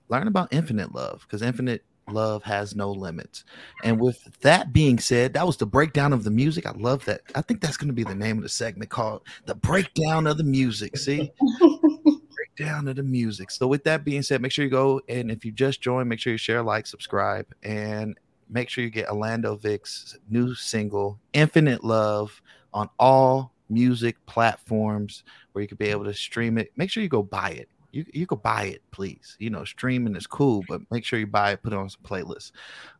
learn 0.09 0.29
about 0.29 0.53
infinite 0.53 0.95
love 0.95 1.23
because 1.23 1.41
infinite 1.41 1.85
love 2.11 2.43
has 2.45 2.77
no 2.77 2.91
limits. 2.91 3.45
And 3.85 4.01
with 4.01 4.41
that 4.41 4.73
being 4.73 4.99
said, 4.99 5.33
that 5.35 5.47
was 5.47 5.57
the 5.57 5.67
breakdown 5.67 6.13
of 6.13 6.25
the 6.25 6.31
music. 6.31 6.67
I 6.67 6.73
love 6.73 7.05
that. 7.07 7.23
I 7.35 7.43
think 7.43 7.61
that's 7.61 7.77
going 7.77 7.89
to 7.89 7.95
be 7.95 8.05
the 8.05 8.15
name 8.15 8.37
of 8.37 8.43
the 8.43 8.49
segment 8.49 8.91
called 8.91 9.23
The 9.47 9.55
Breakdown 9.55 10.27
of 10.27 10.37
the 10.37 10.45
Music. 10.45 10.97
See? 10.97 11.31
breakdown 12.61 12.89
of 12.89 12.97
the 12.97 13.03
music. 13.03 13.51
So 13.51 13.67
with 13.67 13.85
that 13.85 14.05
being 14.05 14.23
said, 14.23 14.43
make 14.43 14.53
sure 14.53 14.65
you 14.65 14.71
go 14.71 15.01
and 15.09 15.31
if 15.31 15.45
you 15.45 15.53
just 15.53 15.81
joined, 15.81 16.09
make 16.09 16.19
sure 16.19 16.33
you 16.33 16.39
share, 16.39 16.63
like, 16.63 16.87
subscribe, 16.87 17.47
and 17.63 18.19
make 18.49 18.69
sure 18.69 18.85
you 18.85 18.91
get 18.91 19.09
Orlando 19.09 19.57
Vic's 19.57 20.19
new 20.29 20.55
single, 20.55 21.19
Infinite 21.33 21.85
Love, 21.85 22.41
on 22.73 22.89
all 22.99 23.53
music 23.69 24.17
platforms 24.27 25.23
where 25.53 25.63
you 25.63 25.69
could 25.69 25.79
be 25.79 25.89
able 25.89 26.05
to 26.05 26.15
stream 26.15 26.59
it. 26.59 26.73
Make 26.77 26.91
sure 26.91 27.03
you 27.03 27.09
go 27.09 27.23
buy 27.23 27.51
it 27.51 27.69
you 27.93 28.05
you 28.13 28.27
could 28.27 28.43
buy 28.43 28.65
it, 28.65 28.83
please. 28.91 29.37
You 29.39 29.51
know, 29.51 29.65
streaming 29.65 30.17
is 30.17 30.27
cool, 30.27 30.65
but 30.69 30.81
make 30.91 31.05
sure 31.05 31.19
you 31.19 31.27
buy 31.27 31.53
it, 31.53 31.63
put 31.63 31.73
it 31.73 31.79
on 31.79 31.89
some 31.89 32.03
playlists. 32.03 32.53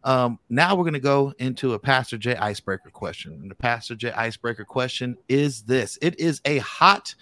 Um, 0.05 0.39
now 0.49 0.75
we're 0.75 0.85
gonna 0.85 1.01
go 1.01 1.33
into 1.39 1.75
a 1.75 1.79
Pastor 1.79 2.19
J 2.19 2.37
icebreaker 2.37 2.91
question. 2.91 3.33
And 3.35 3.51
the 3.51 3.55
Pastor 3.55 3.95
J 3.95 4.13
icebreaker 4.13 4.65
question 4.65 5.17
is 5.29 5.63
this: 5.63 5.99
It 6.03 6.19
is 6.19 6.41
a 6.45 6.59
hot 6.59 7.15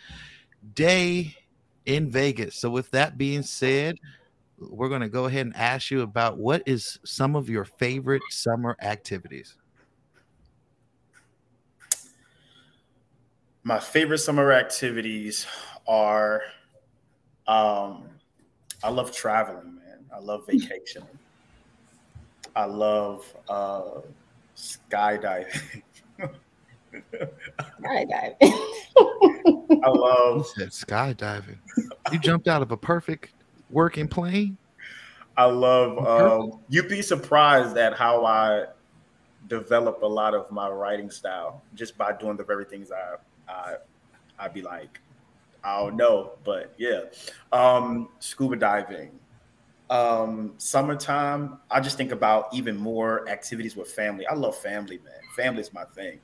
day 0.75 1.35
in 1.87 2.11
Vegas. 2.11 2.57
So, 2.57 2.71
with 2.71 2.91
that 2.93 3.19
being 3.19 3.43
said, 3.43 3.99
we're 4.59 4.89
gonna 4.89 5.09
go 5.09 5.27
ahead 5.27 5.47
and 5.47 5.57
ask 5.57 5.91
you 5.91 6.03
about 6.03 6.39
what 6.39 6.63
is 6.67 6.99
some 7.05 7.37
of 7.37 7.49
your 7.49 7.65
favorite 7.65 8.23
summer 8.31 8.77
activities. 8.81 9.57
My 13.63 13.81
favorite 13.81 14.19
summer 14.19 14.53
activities 14.53 15.47
are 15.87 16.43
um, 17.49 18.05
I 18.85 18.91
love 18.91 19.15
traveling, 19.15 19.75
man. 19.77 20.05
I 20.15 20.21
love 20.21 20.47
vacationing. 20.47 21.09
I 22.55 22.65
love 22.67 23.35
uh, 23.49 24.01
skydiving. 24.57 25.83
skydiving. 27.83 28.37
I 29.85 29.89
love. 29.89 30.47
You 30.57 30.69
said 30.69 30.71
skydiving. 30.71 31.59
You 32.13 32.19
jumped 32.19 32.49
out 32.49 32.63
of 32.63 32.71
a 32.71 32.77
perfect 32.77 33.33
working 33.71 34.09
plane. 34.09 34.57
I 35.37 35.45
love. 35.45 35.99
Um, 36.07 36.61
you'd 36.69 36.89
be 36.89 37.03
surprised 37.03 37.77
at 37.77 37.95
how 37.95 38.25
I 38.25 38.67
develop 39.49 40.03
a 40.03 40.07
lot 40.07 40.35
of 40.35 40.51
my 40.51 40.69
writing 40.69 41.11
style 41.11 41.63
just 41.75 41.97
by 41.97 42.13
doing 42.13 42.37
the 42.37 42.45
very 42.45 42.65
things 42.65 42.91
I 42.93 43.17
I 43.49 43.77
I'd 44.39 44.53
be 44.53 44.63
like, 44.63 45.01
I 45.65 45.81
don't 45.81 45.97
know, 45.97 46.33
but 46.45 46.75
yeah. 46.79 47.03
Um, 47.53 48.09
scuba 48.21 48.57
diving. 48.57 49.11
Um, 49.91 50.55
summertime, 50.59 51.59
I 51.71 51.81
just 51.81 51.97
think 51.97 52.13
about 52.13 52.53
even 52.53 52.77
more 52.77 53.29
activities 53.29 53.75
with 53.75 53.91
family. 53.91 54.27
I 54.27 54.35
love 54.35 54.57
family, 54.57 55.01
man. 55.05 55.15
Family 55.35 55.61
is 55.61 55.73
my 55.73 55.85
thing. 55.85 56.21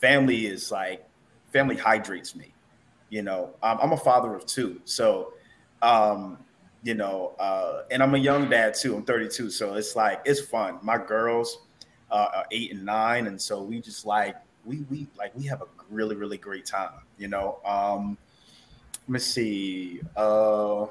Family 0.00 0.46
is 0.46 0.70
like 0.72 1.06
family 1.52 1.76
hydrates 1.76 2.34
me. 2.34 2.52
You 3.08 3.22
know, 3.22 3.50
um, 3.62 3.78
I'm 3.80 3.92
a 3.92 3.96
father 3.96 4.34
of 4.34 4.44
two, 4.46 4.80
so 4.84 5.32
um, 5.82 6.38
you 6.82 6.94
know, 6.94 7.34
uh, 7.38 7.82
and 7.90 8.02
I'm 8.02 8.14
a 8.14 8.18
young 8.18 8.48
dad 8.50 8.74
too. 8.74 8.96
I'm 8.96 9.04
32, 9.04 9.50
so 9.50 9.74
it's 9.74 9.94
like 9.94 10.20
it's 10.24 10.40
fun. 10.40 10.78
My 10.82 10.98
girls 10.98 11.58
uh, 12.10 12.28
are 12.34 12.46
eight 12.50 12.72
and 12.72 12.84
nine, 12.84 13.28
and 13.28 13.40
so 13.40 13.62
we 13.62 13.80
just 13.80 14.04
like 14.04 14.36
we 14.64 14.84
we 14.90 15.06
like 15.16 15.34
we 15.36 15.44
have 15.46 15.62
a 15.62 15.66
really 15.88 16.16
really 16.16 16.38
great 16.38 16.66
time. 16.66 17.00
You 17.18 17.28
know, 17.28 17.60
um, 17.64 18.18
let 19.06 19.12
me 19.12 19.18
see. 19.20 20.00
Uh, 20.16 20.86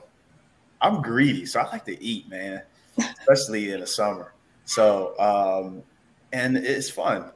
I'm 0.81 1.01
greedy, 1.01 1.45
so 1.45 1.59
I 1.59 1.67
like 1.69 1.85
to 1.85 2.01
eat, 2.01 2.29
man, 2.29 2.61
especially 2.97 3.71
in 3.71 3.81
the 3.81 3.87
summer. 3.87 4.33
So, 4.63 5.19
um, 5.19 5.83
and 6.31 6.57
it's 6.57 6.89
fun. 6.89 7.31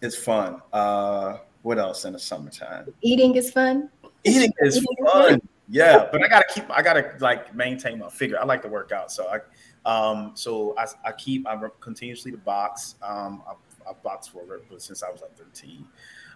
It's 0.00 0.16
fun. 0.16 0.62
Uh, 0.72 1.38
what 1.62 1.78
else 1.78 2.06
in 2.06 2.14
the 2.14 2.18
summertime? 2.18 2.92
Eating 3.02 3.34
is 3.34 3.50
fun. 3.50 3.90
Eating 4.24 4.52
is 4.60 4.78
Eating 4.78 4.96
is 4.98 5.12
fun. 5.12 5.28
fun. 5.30 5.40
Yeah, 5.68 6.08
but 6.10 6.24
I 6.24 6.28
gotta 6.28 6.46
keep. 6.52 6.70
I 6.70 6.82
gotta 6.82 7.12
like 7.20 7.54
maintain 7.54 7.98
my 7.98 8.08
figure. 8.08 8.40
I 8.40 8.44
like 8.44 8.62
to 8.62 8.68
work 8.68 8.92
out, 8.92 9.12
so 9.12 9.28
I, 9.28 9.88
um, 9.88 10.32
so 10.34 10.74
I, 10.78 10.86
I 11.04 11.12
keep. 11.12 11.46
I 11.46 11.60
continuously 11.80 12.32
to 12.32 12.38
box. 12.38 12.96
Um, 13.02 13.42
I, 13.46 13.52
I 13.90 13.92
boxed 14.02 14.32
for 14.32 14.42
since 14.78 15.02
I 15.02 15.10
was 15.10 15.20
like 15.20 15.36
13. 15.36 15.86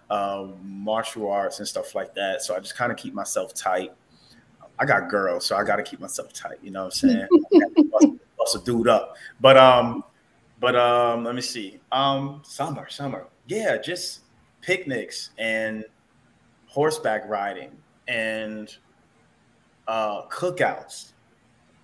Um, 0.09 0.55
martial 0.63 1.29
arts 1.29 1.59
and 1.59 1.67
stuff 1.67 1.95
like 1.95 2.13
that. 2.15 2.43
So 2.43 2.55
I 2.55 2.59
just 2.59 2.75
kind 2.75 2.91
of 2.91 2.97
keep 2.97 3.13
myself 3.13 3.53
tight. 3.53 3.91
I 4.77 4.85
got 4.85 5.09
girls, 5.09 5.45
so 5.45 5.55
I 5.55 5.63
got 5.63 5.77
to 5.77 5.83
keep 5.83 5.99
myself 5.99 6.33
tight. 6.33 6.57
You 6.61 6.71
know 6.71 6.85
what 6.85 7.01
I'm 7.03 7.09
saying? 7.09 7.27
bust, 7.91 8.07
bust 8.37 8.55
a 8.55 8.59
dude 8.59 8.87
up. 8.87 9.15
But 9.39 9.57
um, 9.57 10.03
but 10.59 10.75
um, 10.75 11.23
let 11.23 11.35
me 11.35 11.41
see. 11.41 11.79
Um, 11.91 12.41
summer, 12.43 12.89
summer. 12.89 13.27
Yeah, 13.47 13.77
just 13.77 14.21
picnics 14.61 15.29
and 15.37 15.85
horseback 16.67 17.27
riding 17.27 17.71
and 18.07 18.75
uh, 19.87 20.27
cookouts. 20.27 21.13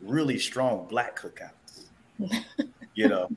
Really 0.02 0.38
strong 0.38 0.88
black 0.88 1.20
cookouts. 1.20 1.86
you 2.96 3.08
know. 3.08 3.30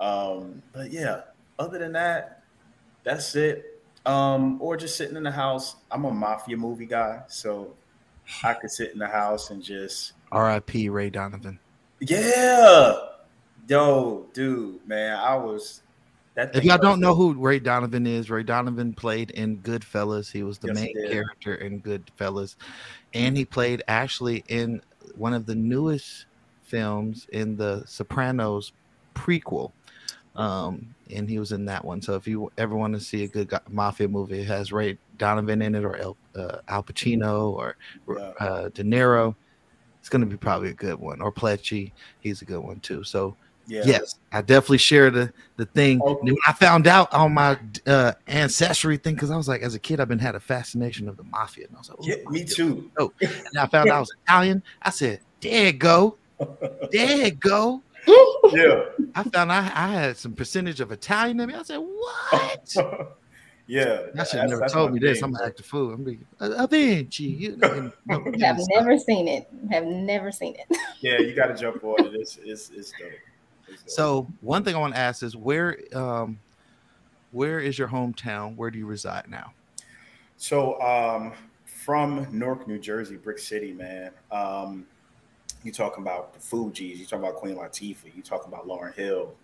Um, 0.00 0.62
but 0.72 0.90
yeah, 0.90 1.22
other 1.58 1.78
than 1.78 1.92
that, 1.92 2.42
that's 3.04 3.34
it. 3.36 3.71
Um, 4.04 4.60
or 4.60 4.76
just 4.76 4.96
sitting 4.96 5.16
in 5.16 5.22
the 5.22 5.30
house. 5.30 5.76
I'm 5.90 6.04
a 6.04 6.10
mafia 6.10 6.56
movie 6.56 6.86
guy, 6.86 7.22
so 7.28 7.74
I 8.42 8.54
could 8.54 8.70
sit 8.70 8.92
in 8.92 8.98
the 8.98 9.06
house 9.06 9.50
and 9.50 9.62
just 9.62 10.12
R.I.P. 10.32 10.88
Ray 10.88 11.10
Donovan. 11.10 11.58
yeah, 12.00 12.94
yo, 13.68 14.26
dude, 14.32 14.86
man, 14.88 15.18
I 15.18 15.36
was 15.36 15.82
that. 16.34 16.56
If 16.56 16.64
y'all 16.64 16.78
don't 16.78 17.00
know 17.00 17.14
who 17.14 17.34
Ray 17.34 17.60
Donovan 17.60 18.06
is, 18.06 18.28
Ray 18.30 18.42
Donovan 18.42 18.92
played 18.92 19.30
in 19.32 19.58
Goodfellas. 19.58 20.32
He 20.32 20.42
was 20.42 20.58
the 20.58 20.68
Yes, 20.68 20.76
main 20.76 21.10
character 21.10 21.54
in 21.54 21.80
Goodfellas, 21.80 22.56
and 23.14 23.36
he 23.36 23.44
played 23.44 23.82
actually 23.86 24.42
in 24.48 24.82
one 25.16 25.34
of 25.34 25.46
the 25.46 25.54
newest 25.54 26.26
films 26.64 27.26
in 27.32 27.56
the 27.56 27.84
Sopranos 27.86 28.72
prequel. 29.14 29.72
Um, 30.34 30.94
and 31.14 31.28
he 31.28 31.38
was 31.38 31.52
in 31.52 31.66
that 31.66 31.84
one. 31.84 32.00
So 32.00 32.14
if 32.14 32.26
you 32.26 32.50
ever 32.56 32.74
want 32.74 32.94
to 32.94 33.00
see 33.00 33.24
a 33.24 33.28
good 33.28 33.52
mafia 33.68 34.08
movie, 34.08 34.40
it 34.40 34.46
has 34.46 34.72
Ray 34.72 34.98
Donovan 35.18 35.62
in 35.62 35.74
it, 35.74 35.84
or 35.84 35.96
El, 35.96 36.16
uh, 36.34 36.58
Al 36.68 36.82
Pacino, 36.82 37.52
or 37.52 37.76
uh, 38.40 38.68
De 38.70 38.82
Niro. 38.82 39.34
It's 40.00 40.08
going 40.08 40.22
to 40.22 40.26
be 40.26 40.36
probably 40.36 40.70
a 40.70 40.74
good 40.74 40.98
one. 40.98 41.20
Or 41.20 41.30
Pesci, 41.30 41.92
he's 42.20 42.42
a 42.42 42.44
good 42.44 42.60
one 42.60 42.80
too. 42.80 43.04
So 43.04 43.36
yeah, 43.66 43.82
yes, 43.84 44.16
I 44.32 44.42
definitely 44.42 44.78
share 44.78 45.10
the 45.10 45.32
the 45.56 45.66
thing. 45.66 46.00
Oh. 46.02 46.18
And 46.18 46.24
When 46.24 46.36
I 46.46 46.52
found 46.52 46.86
out 46.86 47.12
on 47.12 47.34
my 47.34 47.58
uh, 47.86 48.12
ancestry 48.26 48.96
thing, 48.96 49.14
because 49.14 49.30
I 49.30 49.36
was 49.36 49.48
like, 49.48 49.62
as 49.62 49.74
a 49.74 49.78
kid, 49.78 50.00
I've 50.00 50.08
been 50.08 50.18
had 50.18 50.34
a 50.34 50.40
fascination 50.40 51.08
of 51.08 51.16
the 51.16 51.24
mafia, 51.24 51.66
and 51.66 51.76
I 51.76 51.78
was 51.78 51.90
like, 51.90 51.98
yeah, 52.02 52.16
me 52.28 52.44
too. 52.44 52.90
Oh, 52.98 53.12
And 53.20 53.58
I 53.58 53.66
found 53.66 53.88
out 53.88 53.96
I 53.96 54.00
was 54.00 54.12
Italian. 54.26 54.62
I 54.82 54.90
said, 54.90 55.20
"There 55.40 55.66
it 55.66 55.78
go, 55.78 56.16
there 56.40 57.26
it 57.26 57.38
go." 57.38 57.82
Yeah, 58.06 58.84
I 59.14 59.22
found 59.24 59.52
I, 59.52 59.58
I 59.74 59.88
had 59.88 60.16
some 60.16 60.32
percentage 60.32 60.80
of 60.80 60.92
Italian 60.92 61.40
in 61.40 61.48
me. 61.48 61.54
I 61.54 61.62
said, 61.62 61.78
"What?" 61.78 62.74
yeah. 63.66 64.06
That 64.14 64.28
should 64.28 64.40
that's- 64.40 64.50
never 64.50 64.66
told 64.68 64.90
my 64.90 64.94
me 64.94 65.00
this. 65.00 65.22
I'm 65.22 65.30
bro. 65.30 65.38
gonna 65.38 65.48
act 65.50 65.60
a 65.60 65.62
fool. 65.62 65.92
I'm 65.92 66.04
being 66.04 66.24
uh, 66.40 66.66
Avinci. 66.66 67.38
You 67.38 67.56
know, 67.56 67.70
and- 67.72 67.92
no, 68.06 68.32
have 68.40 68.58
never 68.70 68.98
seen 68.98 69.28
it. 69.28 69.48
Have 69.70 69.84
never 69.84 70.32
seen 70.32 70.56
it. 70.56 70.76
Yeah, 71.00 71.18
you 71.18 71.34
got 71.34 71.46
to 71.46 71.54
jump 71.54 71.82
on 71.84 72.06
it. 72.06 72.14
It's 72.14 72.38
it's 72.42 72.70
it's 72.70 72.92
dope. 72.92 73.10
It's 73.68 73.82
dope. 73.82 73.90
So 73.90 74.26
one 74.40 74.64
thing 74.64 74.74
I 74.74 74.78
want 74.78 74.94
to 74.94 75.00
ask 75.00 75.22
is 75.22 75.36
where 75.36 75.78
um 75.94 76.38
where 77.32 77.60
is 77.60 77.78
your 77.78 77.88
hometown? 77.88 78.56
Where 78.56 78.70
do 78.70 78.78
you 78.78 78.86
reside 78.86 79.28
now? 79.28 79.52
So 80.36 80.80
um, 80.82 81.32
from 81.64 82.26
Newark, 82.30 82.66
New 82.66 82.78
Jersey, 82.78 83.16
Brick 83.16 83.38
City, 83.38 83.72
man. 83.72 84.10
Um, 84.30 84.86
you 85.62 85.72
talking 85.72 86.02
about 86.02 86.32
the 86.32 86.40
Fugees, 86.40 86.98
you 86.98 87.06
talking 87.06 87.24
about 87.24 87.36
Queen 87.36 87.56
Latifah, 87.56 88.14
you 88.14 88.22
talking 88.22 88.52
about 88.52 88.66
Lauryn 88.66 88.94
Hill, 88.94 89.34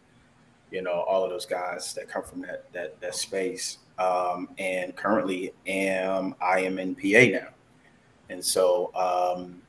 you 0.71 0.83
know, 0.83 1.05
all 1.09 1.25
of 1.25 1.31
those 1.31 1.47
guys 1.47 1.95
that 1.95 2.09
come 2.09 2.23
from 2.23 2.43
that 2.43 2.71
that 2.73 3.01
that 3.01 3.15
space. 3.15 3.79
Um, 3.99 4.51
and 4.59 4.95
currently 4.95 5.53
am 5.67 6.35
I 6.41 6.61
am 6.61 6.79
in 6.79 6.95
PA 6.95 7.41
now. 7.41 7.49
And 8.31 8.45
so 8.45 8.95
um, 8.95 9.61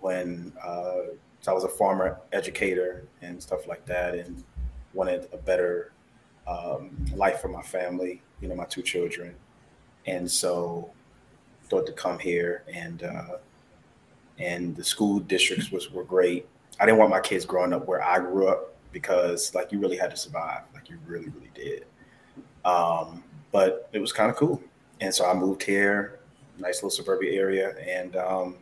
when 0.00 0.52
uh, 0.64 1.12
so 1.40 1.52
I 1.52 1.54
was 1.54 1.64
a 1.64 1.68
former 1.68 2.18
educator 2.32 3.04
and 3.22 3.40
stuff 3.40 3.68
like 3.68 3.84
that 3.86 4.14
and 4.14 4.42
wanted 4.94 5.28
a 5.32 5.36
better 5.36 5.92
um, 6.48 6.96
life 7.14 7.40
for 7.40 7.48
my 7.48 7.62
family, 7.62 8.22
you 8.40 8.48
know, 8.48 8.54
my 8.56 8.64
two 8.64 8.82
children 8.82 9.34
and 10.06 10.30
so 10.30 10.90
thought 11.68 11.86
to 11.86 11.92
come 11.92 12.18
here 12.18 12.62
and 12.72 13.02
uh, 13.02 13.36
and 14.38 14.76
the 14.76 14.84
school 14.84 15.20
districts 15.20 15.70
was 15.70 15.90
were 15.90 16.04
great. 16.04 16.46
I 16.78 16.86
didn't 16.86 16.98
want 16.98 17.10
my 17.10 17.20
kids 17.20 17.44
growing 17.44 17.72
up 17.72 17.86
where 17.86 18.02
I 18.02 18.18
grew 18.18 18.48
up 18.48 18.74
because 18.92 19.54
like 19.54 19.72
you 19.72 19.78
really 19.78 19.96
had 19.96 20.10
to 20.10 20.16
survive, 20.16 20.62
like 20.74 20.88
you 20.90 20.98
really 21.06 21.28
really 21.28 21.50
did. 21.54 21.86
Um, 22.64 23.22
but 23.52 23.88
it 23.92 23.98
was 23.98 24.12
kind 24.12 24.30
of 24.30 24.36
cool, 24.36 24.62
and 25.00 25.14
so 25.14 25.28
I 25.28 25.34
moved 25.34 25.62
here, 25.62 26.18
nice 26.58 26.76
little 26.76 26.90
suburban 26.90 27.28
area, 27.28 27.74
and 27.78 28.16
um, 28.16 28.56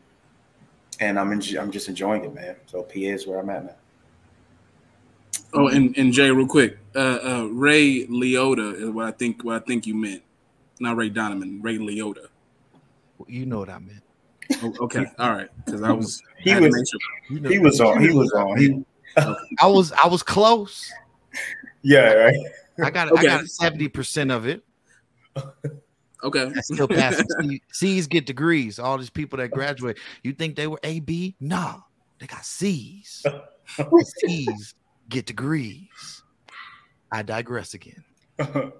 and 1.00 1.18
I'm 1.18 1.32
en- 1.32 1.58
I'm 1.58 1.70
just 1.70 1.88
enjoying 1.88 2.24
it, 2.24 2.34
man. 2.34 2.56
So 2.66 2.82
PA 2.82 2.92
is 2.94 3.26
where 3.26 3.40
I'm 3.40 3.50
at 3.50 3.64
now. 3.64 3.76
Oh, 5.56 5.68
and, 5.68 5.96
and 5.96 6.12
Jay, 6.12 6.30
real 6.32 6.48
quick, 6.48 6.78
uh, 6.96 7.18
uh, 7.22 7.48
Ray 7.52 8.06
Liotta 8.06 8.74
is 8.74 8.90
what 8.90 9.06
I 9.06 9.12
think. 9.12 9.44
What 9.44 9.56
I 9.56 9.64
think 9.64 9.86
you 9.86 9.94
meant, 9.94 10.22
not 10.80 10.96
Ray 10.96 11.08
Donovan. 11.08 11.60
Ray 11.62 11.78
Liotta. 11.78 12.26
You 13.28 13.46
know 13.46 13.60
what 13.60 13.70
I 13.70 13.78
meant. 13.78 14.03
Oh, 14.62 14.74
okay, 14.82 15.06
all 15.18 15.32
right, 15.32 15.48
because 15.64 15.82
I 15.82 15.92
was. 15.92 16.22
He 16.38 16.50
I 16.50 16.54
had 16.54 16.62
was- 16.64 16.74
make 16.74 16.88
sure. 16.88 17.00
You 17.30 17.40
know, 17.40 17.48
He 17.50 17.58
was 17.58 17.80
on. 17.80 18.00
He 18.02 18.12
was 18.12 18.30
on. 18.32 18.58
He, 18.58 18.84
I 19.60 19.66
was 19.66 19.92
I 19.92 20.06
was 20.08 20.22
close. 20.22 20.90
yeah, 21.82 22.12
right. 22.12 22.36
I 22.82 22.90
got 22.90 23.10
Okay. 23.12 23.20
I 23.20 23.24
got 23.38 23.46
seventy 23.46 23.88
percent 23.88 24.30
of 24.30 24.46
it. 24.46 24.64
Okay, 26.22 26.50
I 26.56 26.60
still 26.62 26.88
passing. 26.88 27.26
C- 27.42 27.62
C's 27.72 28.06
get 28.06 28.26
degrees. 28.26 28.78
All 28.78 28.98
these 28.98 29.10
people 29.10 29.38
that 29.38 29.50
graduate, 29.50 29.98
you 30.22 30.32
think 30.32 30.56
they 30.56 30.66
were 30.66 30.80
A 30.82 31.00
B? 31.00 31.36
Nah, 31.40 31.80
they 32.18 32.26
got 32.26 32.44
C's. 32.44 33.24
C's 34.18 34.74
get 35.08 35.26
degrees. 35.26 36.22
I 37.12 37.22
digress 37.22 37.74
again. 37.74 38.02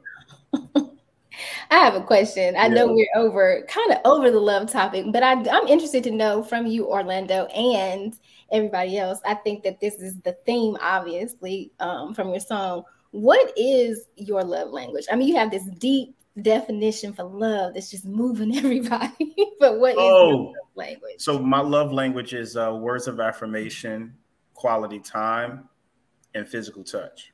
I 1.71 1.77
have 1.77 1.95
a 1.95 2.03
question. 2.03 2.55
I 2.57 2.69
know 2.69 2.93
we're 2.93 3.07
over 3.17 3.67
kind 3.69 3.93
of 3.93 3.99
over 4.05 4.31
the 4.31 4.41
love 4.41 4.71
topic, 4.71 5.07
but 5.11 5.23
I, 5.23 5.33
I'm 5.33 5.67
interested 5.69 6.05
to 6.05 6.11
know 6.11 6.43
from 6.43 6.67
you, 6.67 6.87
Orlando, 6.87 7.47
and 7.47 8.17
everybody 8.53 8.99
else. 8.99 9.21
I 9.27 9.35
think 9.35 9.65
that 9.65 9.81
this 9.81 9.95
is 9.97 10.21
the 10.21 10.33
theme, 10.47 10.77
obviously, 10.81 11.73
um, 11.81 12.15
from 12.15 12.31
your 12.31 12.41
song. 12.41 12.85
What 13.11 13.53
is 13.57 14.07
your 14.17 14.43
love 14.43 14.71
language? 14.71 15.07
I 15.11 15.17
mean, 15.17 15.29
you 15.29 15.37
have 15.37 15.51
this 15.51 15.65
deep 15.79 16.17
definition 16.43 17.13
for 17.13 17.25
love 17.25 17.75
that's 17.75 17.91
just 17.91 18.05
moving 18.05 18.57
everybody, 18.57 19.35
but 19.61 19.79
what 19.79 19.93
is 19.93 19.99
your 19.99 20.07
Oh. 20.07 20.45
love 20.47 20.69
language? 20.75 21.15
So 21.19 21.39
my 21.39 21.61
love 21.61 21.93
language 21.93 22.35
is 22.35 22.57
uh, 22.57 22.75
words 22.75 23.07
of 23.07 23.21
affirmation, 23.21 24.15
quality 24.55 24.99
time, 24.99 25.69
and 26.35 26.47
physical 26.47 26.83
touch. 26.83 27.33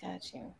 Got 0.00 0.32
you. 0.32 0.52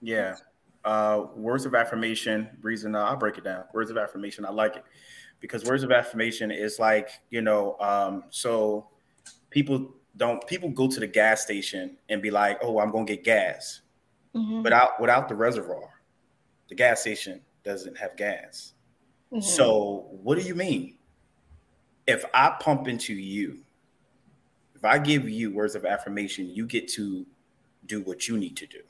Yeah. 0.00 0.36
Uh, 0.84 1.26
words 1.34 1.66
of 1.66 1.74
affirmation. 1.74 2.58
Reason 2.60 2.94
uh, 2.94 3.04
I'll 3.04 3.16
break 3.16 3.38
it 3.38 3.44
down. 3.44 3.64
Words 3.72 3.90
of 3.90 3.96
affirmation. 3.96 4.44
I 4.44 4.50
like 4.50 4.76
it 4.76 4.84
because 5.40 5.64
words 5.64 5.82
of 5.82 5.90
affirmation 5.92 6.50
is 6.50 6.78
like 6.78 7.10
you 7.30 7.42
know. 7.42 7.78
Um, 7.80 8.24
so 8.30 8.90
people 9.50 9.94
don't 10.16 10.46
people 10.46 10.70
go 10.70 10.88
to 10.88 11.00
the 11.00 11.06
gas 11.08 11.42
station 11.42 11.98
and 12.08 12.22
be 12.22 12.30
like, 12.30 12.58
"Oh, 12.62 12.80
I'm 12.80 12.90
gonna 12.92 13.04
get 13.06 13.24
gas," 13.24 13.82
Mhm, 14.34 14.62
without 14.64 15.00
without 15.00 15.28
the 15.28 15.36
reservoir, 15.36 16.02
the 16.68 16.74
gas 16.76 17.02
station 17.02 17.42
doesn't 17.64 17.96
have 17.98 18.16
gas. 18.16 18.74
mhm. 19.30 19.42
So, 19.42 20.08
what 20.22 20.38
do 20.38 20.44
you 20.46 20.54
mean? 20.54 20.98
If 22.06 22.24
I 22.32 22.56
pump 22.60 22.88
into 22.88 23.12
you, 23.14 23.64
if 24.74 24.84
I 24.84 24.98
give 24.98 25.28
you 25.28 25.52
words 25.52 25.74
of 25.74 25.84
affirmation, 25.84 26.48
you 26.50 26.66
get 26.66 26.88
to 26.90 27.26
do 27.86 28.02
what 28.02 28.28
you 28.28 28.38
need 28.38 28.56
to 28.58 28.66
do. 28.66 28.82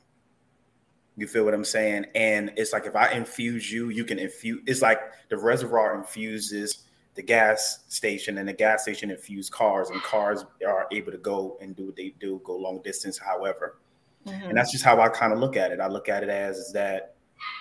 You 1.16 1.26
feel 1.26 1.44
what 1.44 1.54
I'm 1.54 1.64
saying? 1.64 2.06
And 2.14 2.52
it's 2.56 2.72
like 2.72 2.86
if 2.86 2.96
I 2.96 3.10
infuse 3.12 3.70
you, 3.70 3.88
you 3.90 4.04
can 4.04 4.18
infuse. 4.18 4.62
It's 4.66 4.82
like 4.82 5.00
the 5.28 5.36
reservoir 5.38 5.94
infuses 5.96 6.84
the 7.14 7.22
gas 7.22 7.84
station, 7.88 8.38
and 8.38 8.48
the 8.48 8.52
gas 8.52 8.82
station 8.82 9.10
infuse 9.10 9.48
cars, 9.48 9.90
and 9.90 10.02
cars 10.02 10.44
are 10.66 10.88
able 10.90 11.12
to 11.12 11.18
go 11.18 11.56
and 11.60 11.76
do 11.76 11.86
what 11.86 11.94
they 11.96 12.12
do, 12.18 12.40
go 12.44 12.56
long 12.56 12.82
distance, 12.82 13.16
however 13.18 13.78
Mhm. 14.26 14.48
and 14.48 14.56
that's 14.56 14.72
just 14.72 14.82
how 14.84 15.00
I 15.00 15.08
kind 15.10 15.32
of 15.32 15.38
look 15.38 15.54
at 15.56 15.70
it. 15.70 15.80
I 15.80 15.86
look 15.86 16.08
at 16.08 16.22
it 16.24 16.28
as 16.30 16.56
is 16.58 16.72
that 16.72 17.14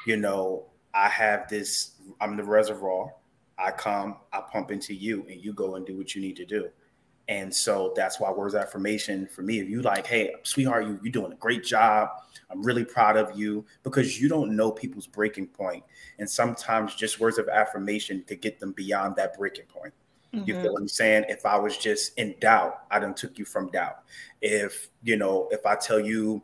You 0.08 0.18
know, 0.18 0.66
I 0.93 1.10
have 1.10 1.47
this, 1.49 1.91
I'm 2.22 2.38
the 2.38 2.43
reservoir. 2.43 3.14
I 3.58 3.72
come, 3.72 4.18
I 4.32 4.41
pump 4.41 4.72
into 4.72 4.93
you, 4.93 5.26
and 5.30 5.43
you 5.43 5.54
go 5.54 5.76
and 5.76 5.86
do 5.86 5.97
what 5.97 6.16
you 6.16 6.22
need 6.22 6.36
to 6.38 6.45
do. 6.45 6.70
And 7.28 7.53
so 7.53 7.93
that's 7.95 8.19
why 8.19 8.32
words 8.32 8.53
of 8.53 8.61
affirmation 8.61 9.28
for 9.28 9.43
me, 9.43 9.59
if 9.59 9.69
you 9.69 9.82
like, 9.82 10.05
hey, 10.05 10.34
sweetheart, 10.43 10.86
you, 10.86 10.99
you're 11.01 11.11
doing 11.11 11.32
a 11.32 11.36
great 11.36 11.63
job. 11.63 12.09
I'm 12.49 12.61
really 12.61 12.84
proud 12.84 13.15
of 13.15 13.38
you 13.38 13.65
because 13.84 14.21
you 14.21 14.28
don't 14.28 14.55
know 14.55 14.71
people's 14.71 15.07
breaking 15.07 15.47
point. 15.47 15.84
And 16.19 16.30
sometimes 16.30 16.95
just 16.95 17.19
words 17.19 17.38
of 17.38 17.47
affirmation 17.47 18.24
could 18.28 18.41
get 18.41 18.59
them 18.59 18.74
beyond 18.74 19.15
that 19.15 19.38
breaking 19.38 19.65
point. 19.65 19.93
Mm-hmm. 20.34 20.47
You 20.47 20.61
feel 20.61 20.74
what 20.74 20.82
I'm 20.82 20.88
saying? 20.88 21.26
If 21.30 21.45
I 21.45 21.55
was 21.57 21.78
just 21.78 22.17
in 22.17 22.36
doubt, 22.39 22.84
I 22.91 22.99
done 22.99 23.13
took 23.13 23.39
you 23.39 23.45
from 23.45 23.69
doubt. 23.69 23.99
If, 24.41 24.89
you 25.03 25.15
know, 25.15 25.47
if 25.51 25.65
I 25.65 25.76
tell 25.76 25.99
you, 25.99 26.43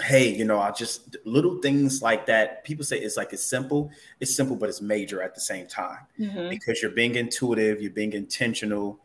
hey, 0.00 0.34
you 0.34 0.44
know, 0.44 0.58
I 0.58 0.72
just 0.72 1.16
little 1.24 1.60
things 1.60 2.02
like 2.02 2.26
that. 2.26 2.64
People 2.64 2.84
say 2.84 2.98
it's 2.98 3.16
like 3.16 3.32
it's 3.32 3.44
simple. 3.44 3.90
It's 4.20 4.34
simple, 4.34 4.56
but 4.56 4.68
it's 4.68 4.80
major 4.80 5.22
at 5.22 5.34
the 5.34 5.40
same 5.40 5.66
time 5.66 5.98
mm-hmm. 6.18 6.48
because 6.48 6.82
you're 6.82 6.90
being 6.90 7.14
intuitive, 7.14 7.80
you're 7.80 7.90
being 7.90 8.14
intentional 8.14 8.98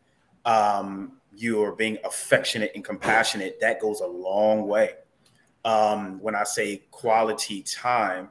um, 0.44 1.12
you're 1.34 1.72
being 1.72 1.98
affectionate 2.04 2.72
and 2.74 2.84
compassionate, 2.84 3.60
that 3.60 3.80
goes 3.80 4.00
a 4.00 4.06
long 4.06 4.66
way. 4.66 4.94
Um, 5.64 6.20
when 6.20 6.34
I 6.34 6.44
say 6.44 6.82
quality 6.90 7.62
time, 7.62 8.30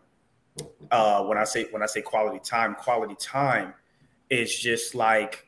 uh, 0.91 1.23
when 1.23 1.37
I 1.37 1.43
say 1.43 1.67
when 1.71 1.83
I 1.83 1.85
say 1.85 2.01
quality 2.01 2.39
time, 2.43 2.75
quality 2.75 3.15
time 3.19 3.73
is 4.29 4.57
just 4.57 4.95
like 4.95 5.47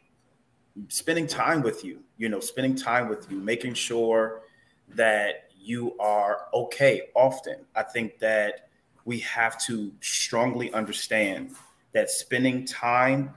spending 0.87 1.27
time 1.27 1.61
with 1.61 1.83
you. 1.83 1.99
You 2.17 2.29
know, 2.29 2.39
spending 2.39 2.75
time 2.75 3.09
with 3.09 3.29
you, 3.31 3.37
making 3.37 3.73
sure 3.73 4.41
that 4.89 5.49
you 5.59 5.97
are 5.99 6.47
okay. 6.53 7.09
Often, 7.15 7.65
I 7.75 7.83
think 7.83 8.19
that 8.19 8.69
we 9.05 9.19
have 9.19 9.59
to 9.63 9.91
strongly 10.01 10.71
understand 10.73 11.55
that 11.93 12.09
spending 12.09 12.65
time 12.65 13.33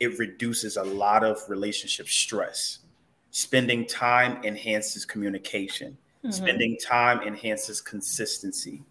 it 0.00 0.18
reduces 0.18 0.76
a 0.76 0.82
lot 0.82 1.24
of 1.24 1.40
relationship 1.48 2.08
stress. 2.08 2.80
Spending 3.30 3.86
time 3.86 4.42
enhances 4.44 5.04
communication. 5.04 5.96
Mm-hmm. 6.24 6.30
Spending 6.30 6.78
time 6.78 7.20
enhances 7.22 7.80
consistency. 7.80 8.82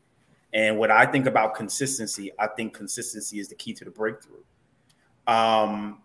And 0.53 0.77
what 0.77 0.89
I 0.89 1.05
think 1.05 1.25
about 1.25 1.55
consistency, 1.55 2.31
I 2.39 2.47
think 2.47 2.73
consistency 2.73 3.39
is 3.39 3.49
the 3.49 3.55
key 3.55 3.73
to 3.73 3.85
the 3.85 3.91
breakthrough. 3.91 4.43
Um, 5.27 6.01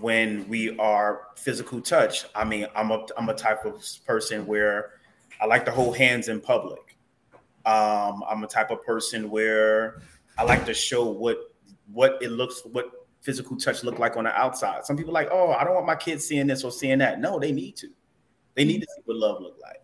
when 0.00 0.48
we 0.48 0.76
are 0.78 1.28
physical 1.36 1.80
touch, 1.80 2.24
I 2.34 2.44
mean, 2.44 2.66
I'm 2.74 2.90
a 2.90 3.06
I'm 3.16 3.28
a 3.28 3.34
type 3.34 3.64
of 3.64 3.84
person 4.06 4.46
where 4.46 4.92
I 5.40 5.46
like 5.46 5.64
to 5.66 5.70
hold 5.70 5.96
hands 5.96 6.28
in 6.28 6.40
public. 6.40 6.96
Um, 7.64 8.24
I'm 8.28 8.42
a 8.42 8.46
type 8.46 8.70
of 8.70 8.82
person 8.84 9.30
where 9.30 10.02
I 10.38 10.44
like 10.44 10.64
to 10.66 10.74
show 10.74 11.04
what 11.04 11.54
what 11.92 12.18
it 12.22 12.30
looks 12.30 12.62
what 12.64 13.01
physical 13.22 13.56
touch 13.56 13.84
look 13.84 13.98
like 13.98 14.16
on 14.16 14.24
the 14.24 14.32
outside. 14.32 14.84
Some 14.84 14.96
people 14.96 15.14
like, 15.14 15.28
oh, 15.30 15.52
I 15.52 15.64
don't 15.64 15.74
want 15.74 15.86
my 15.86 15.96
kids 15.96 16.26
seeing 16.26 16.48
this 16.48 16.64
or 16.64 16.72
seeing 16.72 16.98
that. 16.98 17.20
No, 17.20 17.38
they 17.38 17.52
need 17.52 17.76
to. 17.76 17.88
They 18.54 18.64
need 18.64 18.80
to 18.80 18.86
see 18.94 19.02
what 19.04 19.16
love 19.16 19.40
look 19.40 19.56
like. 19.62 19.80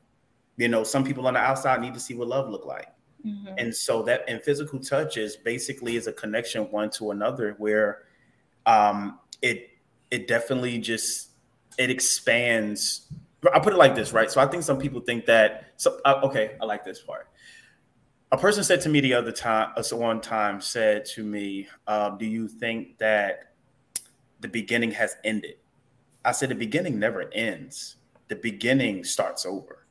You 0.57 0.69
know, 0.69 0.85
some 0.85 1.05
people 1.05 1.27
on 1.27 1.35
the 1.35 1.41
outside 1.41 1.81
need 1.81 1.95
to 1.95 2.01
see 2.01 2.15
what 2.15 2.29
love 2.29 2.51
look 2.51 2.67
like. 2.67 2.89
Mm-hmm. 3.25 3.55
And 3.57 3.75
so 3.75 4.03
that 4.03 4.25
and 4.29 4.43
physical 4.43 4.79
touch 4.79 5.17
is 5.17 5.37
basically 5.37 5.97
is 5.97 6.07
a 6.07 6.13
connection 6.13 6.65
one 6.71 6.91
to 6.91 7.11
another 7.11 7.55
where 7.59 8.05
um 8.67 9.19
it 9.43 9.71
it 10.11 10.29
definitely 10.29 10.79
just 10.79 11.31
it 11.79 11.91
expands. 11.91 13.07
I'll 13.53 13.61
put 13.61 13.73
it 13.73 13.77
like 13.77 13.95
this, 13.95 14.13
right? 14.13 14.31
So 14.31 14.41
I 14.41 14.47
think 14.47 14.63
some 14.65 14.79
people 14.79 15.01
think 15.01 15.27
that 15.27 15.73
so 15.77 16.01
uh, 16.05 16.21
okay, 16.25 16.57
I 16.61 16.65
like 16.65 16.85
this 16.85 17.01
part 17.01 17.29
a 18.31 18.37
person 18.37 18.63
said 18.63 18.81
to 18.83 18.89
me 18.89 19.01
the 19.01 19.15
other 19.15 19.33
time, 19.33 19.73
uh, 19.77 19.97
one 19.97 20.21
time, 20.21 20.61
said 20.61 21.05
to 21.07 21.25
me, 21.25 21.69
um, 21.87 22.19
"Do 22.19 22.27
you 22.27 22.47
think 22.47 22.99
that 22.99 23.53
the 24.41 24.49
beginning 24.49 24.91
has 24.93 25.17
ended?" 25.25 25.57
I 26.25 26.33
said, 26.33 26.51
"The 26.51 26.55
beginning 26.55 26.99
never 26.99 27.31
ends. 27.33 27.97
The 28.29 28.37
beginning 28.37 29.05
starts 29.05 29.47
over." 29.47 29.87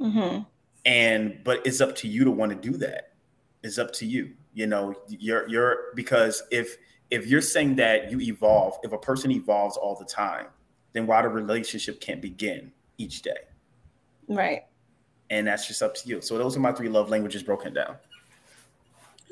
Mm-hmm. 0.00 0.42
And 0.84 1.44
but 1.44 1.64
it's 1.66 1.80
up 1.80 1.94
to 1.96 2.08
you 2.08 2.24
to 2.24 2.30
want 2.30 2.50
to 2.50 2.70
do 2.70 2.76
that. 2.78 3.12
It's 3.62 3.78
up 3.78 3.92
to 3.94 4.06
you. 4.06 4.34
You 4.54 4.66
know, 4.66 4.94
you're 5.08 5.48
you're 5.48 5.94
because 5.94 6.42
if 6.50 6.76
if 7.10 7.26
you're 7.26 7.40
saying 7.40 7.76
that 7.76 8.10
you 8.10 8.20
evolve, 8.20 8.78
if 8.82 8.92
a 8.92 8.98
person 8.98 9.30
evolves 9.30 9.76
all 9.76 9.94
the 9.94 10.04
time, 10.04 10.46
then 10.92 11.06
why 11.06 11.22
the 11.22 11.28
relationship 11.28 12.00
can't 12.00 12.20
begin 12.20 12.72
each 12.98 13.22
day? 13.22 13.46
Right 14.26 14.64
and 15.30 15.46
that's 15.46 15.66
just 15.66 15.82
up 15.82 15.94
to 15.96 16.08
you. 16.08 16.20
So 16.20 16.38
those 16.38 16.56
are 16.56 16.60
my 16.60 16.72
three 16.72 16.88
love 16.88 17.10
languages 17.10 17.42
broken 17.42 17.74
down. 17.74 17.96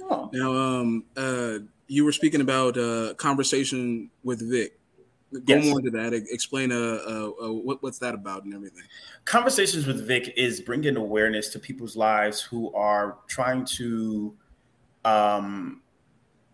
Oh. 0.03 0.31
Now, 0.33 0.53
um, 0.53 1.05
uh, 1.17 1.59
you 1.89 2.05
were 2.05 2.13
speaking 2.13 2.41
about 2.41 2.77
uh, 2.77 3.15
conversation 3.15 4.11
with 4.25 4.49
Vic. 4.49 4.79
Go 5.33 5.57
yes. 5.57 5.67
more 5.67 5.81
into 5.81 5.91
that. 5.91 6.15
Explain 6.15 6.71
uh, 6.71 6.77
uh, 6.77 7.31
uh, 7.43 7.53
what, 7.53 7.83
what's 7.83 7.99
that 7.99 8.15
about 8.15 8.45
and 8.45 8.55
everything. 8.55 8.83
Conversations 9.25 9.87
with 9.87 10.07
Vic 10.07 10.33
is 10.37 10.61
bringing 10.61 10.97
awareness 10.97 11.49
to 11.51 11.59
people's 11.59 11.97
lives 11.97 12.41
who 12.41 12.73
are 12.75 13.17
trying 13.27 13.65
to, 13.65 14.33
um, 15.05 15.83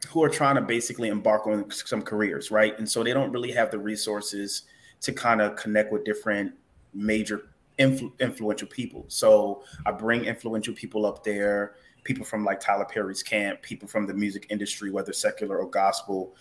who 0.08 0.22
are 0.22 0.28
trying 0.28 0.54
to 0.54 0.62
basically 0.62 1.08
embark 1.08 1.46
on 1.46 1.70
some 1.70 2.02
careers, 2.02 2.50
right? 2.50 2.76
And 2.78 2.88
so 2.88 3.02
they 3.02 3.12
don't 3.12 3.30
really 3.30 3.52
have 3.52 3.70
the 3.70 3.78
resources 3.78 4.62
to 5.02 5.12
kind 5.12 5.40
of 5.40 5.56
connect 5.56 5.92
with 5.92 6.04
different 6.04 6.52
major 6.94 7.48
influ- 7.82 8.18
influential 8.20 8.68
people. 8.68 9.04
So 9.08 9.64
I 9.84 9.90
bring 9.92 10.24
influential 10.24 10.74
people 10.74 11.04
up 11.04 11.22
there, 11.24 11.74
people 12.04 12.24
from 12.24 12.44
like 12.44 12.60
Tyler 12.60 12.84
Perry's 12.84 13.22
camp, 13.22 13.62
people 13.62 13.88
from 13.88 14.06
the 14.06 14.14
music 14.14 14.46
industry, 14.50 14.90
whether 14.90 15.12
secular 15.12 15.58
or 15.58 15.68
gospel, 15.68 16.34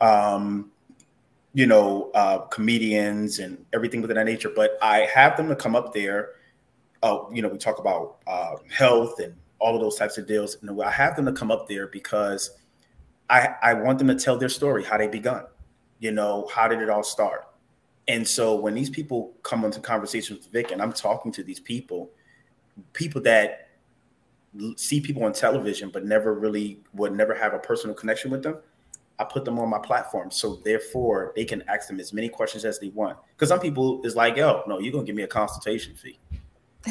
um, 0.00 0.70
you 1.54 1.66
know, 1.66 2.10
uh, 2.14 2.38
comedians 2.38 3.38
and 3.38 3.64
everything 3.72 4.02
within 4.02 4.16
that 4.16 4.26
nature. 4.26 4.50
But 4.54 4.78
I 4.82 5.08
have 5.14 5.36
them 5.36 5.48
to 5.48 5.56
come 5.56 5.74
up 5.74 5.92
there. 5.94 6.30
Uh, 7.02 7.20
you 7.32 7.42
know, 7.42 7.48
we 7.48 7.58
talk 7.58 7.78
about 7.78 8.18
uh, 8.26 8.56
health 8.70 9.20
and 9.20 9.34
all 9.58 9.74
of 9.74 9.80
those 9.80 9.96
types 9.96 10.18
of 10.18 10.26
deals. 10.26 10.58
And 10.60 10.82
I 10.82 10.90
have 10.90 11.16
them 11.16 11.24
to 11.26 11.32
come 11.32 11.50
up 11.50 11.68
there 11.68 11.86
because 11.86 12.50
I, 13.30 13.54
I 13.62 13.74
want 13.74 13.98
them 13.98 14.08
to 14.08 14.14
tell 14.14 14.36
their 14.36 14.48
story, 14.48 14.84
how 14.84 14.98
they 14.98 15.08
begun. 15.08 15.44
You 15.98 16.12
know, 16.12 16.46
how 16.52 16.68
did 16.68 16.80
it 16.82 16.90
all 16.90 17.02
start? 17.02 17.45
And 18.08 18.26
so 18.26 18.54
when 18.54 18.74
these 18.74 18.90
people 18.90 19.34
come 19.42 19.64
into 19.64 19.80
conversations 19.80 20.40
with 20.40 20.52
Vic, 20.52 20.70
and 20.70 20.80
I'm 20.80 20.92
talking 20.92 21.32
to 21.32 21.42
these 21.42 21.60
people, 21.60 22.10
people 22.92 23.20
that 23.22 23.68
see 24.76 25.00
people 25.00 25.24
on 25.24 25.32
television 25.32 25.90
but 25.90 26.04
never 26.04 26.34
really 26.34 26.80
would 26.94 27.12
never 27.12 27.34
have 27.34 27.52
a 27.52 27.58
personal 27.58 27.94
connection 27.94 28.30
with 28.30 28.42
them, 28.42 28.58
I 29.18 29.24
put 29.24 29.44
them 29.44 29.58
on 29.58 29.68
my 29.68 29.78
platform. 29.78 30.30
So 30.30 30.56
therefore, 30.56 31.32
they 31.34 31.44
can 31.44 31.62
ask 31.68 31.88
them 31.88 31.98
as 32.00 32.12
many 32.12 32.28
questions 32.28 32.64
as 32.64 32.78
they 32.78 32.88
want. 32.88 33.18
Because 33.34 33.48
some 33.48 33.60
people 33.60 34.04
is 34.04 34.14
like, 34.14 34.36
yo, 34.36 34.62
no, 34.66 34.78
you're 34.78 34.92
gonna 34.92 35.04
give 35.04 35.16
me 35.16 35.22
a 35.22 35.28
consultation 35.28 35.94
fee. 35.94 36.18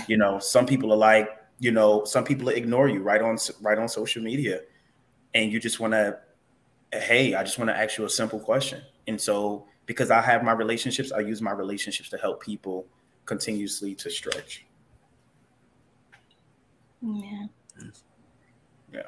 You 0.09 0.17
know, 0.17 0.39
some 0.39 0.65
people 0.65 0.91
are 0.91 0.97
like, 0.97 1.29
you 1.59 1.71
know, 1.71 2.03
some 2.03 2.25
people 2.25 2.49
ignore 2.49 2.89
you 2.89 3.01
right 3.01 3.21
on 3.21 3.37
right 3.61 3.77
on 3.77 3.87
social 3.87 4.21
media, 4.21 4.59
and 5.33 5.53
you 5.53 5.57
just 5.57 5.79
want 5.79 5.93
to, 5.93 6.19
hey, 6.91 7.33
I 7.33 7.43
just 7.45 7.57
want 7.57 7.69
to 7.69 7.77
ask 7.77 7.97
you 7.97 8.03
a 8.03 8.09
simple 8.09 8.41
question. 8.41 8.81
And 9.07 9.21
so 9.21 9.67
because 9.85 10.11
I 10.11 10.21
have 10.21 10.43
my 10.43 10.51
relationships, 10.51 11.11
I 11.11 11.19
use 11.19 11.41
my 11.41 11.51
relationships 11.51 12.09
to 12.09 12.17
help 12.17 12.41
people 12.41 12.85
continuously 13.25 13.95
to 13.95 14.09
stretch. 14.09 14.65
Yeah. 17.01 17.45
Yeah. 18.93 19.01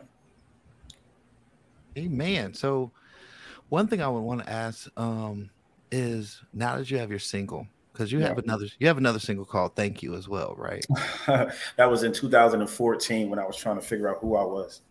Amen. 1.98 2.54
So, 2.54 2.92
one 3.70 3.88
thing 3.88 4.02
I 4.02 4.08
would 4.08 4.20
want 4.20 4.44
to 4.44 4.50
ask 4.50 4.88
um, 4.98 5.50
is 5.92 6.42
now 6.54 6.78
that 6.78 6.92
you 6.92 6.98
have 6.98 7.10
your 7.10 7.20
single, 7.20 7.68
because 7.92 8.12
you 8.12 8.20
yeah. 8.20 8.28
have 8.28 8.38
another, 8.38 8.68
you 8.80 8.88
have 8.88 8.98
another 8.98 9.20
single 9.20 9.46
called 9.46 9.76
"Thank 9.76 10.04
You" 10.04 10.16
as 10.16 10.30
well, 10.30 10.54
right? 10.58 10.86
that 11.28 11.90
was 11.90 12.04
in 12.04 12.14
2014 12.14 13.30
when 13.30 13.40
I 13.40 13.46
was 13.46 13.56
trying 13.56 13.78
to 13.78 13.82
figure 13.82 14.10
out 14.10 14.18
who 14.22 14.36
I 14.36 14.44
was. 14.44 14.82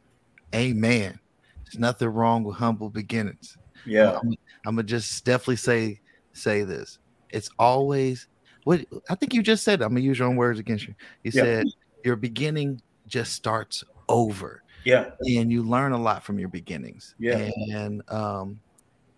Amen. 0.55 1.18
There's 1.64 1.78
nothing 1.78 2.09
wrong 2.09 2.45
with 2.45 2.57
humble 2.57 2.91
beginnings. 2.91 3.57
Yeah. 3.84 4.18
I'm, 4.22 4.34
I'm 4.67 4.75
gonna 4.75 4.83
just 4.83 5.25
definitely 5.25 5.57
say 5.57 6.01
say 6.33 6.64
this. 6.64 6.99
It's 7.31 7.49
always 7.59 8.27
what 8.64 8.85
I 9.09 9.14
think 9.14 9.33
you 9.33 9.43
just 9.43 9.62
said. 9.62 9.81
I'm 9.81 9.91
gonna 9.91 10.01
use 10.01 10.19
your 10.19 10.29
own 10.29 10.37
words 10.37 10.59
against 10.59 10.89
you. 10.89 10.95
You 11.23 11.31
yeah. 11.35 11.43
said 11.43 11.67
your 12.05 12.17
beginning 12.17 12.83
just 13.07 13.33
starts 13.33 13.85
over. 14.09 14.62
Yeah. 14.85 15.11
And 15.21 15.51
you 15.51 15.62
learn 15.62 15.93
a 15.93 15.99
lot 15.99 16.25
from 16.25 16.39
your 16.39 16.49
beginnings. 16.49 17.14
Yeah. 17.19 17.51
And 17.73 18.03
um, 18.09 18.61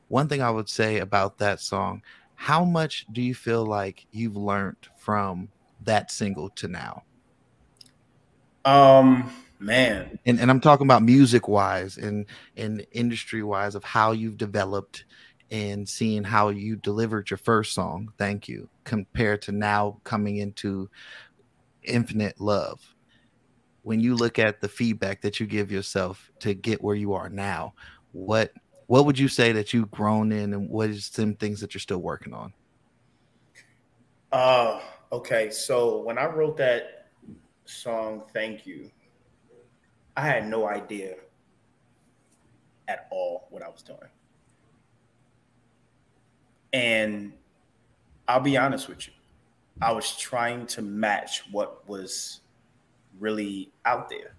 one 0.09 0.29
thing 0.29 0.43
I 0.43 0.51
would 0.51 0.69
say 0.69 0.99
about 0.99 1.39
that 1.39 1.61
song, 1.61 2.03
how 2.35 2.65
much 2.65 3.07
do 3.13 3.21
you 3.21 3.35
feel 3.35 3.65
like 3.65 4.07
you've 4.11 4.37
learned 4.37 4.77
from 4.97 5.49
that 5.83 6.11
single 6.11 6.51
to 6.51 6.69
now? 6.69 7.03
Um 8.65 9.31
man 9.61 10.19
and, 10.25 10.39
and 10.39 10.51
i'm 10.51 10.61
talking 10.61 10.87
about 10.87 11.03
music 11.03 11.49
wise 11.49 11.97
and 11.97 12.27
and 12.57 12.87
industry 12.93 13.43
wise 13.43 13.75
of 13.75 13.83
how 13.83 14.13
you've 14.13 14.37
developed 14.37 15.05
and 15.51 15.89
seeing 15.89 16.23
how 16.23 16.49
you 16.51 16.77
delivered 16.77 17.31
your 17.31 17.39
first 17.39 17.73
song 17.73 18.13
thank 18.19 18.49
you 18.49 18.69
compared 18.85 19.41
to 19.41 19.53
now 19.53 19.99
coming 20.05 20.37
into 20.37 20.89
infinite 21.83 22.39
love 22.41 22.95
when 23.89 24.01
you 24.01 24.15
look 24.15 24.39
at 24.39 24.61
the 24.61 24.69
feedback 24.69 25.23
that 25.23 25.41
you 25.41 25.47
give 25.47 25.73
yourself 25.73 26.31
to 26.41 26.53
get 26.53 26.83
where 26.83 26.95
you 26.95 27.15
are 27.15 27.31
now, 27.31 27.73
what 28.13 28.53
what 28.87 29.07
would 29.07 29.19
you 29.19 29.29
say 29.29 29.53
that 29.53 29.73
you've 29.73 29.91
grown 29.91 30.31
in 30.31 30.53
and 30.53 30.69
what 30.69 30.91
is 30.91 31.07
some 31.07 31.35
things 31.35 31.59
that 31.61 31.73
you're 31.73 31.81
still 31.81 32.03
working 32.03 32.35
on? 32.35 32.53
Uh 34.31 34.81
okay. 35.11 35.49
So 35.49 36.03
when 36.03 36.19
I 36.19 36.27
wrote 36.27 36.59
that 36.59 37.09
song, 37.65 38.25
Thank 38.35 38.67
You, 38.67 38.91
I 40.19 40.21
had 40.21 40.47
no 40.47 40.69
idea 40.69 41.15
at 42.89 43.07
all 43.11 43.47
what 43.49 43.63
I 43.63 43.69
was 43.69 43.83
doing. 43.83 44.11
And 46.73 47.33
I'll 48.27 48.41
be 48.41 48.57
honest 48.57 48.89
with 48.89 49.07
you, 49.07 49.15
I 49.81 49.93
was 49.93 50.17
trying 50.17 50.67
to 50.69 50.83
match 50.83 51.45
what 51.51 51.89
was 51.89 52.41
really 53.19 53.71
out 53.85 54.09
there. 54.09 54.35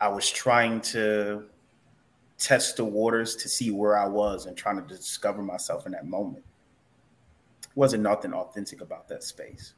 I 0.00 0.08
was 0.08 0.30
trying 0.30 0.80
to 0.82 1.44
test 2.38 2.76
the 2.76 2.84
waters 2.84 3.34
to 3.36 3.48
see 3.48 3.70
where 3.70 3.98
I 3.98 4.06
was 4.06 4.46
and 4.46 4.56
trying 4.56 4.76
to 4.76 4.82
discover 4.82 5.42
myself 5.42 5.86
in 5.86 5.92
that 5.92 6.06
moment. 6.06 6.44
Wasn't 7.74 8.02
nothing 8.02 8.32
authentic 8.32 8.80
about 8.80 9.08
that 9.08 9.24
space. 9.24 9.74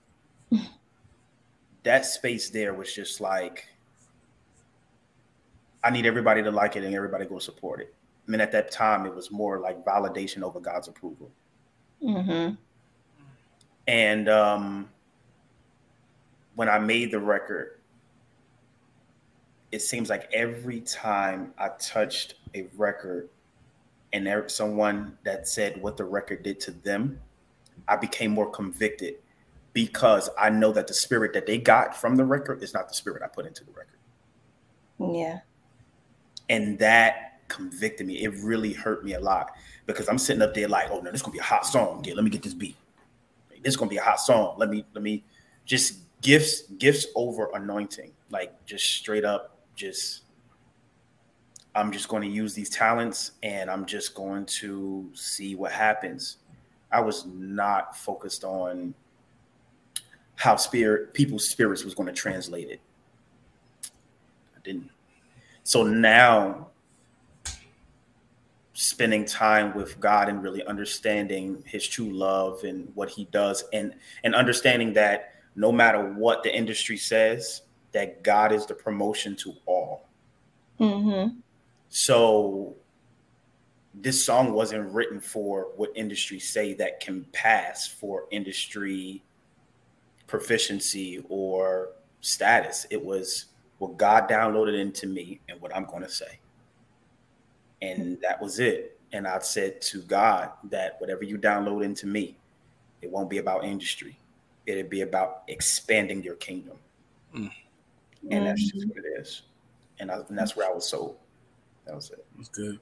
that 1.83 2.05
space 2.05 2.51
there 2.51 2.75
was 2.75 2.93
just 2.93 3.21
like, 3.21 3.67
I 5.83 5.91
need 5.91 6.05
everybody 6.05 6.43
to 6.43 6.51
like 6.51 6.77
it 6.77 6.85
and 6.85 6.95
everybody 6.95 7.25
go 7.25 7.39
support 7.39 7.81
it. 7.81 7.95
I 8.31 8.33
mean, 8.33 8.41
at 8.41 8.53
that 8.53 8.71
time, 8.71 9.07
it 9.07 9.13
was 9.13 9.33
more 9.33 9.59
like 9.59 9.85
validation 9.85 10.45
over 10.45 10.61
God's 10.61 10.87
approval. 10.87 11.33
Mm-hmm. 12.01 12.55
And 13.89 14.29
um, 14.29 14.89
when 16.55 16.69
I 16.69 16.79
made 16.79 17.11
the 17.11 17.19
record, 17.19 17.81
it 19.73 19.83
seems 19.83 20.09
like 20.09 20.31
every 20.33 20.81
time 20.83 21.53
I 21.59 21.71
touched 21.81 22.37
a 22.55 22.69
record 22.77 23.31
and 24.13 24.25
there 24.25 24.49
someone 24.49 25.19
that 25.25 25.49
said 25.49 25.83
what 25.83 25.97
the 25.97 26.05
record 26.05 26.45
did 26.45 26.61
to 26.61 26.71
them, 26.71 27.21
I 27.89 27.97
became 27.97 28.31
more 28.31 28.49
convicted 28.49 29.17
because 29.73 30.31
I 30.39 30.51
know 30.51 30.71
that 30.71 30.87
the 30.87 30.95
spirit 30.95 31.33
that 31.33 31.47
they 31.47 31.59
got 31.59 31.97
from 31.97 32.15
the 32.15 32.25
record 32.25 32.63
is 32.63 32.75
not 32.75 32.87
the 32.87 32.95
spirit 32.95 33.25
I 33.25 33.27
put 33.27 33.45
into 33.45 33.65
the 33.65 33.73
record. 33.73 35.17
Yeah. 35.17 35.41
And 36.49 36.79
that 36.79 37.30
convicted 37.51 38.07
me. 38.07 38.23
It 38.23 38.33
really 38.43 38.73
hurt 38.73 39.05
me 39.05 39.15
a 39.15 39.21
lot 39.21 39.51
because 39.87 40.09
I'm 40.09 40.19
sitting 40.19 40.41
up 40.41 40.55
there 40.55 40.69
like, 40.69 40.91
oh 40.91 41.01
no, 41.01 41.11
this 41.11 41.21
is 41.21 41.23
gonna 41.23 41.35
be 41.35 41.39
a 41.39 41.43
hot 41.43 41.67
song. 41.67 42.03
Yeah, 42.07 42.15
let 42.15 42.25
me 42.25 42.31
get 42.31 42.43
this 42.43 42.55
beat. 42.55 42.77
This 43.63 43.75
is 43.75 43.77
gonna 43.77 43.91
be 43.91 43.99
a 43.99 44.03
hot 44.03 44.21
song. 44.21 44.55
Let 44.57 44.71
me 44.71 44.87
let 44.95 45.03
me 45.03 45.25
just 45.67 45.99
gifts 46.23 46.63
gifts 46.79 47.07
over 47.15 47.51
anointing. 47.55 48.13
Like 48.31 48.65
just 48.65 48.85
straight 48.85 49.25
up, 49.25 49.59
just 49.75 50.23
I'm 51.75 51.93
just 51.93 52.09
going 52.09 52.23
to 52.23 52.29
use 52.29 52.55
these 52.55 52.69
talents 52.69 53.33
and 53.43 53.71
I'm 53.71 53.87
just 53.87 54.15
going 54.15 54.45
to 54.47 55.09
see 55.15 55.55
what 55.55 55.71
happens. 55.71 56.39
I 56.91 57.01
was 57.01 57.27
not 57.27 57.97
focused 57.97 58.43
on 58.43 58.95
how 60.35 60.57
spirit 60.57 61.15
people's 61.15 61.49
spirits 61.49 61.85
was 61.85 61.95
going 61.95 62.09
to 62.09 62.13
translate 62.13 62.71
it. 62.71 62.81
I 63.85 64.61
didn't. 64.65 64.91
So 65.63 65.85
now 65.85 66.70
spending 68.81 69.27
time 69.27 69.75
with 69.75 70.01
God 70.01 70.31
and 70.31 70.43
really 70.43 70.65
understanding 70.65 71.63
his 71.67 71.87
true 71.87 72.11
love 72.11 72.65
and 72.65 72.91
what 72.95 73.11
he 73.11 73.27
does 73.27 73.63
and 73.75 73.95
and 74.25 74.35
understanding 74.35 74.95
that 74.95 75.35
no 75.55 75.71
matter 75.71 76.15
what 76.15 76.43
the 76.43 76.57
industry 76.57 76.97
says 76.97 77.61
that 77.93 78.23
God 78.23 78.53
is 78.53 78.65
the 78.65 78.73
promotion 78.73 79.37
to 79.37 79.53
all. 79.67 80.09
Mm-hmm. 80.81 81.41
So 81.91 82.75
this 83.93 84.25
song 84.25 84.55
wasn't 84.55 84.91
written 84.95 85.21
for 85.21 85.73
what 85.77 85.91
industry 85.95 86.39
say 86.39 86.73
that 86.75 87.01
can 87.01 87.27
pass 87.33 87.87
for 87.87 88.25
industry 88.31 89.23
proficiency 90.27 91.23
or 91.29 91.91
status. 92.23 92.87
It 92.89 93.05
was 93.05 93.47
what 93.77 93.99
God 93.99 94.27
downloaded 94.27 94.81
into 94.81 95.07
me 95.07 95.41
and 95.51 95.61
what 95.61 95.77
I'm 95.77 95.85
going 95.85 96.03
to 96.03 96.09
say. 96.09 96.39
And 97.83 98.19
that 98.21 98.41
was 98.41 98.59
it. 98.59 98.99
And 99.13 99.27
I 99.27 99.39
said 99.41 99.81
to 99.83 100.03
God 100.03 100.51
that 100.65 101.01
whatever 101.01 101.25
you 101.25 101.39
download 101.39 101.85
into 101.85 102.07
me, 102.07 102.37
it 103.03 103.11
won't 103.11 103.31
be 103.31 103.39
about 103.39 103.65
industry. 103.65 104.19
It'll 104.67 104.89
be 104.89 105.01
about 105.01 105.43
expanding 105.49 106.23
your 106.23 106.37
kingdom. 106.37 106.77
Mm. 107.35 107.51
And 108.31 108.47
that's 108.47 108.71
just 108.71 108.87
what 108.89 108.99
it 108.99 109.21
is. 109.21 109.43
And, 109.99 110.11
I, 110.11 110.17
and 110.29 110.39
that's 110.39 110.57
where 110.57 110.71
I 110.71 110.73
was 110.73 110.89
sold. 110.89 111.17
That 111.87 111.95
was 111.95 112.11
it. 112.11 112.25
That's 112.37 112.49
good. 112.51 112.79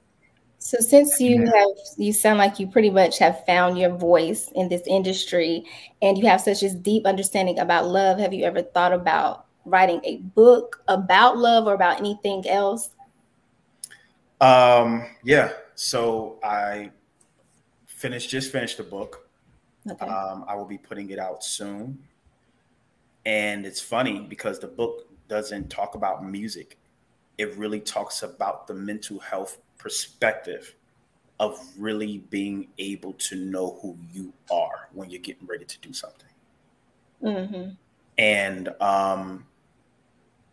So 0.59 0.77
since 0.79 1.21
you 1.21 1.43
yeah. 1.43 1.51
have 1.55 1.69
you 1.97 2.11
sound 2.11 2.37
like 2.37 2.59
you 2.59 2.67
pretty 2.67 2.89
much 2.89 3.17
have 3.19 3.45
found 3.45 3.77
your 3.77 3.95
voice 3.95 4.51
in 4.55 4.67
this 4.67 4.83
industry 4.85 5.63
and 6.01 6.17
you 6.17 6.27
have 6.27 6.41
such 6.41 6.63
a 6.63 6.73
deep 6.73 7.05
understanding 7.05 7.59
about 7.59 7.87
love, 7.87 8.19
have 8.19 8.33
you 8.33 8.43
ever 8.43 8.61
thought 8.61 8.91
about 8.91 9.45
writing 9.63 10.01
a 10.03 10.17
book 10.17 10.83
about 10.89 11.37
love 11.37 11.65
or 11.65 11.73
about 11.73 11.99
anything 11.99 12.47
else? 12.47 12.89
Um 14.41 15.05
yeah. 15.23 15.51
So 15.75 16.39
I 16.43 16.91
finished 17.87 18.29
just 18.29 18.51
finished 18.51 18.77
the 18.77 18.83
book. 18.83 19.29
Okay. 19.89 20.05
Um, 20.05 20.45
I 20.47 20.55
will 20.55 20.65
be 20.65 20.77
putting 20.77 21.09
it 21.09 21.19
out 21.19 21.43
soon. 21.43 21.99
And 23.25 23.65
it's 23.65 23.81
funny 23.81 24.21
because 24.21 24.59
the 24.59 24.67
book 24.67 25.07
doesn't 25.27 25.69
talk 25.69 25.95
about 25.95 26.25
music. 26.25 26.77
It 27.37 27.55
really 27.57 27.79
talks 27.79 28.23
about 28.23 28.67
the 28.67 28.73
mental 28.73 29.19
health 29.19 29.57
perspective 29.77 30.75
of 31.39 31.59
really 31.77 32.19
being 32.29 32.67
able 32.77 33.13
to 33.13 33.35
know 33.35 33.79
who 33.81 33.97
you 34.11 34.33
are 34.51 34.89
when 34.93 35.09
you're 35.09 35.21
getting 35.21 35.47
ready 35.47 35.65
to 35.65 35.79
do 35.79 35.93
something. 35.93 36.29
Mm-hmm. 37.23 37.69
And 38.17 38.69
um, 38.81 39.45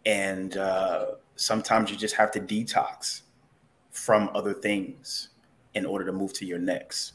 and 0.05 0.57
uh, 0.57 1.07
sometimes 1.35 1.91
you 1.91 1.97
just 1.97 2.15
have 2.15 2.31
to 2.33 2.41
detox 2.41 3.23
from 3.97 4.31
other 4.35 4.53
things 4.53 5.31
in 5.75 5.87
order 5.87 6.05
to 6.05 6.13
move 6.13 6.33
to 6.35 6.47
your 6.47 6.59
next. 6.59 7.15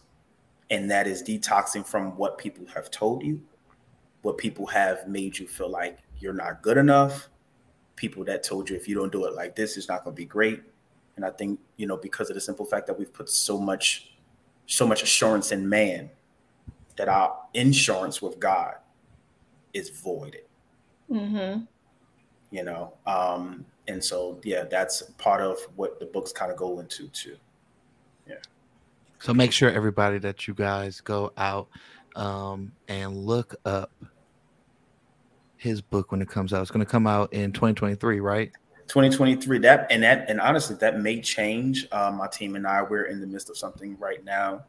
And 0.70 0.90
that 0.90 1.08
is 1.08 1.22
detoxing 1.22 1.86
from 1.86 2.18
what 2.18 2.38
people 2.38 2.66
have 2.74 2.90
told 2.90 3.24
you, 3.24 3.42
what 4.22 4.38
people 4.38 4.66
have 4.68 5.08
made 5.08 5.38
you 5.38 5.48
feel 5.48 5.70
like 5.70 6.00
you're 6.20 6.34
not 6.34 6.62
good 6.62 6.78
enough, 6.78 7.30
people 7.96 8.24
that 8.26 8.44
told 8.44 8.70
you 8.70 8.76
if 8.76 8.88
you 8.88 8.96
don't 8.96 9.12
do 9.12 9.26
it 9.26 9.36
like 9.36 9.56
this, 9.56 9.78
it's 9.78 9.90
not 9.90 10.04
going 10.04 10.16
to 10.16 10.20
be 10.20 10.26
great. 10.26 10.62
And 11.16 11.26
I 11.26 11.30
think, 11.30 11.60
you 11.78 11.88
know, 11.88 11.98
because 11.98 12.30
of 12.30 12.36
the 12.36 12.42
simple 12.42 12.66
fact 12.66 12.88
that 12.88 12.98
we've 12.98 13.14
put 13.14 13.30
so 13.30 13.60
much, 13.60 14.14
so 14.66 14.88
much 14.88 15.04
assurance 15.04 15.52
in 15.52 15.68
man 15.68 16.10
that 16.96 17.10
our 17.10 17.38
insurance 17.54 18.22
with 18.22 18.40
God 18.40 18.76
is 19.74 19.90
voided. 19.90 20.46
Mm-hmm. 21.12 21.64
You 22.52 22.64
know, 22.64 22.94
um, 23.08 23.66
and 23.88 24.04
so 24.04 24.40
yeah, 24.44 24.64
that's 24.64 25.02
part 25.18 25.42
of 25.42 25.58
what 25.76 26.00
the 26.00 26.06
books 26.06 26.32
kind 26.32 26.52
of 26.52 26.58
go 26.58 26.80
into 26.80 27.08
too. 27.10 27.38
Yeah. 28.28 28.36
So 29.20 29.34
make 29.34 29.52
sure 29.52 29.70
everybody 29.70 30.20
that 30.20 30.48
you 30.48 30.54
guys 30.54 31.00
go 31.02 31.32
out 31.38 31.68
um, 32.16 32.72
and 32.88 33.16
look 33.16 33.56
up 33.66 33.92
his 35.58 35.80
book 35.80 36.12
when 36.12 36.22
it 36.22 36.30
comes 36.30 36.54
out. 36.54 36.62
It's 36.62 36.72
going 36.72 36.86
to 36.86 36.92
come 36.92 37.06
out 37.06 37.32
in 37.34 37.52
2023, 37.52 38.20
right? 38.20 38.52
2023 38.88 39.60
that 39.60 39.88
and 39.90 40.04
that 40.04 40.30
and 40.30 40.42
honestly 40.42 40.76
that 40.76 41.00
may 41.00 41.22
change 41.22 41.88
uh, 41.94 42.12
my 42.12 42.28
team 42.28 42.58
and 42.58 42.68
i 42.68 42.82
we're 42.82 43.06
in 43.06 43.22
the 43.22 43.28
midst 43.28 43.50
of 43.50 43.56
something 43.56 43.98
right 44.00 44.26
now 44.26 44.62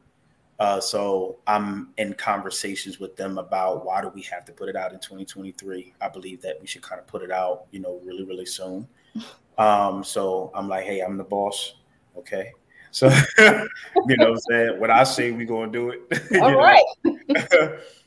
uh, 0.59 0.81
so 0.81 1.39
i'm 1.47 1.91
in 1.99 2.13
conversations 2.15 2.99
with 2.99 3.17
them 3.17 3.39
about 3.39 3.85
why 3.85 4.01
do 4.01 4.09
we 4.15 4.23
have 4.23 4.45
to 4.45 4.53
put 4.53 4.69
it 4.69 4.77
out 4.77 4.93
in 4.93 4.99
2023 4.99 5.95
i 6.01 6.09
believe 6.09 6.41
that 6.41 6.61
we 6.61 6.67
should 6.67 6.83
kind 6.83 7.01
of 7.01 7.07
put 7.07 7.23
it 7.23 7.31
out 7.31 7.65
you 7.71 7.81
know 7.81 8.01
really 8.05 8.25
really 8.25 8.47
soon. 8.47 8.87
Um, 9.59 10.03
so 10.03 10.51
i'm 10.55 10.67
like 10.67 10.85
hey 10.85 11.01
i'm 11.01 11.19
the 11.19 11.25
boss 11.25 11.75
okay? 12.17 12.53
So 12.91 13.09
you 13.39 14.17
know 14.17 14.31
what 14.31 14.31
i'm 14.31 14.39
saying? 14.39 14.81
What 14.81 14.91
i 14.91 15.05
say 15.05 15.31
we're 15.31 15.47
gonna 15.47 15.71
do 15.71 15.91
it 15.91 16.01
all 16.41 16.57
right. 16.57 16.83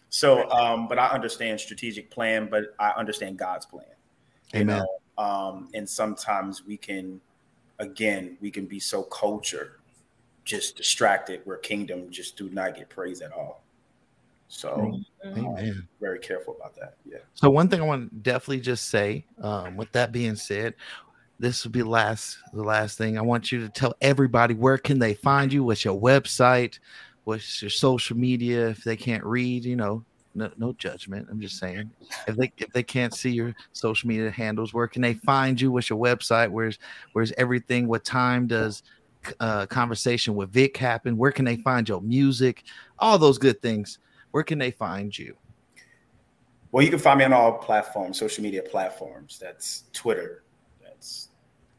So 0.10 0.50
um, 0.50 0.88
but 0.88 0.98
i 0.98 1.06
understand 1.10 1.60
strategic 1.60 2.10
plan 2.10 2.50
but 2.50 2.74
i 2.80 2.90
understand 2.98 3.38
god's 3.38 3.68
plan 3.68 3.86
Amen. 4.56 4.80
know? 4.80 5.24
Um, 5.24 5.70
and 5.74 5.88
sometimes 5.88 6.66
we 6.66 6.78
can, 6.78 7.22
again, 7.80 8.38
we 8.42 8.52
can 8.52 8.66
be 8.66 8.80
so 8.80 9.04
culture 9.04 9.80
just 10.46 10.78
distracted 10.78 11.42
where 11.44 11.58
kingdom 11.58 12.10
just 12.10 12.38
do 12.38 12.50
not 12.50 12.76
get 12.76 12.88
praise 12.90 13.22
at 13.22 13.34
all. 13.34 13.64
So, 14.48 15.02
um, 15.24 15.88
very 16.00 16.20
careful 16.20 16.56
about 16.56 16.76
that. 16.76 16.96
Yeah. 17.04 17.18
So, 17.34 17.50
one 17.50 17.68
thing 17.68 17.82
I 17.82 17.84
want 17.84 18.10
to 18.12 18.16
definitely 18.18 18.62
just 18.62 18.90
say, 18.90 19.26
um, 19.42 19.76
with 19.76 19.92
that 19.94 20.12
being 20.12 20.36
said, 20.36 20.76
this 21.40 21.64
will 21.64 21.72
be 21.72 21.84
last 21.84 22.38
the 22.54 22.64
last 22.64 22.98
thing. 22.98 23.18
I 23.18 23.22
want 23.22 23.52
you 23.52 23.60
to 23.62 23.70
tell 23.70 23.96
everybody 24.02 24.54
where 24.54 24.78
can 24.78 25.00
they 25.00 25.16
find 25.16 25.52
you, 25.52 25.64
what's 25.64 25.84
your 25.84 26.00
website, 26.00 26.80
what's 27.24 27.62
your 27.62 27.72
social 27.72 28.16
media 28.16 28.70
if 28.70 28.84
they 28.84 28.96
can't 28.96 29.24
read, 29.24 29.66
you 29.66 29.76
know, 29.76 30.06
no, 30.36 30.52
no 30.58 30.74
judgment. 30.74 31.28
I'm 31.32 31.42
just 31.42 31.58
saying 31.58 31.90
if 32.28 32.36
they 32.36 32.52
if 32.58 32.72
they 32.72 32.84
can't 32.84 33.14
see 33.14 33.32
your 33.32 33.56
social 33.74 34.08
media 34.08 34.30
handles, 34.30 34.74
where 34.74 34.88
can 34.88 35.02
they 35.02 35.16
find 35.16 35.60
you? 35.60 35.72
What's 35.72 35.90
your 35.90 36.00
website? 36.00 36.52
Where's 36.52 36.78
where's 37.14 37.34
everything? 37.38 37.88
What 37.88 38.04
time 38.04 38.46
does 38.46 38.84
uh, 39.40 39.66
conversation 39.66 40.36
with 40.36 40.52
Vic 40.52 40.78
happen? 40.78 41.18
Where 41.18 41.32
can 41.32 41.46
they 41.46 41.58
find 41.58 41.88
your 41.88 42.02
music? 42.02 42.64
All 43.00 43.18
those 43.18 43.38
good 43.38 43.62
things. 43.62 44.00
Where 44.32 44.44
can 44.44 44.60
they 44.60 44.72
find 44.72 45.18
you? 45.18 45.36
Well, 46.72 46.84
you 46.84 46.90
can 46.90 47.00
find 47.00 47.20
me 47.20 47.26
on 47.26 47.34
all 47.34 47.54
platforms, 47.54 48.20
social 48.20 48.44
media 48.44 48.62
platforms. 48.62 49.40
That's 49.42 49.86
Twitter, 49.94 50.44
that's 50.84 51.30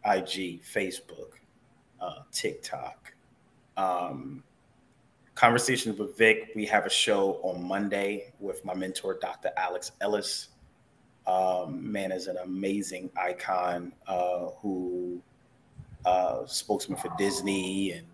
IG, 0.05 0.63
Facebook, 0.63 1.33
uh, 2.01 2.21
TikTok. 2.33 3.13
Um, 3.77 4.43
Conversations 5.35 5.99
with 5.99 6.17
Vic. 6.17 6.53
We 6.57 6.65
have 6.65 6.87
a 6.87 6.91
show 6.91 7.41
on 7.43 7.63
Monday 7.63 8.33
with 8.41 8.65
my 8.65 8.73
mentor, 8.73 9.19
Dr. 9.21 9.51
Alex 9.59 9.93
Ellis. 10.01 10.49
Um, 11.27 11.93
man 11.93 12.11
is 12.11 12.27
an 12.27 12.39
amazing 12.39 13.11
icon 13.19 13.93
uh, 14.07 14.47
who 14.63 15.21
uh, 16.07 16.47
spokesman 16.47 16.99
for 16.99 17.11
Disney 17.19 17.93
and 17.93 18.07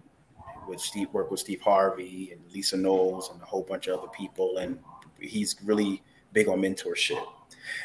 with 0.67 0.81
Steve 0.81 1.09
worked 1.13 1.31
with 1.31 1.41
Steve 1.41 1.61
Harvey 1.61 2.31
and 2.33 2.41
Lisa 2.53 2.77
Knowles 2.77 3.31
and 3.31 3.41
a 3.43 3.45
whole 3.45 3.63
bunch 3.63 3.89
of 3.89 3.99
other 3.99 4.09
people. 4.09 4.59
And 4.59 4.79
he's 5.21 5.57
really 5.65 6.03
big 6.33 6.49
on 6.49 6.61
mentorship. 6.61 7.25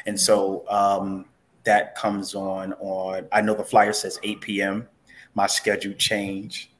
And 0.06 0.18
so 0.18 0.64
um, 0.68 1.26
that 1.64 1.94
comes 1.96 2.34
on 2.34 2.72
on. 2.74 3.28
I 3.32 3.40
know 3.40 3.54
the 3.54 3.64
flyer 3.64 3.92
says 3.92 4.18
8 4.22 4.40
p.m. 4.40 4.88
My 5.34 5.46
schedule 5.46 5.92
changed 5.94 6.70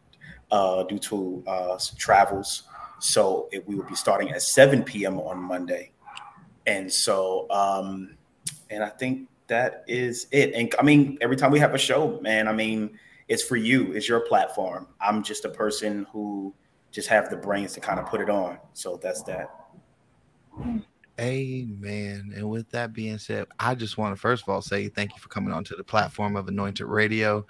uh, 0.50 0.84
due 0.84 0.98
to 0.98 1.44
uh, 1.46 1.78
travels. 1.96 2.64
So 3.00 3.48
it, 3.52 3.66
we 3.68 3.74
will 3.74 3.84
be 3.84 3.94
starting 3.94 4.30
at 4.30 4.42
7 4.42 4.82
p.m. 4.82 5.20
on 5.20 5.38
Monday. 5.38 5.92
And 6.66 6.92
so, 6.92 7.46
um, 7.50 8.16
and 8.70 8.82
I 8.82 8.88
think 8.88 9.28
that 9.46 9.84
is 9.86 10.26
it. 10.30 10.52
And 10.54 10.74
I 10.78 10.82
mean, 10.82 11.18
every 11.20 11.36
time 11.36 11.50
we 11.50 11.58
have 11.60 11.74
a 11.74 11.78
show, 11.78 12.18
man, 12.20 12.48
I 12.48 12.52
mean, 12.52 12.98
it's 13.28 13.42
for 13.42 13.56
you, 13.56 13.92
it's 13.92 14.08
your 14.08 14.20
platform. 14.20 14.88
I'm 15.00 15.22
just 15.22 15.44
a 15.44 15.50
person 15.50 16.06
who 16.12 16.54
just 16.90 17.08
have 17.08 17.30
the 17.30 17.36
brains 17.36 17.74
to 17.74 17.80
kind 17.80 18.00
of 18.00 18.06
put 18.06 18.20
it 18.20 18.30
on. 18.30 18.58
So 18.72 18.98
that's 19.02 19.22
that. 19.24 19.50
Amen. 21.20 22.32
And 22.34 22.48
with 22.48 22.70
that 22.70 22.92
being 22.92 23.18
said, 23.18 23.46
I 23.58 23.74
just 23.74 23.98
want 23.98 24.14
to 24.14 24.20
first 24.20 24.44
of 24.44 24.48
all 24.48 24.62
say 24.62 24.88
thank 24.88 25.14
you 25.14 25.20
for 25.20 25.28
coming 25.28 25.52
onto 25.52 25.76
the 25.76 25.84
platform 25.84 26.36
of 26.36 26.48
Anointed 26.48 26.86
Radio. 26.86 27.44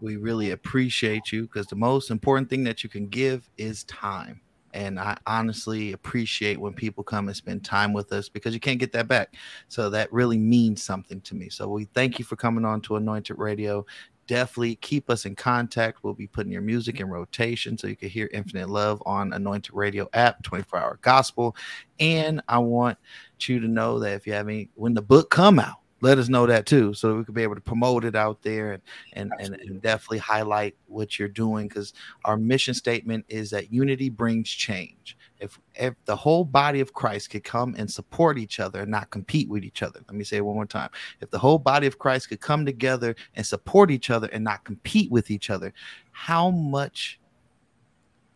We 0.00 0.16
really 0.16 0.52
appreciate 0.52 1.32
you 1.32 1.42
because 1.42 1.66
the 1.66 1.76
most 1.76 2.10
important 2.10 2.48
thing 2.48 2.64
that 2.64 2.82
you 2.82 2.88
can 2.88 3.08
give 3.08 3.50
is 3.58 3.84
time. 3.84 4.40
And 4.72 5.00
I 5.00 5.18
honestly 5.26 5.92
appreciate 5.92 6.60
when 6.60 6.72
people 6.72 7.02
come 7.02 7.26
and 7.26 7.36
spend 7.36 7.64
time 7.64 7.92
with 7.92 8.12
us 8.12 8.28
because 8.28 8.54
you 8.54 8.60
can't 8.60 8.78
get 8.78 8.92
that 8.92 9.08
back. 9.08 9.34
So 9.66 9.90
that 9.90 10.12
really 10.12 10.38
means 10.38 10.82
something 10.82 11.20
to 11.22 11.34
me. 11.34 11.48
So 11.48 11.68
we 11.68 11.86
thank 11.86 12.20
you 12.20 12.24
for 12.24 12.36
coming 12.36 12.64
on 12.64 12.80
to 12.82 12.94
Anointed 12.94 13.36
Radio. 13.36 13.84
Definitely 14.30 14.76
keep 14.76 15.10
us 15.10 15.26
in 15.26 15.34
contact. 15.34 16.04
We'll 16.04 16.14
be 16.14 16.28
putting 16.28 16.52
your 16.52 16.62
music 16.62 17.00
in 17.00 17.08
rotation 17.08 17.76
so 17.76 17.88
you 17.88 17.96
can 17.96 18.08
hear 18.08 18.30
Infinite 18.32 18.70
Love 18.70 19.02
on 19.04 19.32
Anointed 19.32 19.74
Radio 19.74 20.08
app, 20.12 20.44
24 20.44 20.78
hour 20.78 20.98
gospel. 21.02 21.56
And 21.98 22.40
I 22.46 22.58
want 22.58 22.96
you 23.40 23.58
to 23.58 23.66
know 23.66 23.98
that 23.98 24.12
if 24.12 24.28
you 24.28 24.32
have 24.34 24.46
any, 24.46 24.70
when 24.76 24.94
the 24.94 25.02
book 25.02 25.30
come 25.30 25.58
out, 25.58 25.78
let 26.00 26.16
us 26.16 26.28
know 26.28 26.46
that 26.46 26.64
too, 26.64 26.94
so 26.94 27.16
we 27.16 27.24
could 27.24 27.34
be 27.34 27.42
able 27.42 27.56
to 27.56 27.60
promote 27.60 28.04
it 28.04 28.14
out 28.14 28.40
there 28.42 28.74
and 28.74 28.82
and, 29.14 29.32
and, 29.40 29.56
and 29.56 29.82
definitely 29.82 30.18
highlight 30.18 30.76
what 30.86 31.18
you're 31.18 31.26
doing 31.26 31.66
because 31.66 31.92
our 32.24 32.36
mission 32.36 32.72
statement 32.72 33.24
is 33.28 33.50
that 33.50 33.72
unity 33.72 34.10
brings 34.10 34.48
change. 34.48 35.18
If 35.40 35.60
if 35.74 35.94
the 36.04 36.16
whole 36.16 36.44
body 36.44 36.80
of 36.80 36.92
Christ 36.94 37.30
could 37.30 37.44
come 37.44 37.74
and 37.78 37.90
support 37.90 38.38
each 38.38 38.60
other 38.60 38.82
and 38.82 38.90
not 38.90 39.10
compete 39.10 39.48
with 39.48 39.64
each 39.64 39.82
other, 39.82 40.00
let 40.06 40.14
me 40.16 40.24
say 40.24 40.38
it 40.38 40.44
one 40.44 40.56
more 40.56 40.66
time. 40.66 40.90
If 41.20 41.30
the 41.30 41.38
whole 41.38 41.58
body 41.58 41.86
of 41.88 41.98
Christ 41.98 42.28
could 42.28 42.40
come 42.40 42.66
together 42.66 43.16
and 43.34 43.46
support 43.46 43.90
each 43.90 44.10
other 44.10 44.28
and 44.32 44.44
not 44.44 44.64
compete 44.64 45.10
with 45.10 45.30
each 45.30 45.50
other, 45.50 45.72
how 46.12 46.50
much 46.50 47.20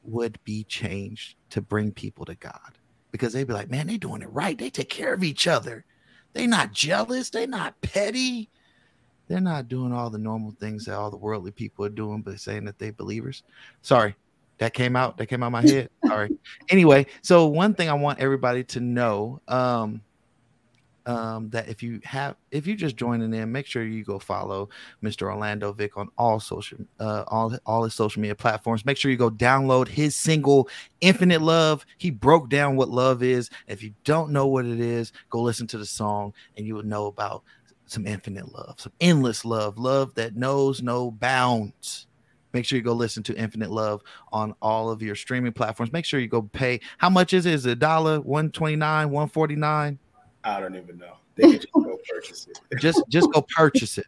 would 0.04 0.38
be 0.44 0.64
changed 0.64 1.36
to 1.50 1.62
bring 1.62 1.92
people 1.92 2.24
to 2.26 2.34
God? 2.36 2.78
Because 3.12 3.32
they'd 3.32 3.46
be 3.46 3.54
like, 3.54 3.70
man, 3.70 3.86
they're 3.86 3.98
doing 3.98 4.22
it 4.22 4.32
right. 4.32 4.58
They 4.58 4.70
take 4.70 4.90
care 4.90 5.14
of 5.14 5.24
each 5.24 5.46
other 5.46 5.84
They're 6.34 6.48
not 6.48 6.72
jealous. 6.72 7.30
They're 7.30 7.46
not 7.46 7.80
petty. 7.80 8.50
They're 9.28 9.40
not 9.40 9.68
doing 9.68 9.92
all 9.92 10.10
the 10.10 10.18
normal 10.18 10.52
things 10.60 10.84
that 10.86 10.96
all 10.96 11.10
the 11.10 11.16
worldly 11.16 11.52
people 11.52 11.84
are 11.84 11.90
doing, 11.90 12.22
but 12.22 12.40
saying 12.40 12.64
that 12.66 12.78
they 12.78 12.90
believers. 12.90 13.42
Sorry, 13.82 14.14
that 14.58 14.74
came 14.74 14.96
out. 14.96 15.16
That 15.18 15.26
came 15.26 15.42
out 15.42 15.52
my 15.52 15.62
head. 15.62 15.90
Sorry. 16.06 16.36
Anyway, 16.68 17.06
so 17.22 17.46
one 17.46 17.74
thing 17.74 17.88
I 17.88 17.94
want 17.94 18.20
everybody 18.20 18.64
to 18.64 18.80
know, 18.80 19.40
um, 19.48 20.02
um, 21.06 21.50
that 21.50 21.68
if 21.68 21.82
you 21.82 22.00
have 22.04 22.36
if 22.50 22.66
you're 22.66 22.76
just 22.76 22.96
joining 22.96 23.34
in, 23.34 23.52
make 23.52 23.66
sure 23.66 23.84
you 23.84 24.04
go 24.04 24.18
follow 24.18 24.70
Mr. 25.02 25.22
Orlando 25.22 25.72
Vic 25.72 25.96
on 25.96 26.08
all 26.16 26.40
social 26.40 26.78
uh 26.98 27.24
all 27.26 27.54
all 27.66 27.84
his 27.84 27.94
social 27.94 28.22
media 28.22 28.34
platforms. 28.34 28.84
Make 28.84 28.96
sure 28.96 29.10
you 29.10 29.16
go 29.16 29.30
download 29.30 29.88
his 29.88 30.16
single 30.16 30.68
Infinite 31.00 31.42
Love. 31.42 31.84
He 31.98 32.10
broke 32.10 32.48
down 32.48 32.76
what 32.76 32.88
love 32.88 33.22
is. 33.22 33.50
If 33.66 33.82
you 33.82 33.92
don't 34.04 34.30
know 34.32 34.46
what 34.46 34.64
it 34.64 34.80
is, 34.80 35.12
go 35.28 35.42
listen 35.42 35.66
to 35.68 35.78
the 35.78 35.86
song 35.86 36.32
and 36.56 36.66
you 36.66 36.74
will 36.74 36.84
know 36.84 37.06
about 37.06 37.42
some 37.86 38.06
infinite 38.06 38.52
love, 38.52 38.76
some 38.78 38.92
endless 39.00 39.44
love, 39.44 39.78
love 39.78 40.14
that 40.14 40.36
knows 40.36 40.82
no 40.82 41.10
bounds. 41.10 42.06
Make 42.54 42.64
sure 42.64 42.76
you 42.78 42.82
go 42.82 42.92
listen 42.92 43.22
to 43.24 43.36
Infinite 43.36 43.70
Love 43.70 44.02
on 44.32 44.54
all 44.62 44.88
of 44.88 45.02
your 45.02 45.16
streaming 45.16 45.52
platforms. 45.52 45.92
Make 45.92 46.04
sure 46.04 46.20
you 46.20 46.28
go 46.28 46.42
pay. 46.42 46.80
How 46.98 47.10
much 47.10 47.34
is 47.34 47.44
it? 47.46 47.54
Is 47.54 47.66
it 47.66 47.72
a 47.72 47.76
dollar, 47.76 48.20
129, 48.20 49.10
149? 49.10 49.98
I 50.44 50.60
don't 50.60 50.76
even 50.76 50.98
know. 50.98 51.14
They 51.34 51.54
just 51.54 51.72
go 51.72 51.98
purchase 52.08 52.46
it. 52.48 52.78
just 52.78 53.02
just 53.08 53.30
go 53.32 53.44
purchase 53.56 53.98
it. 53.98 54.06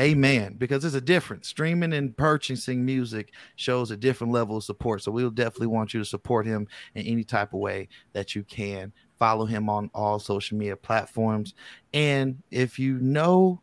Amen. 0.00 0.54
Because 0.56 0.82
there's 0.82 0.94
a 0.94 1.00
difference. 1.00 1.48
Streaming 1.48 1.92
and 1.92 2.16
purchasing 2.16 2.84
music 2.84 3.32
shows 3.56 3.90
a 3.90 3.96
different 3.96 4.32
level 4.32 4.56
of 4.56 4.64
support. 4.64 5.02
So 5.02 5.12
we'll 5.12 5.30
definitely 5.30 5.66
want 5.66 5.92
you 5.92 6.00
to 6.00 6.06
support 6.06 6.46
him 6.46 6.66
in 6.94 7.04
any 7.04 7.24
type 7.24 7.52
of 7.52 7.60
way 7.60 7.88
that 8.14 8.34
you 8.34 8.42
can. 8.44 8.92
Follow 9.18 9.44
him 9.44 9.68
on 9.68 9.90
all 9.92 10.18
social 10.18 10.56
media 10.56 10.76
platforms. 10.76 11.54
And 11.92 12.42
if 12.50 12.78
you 12.78 12.98
know 13.00 13.60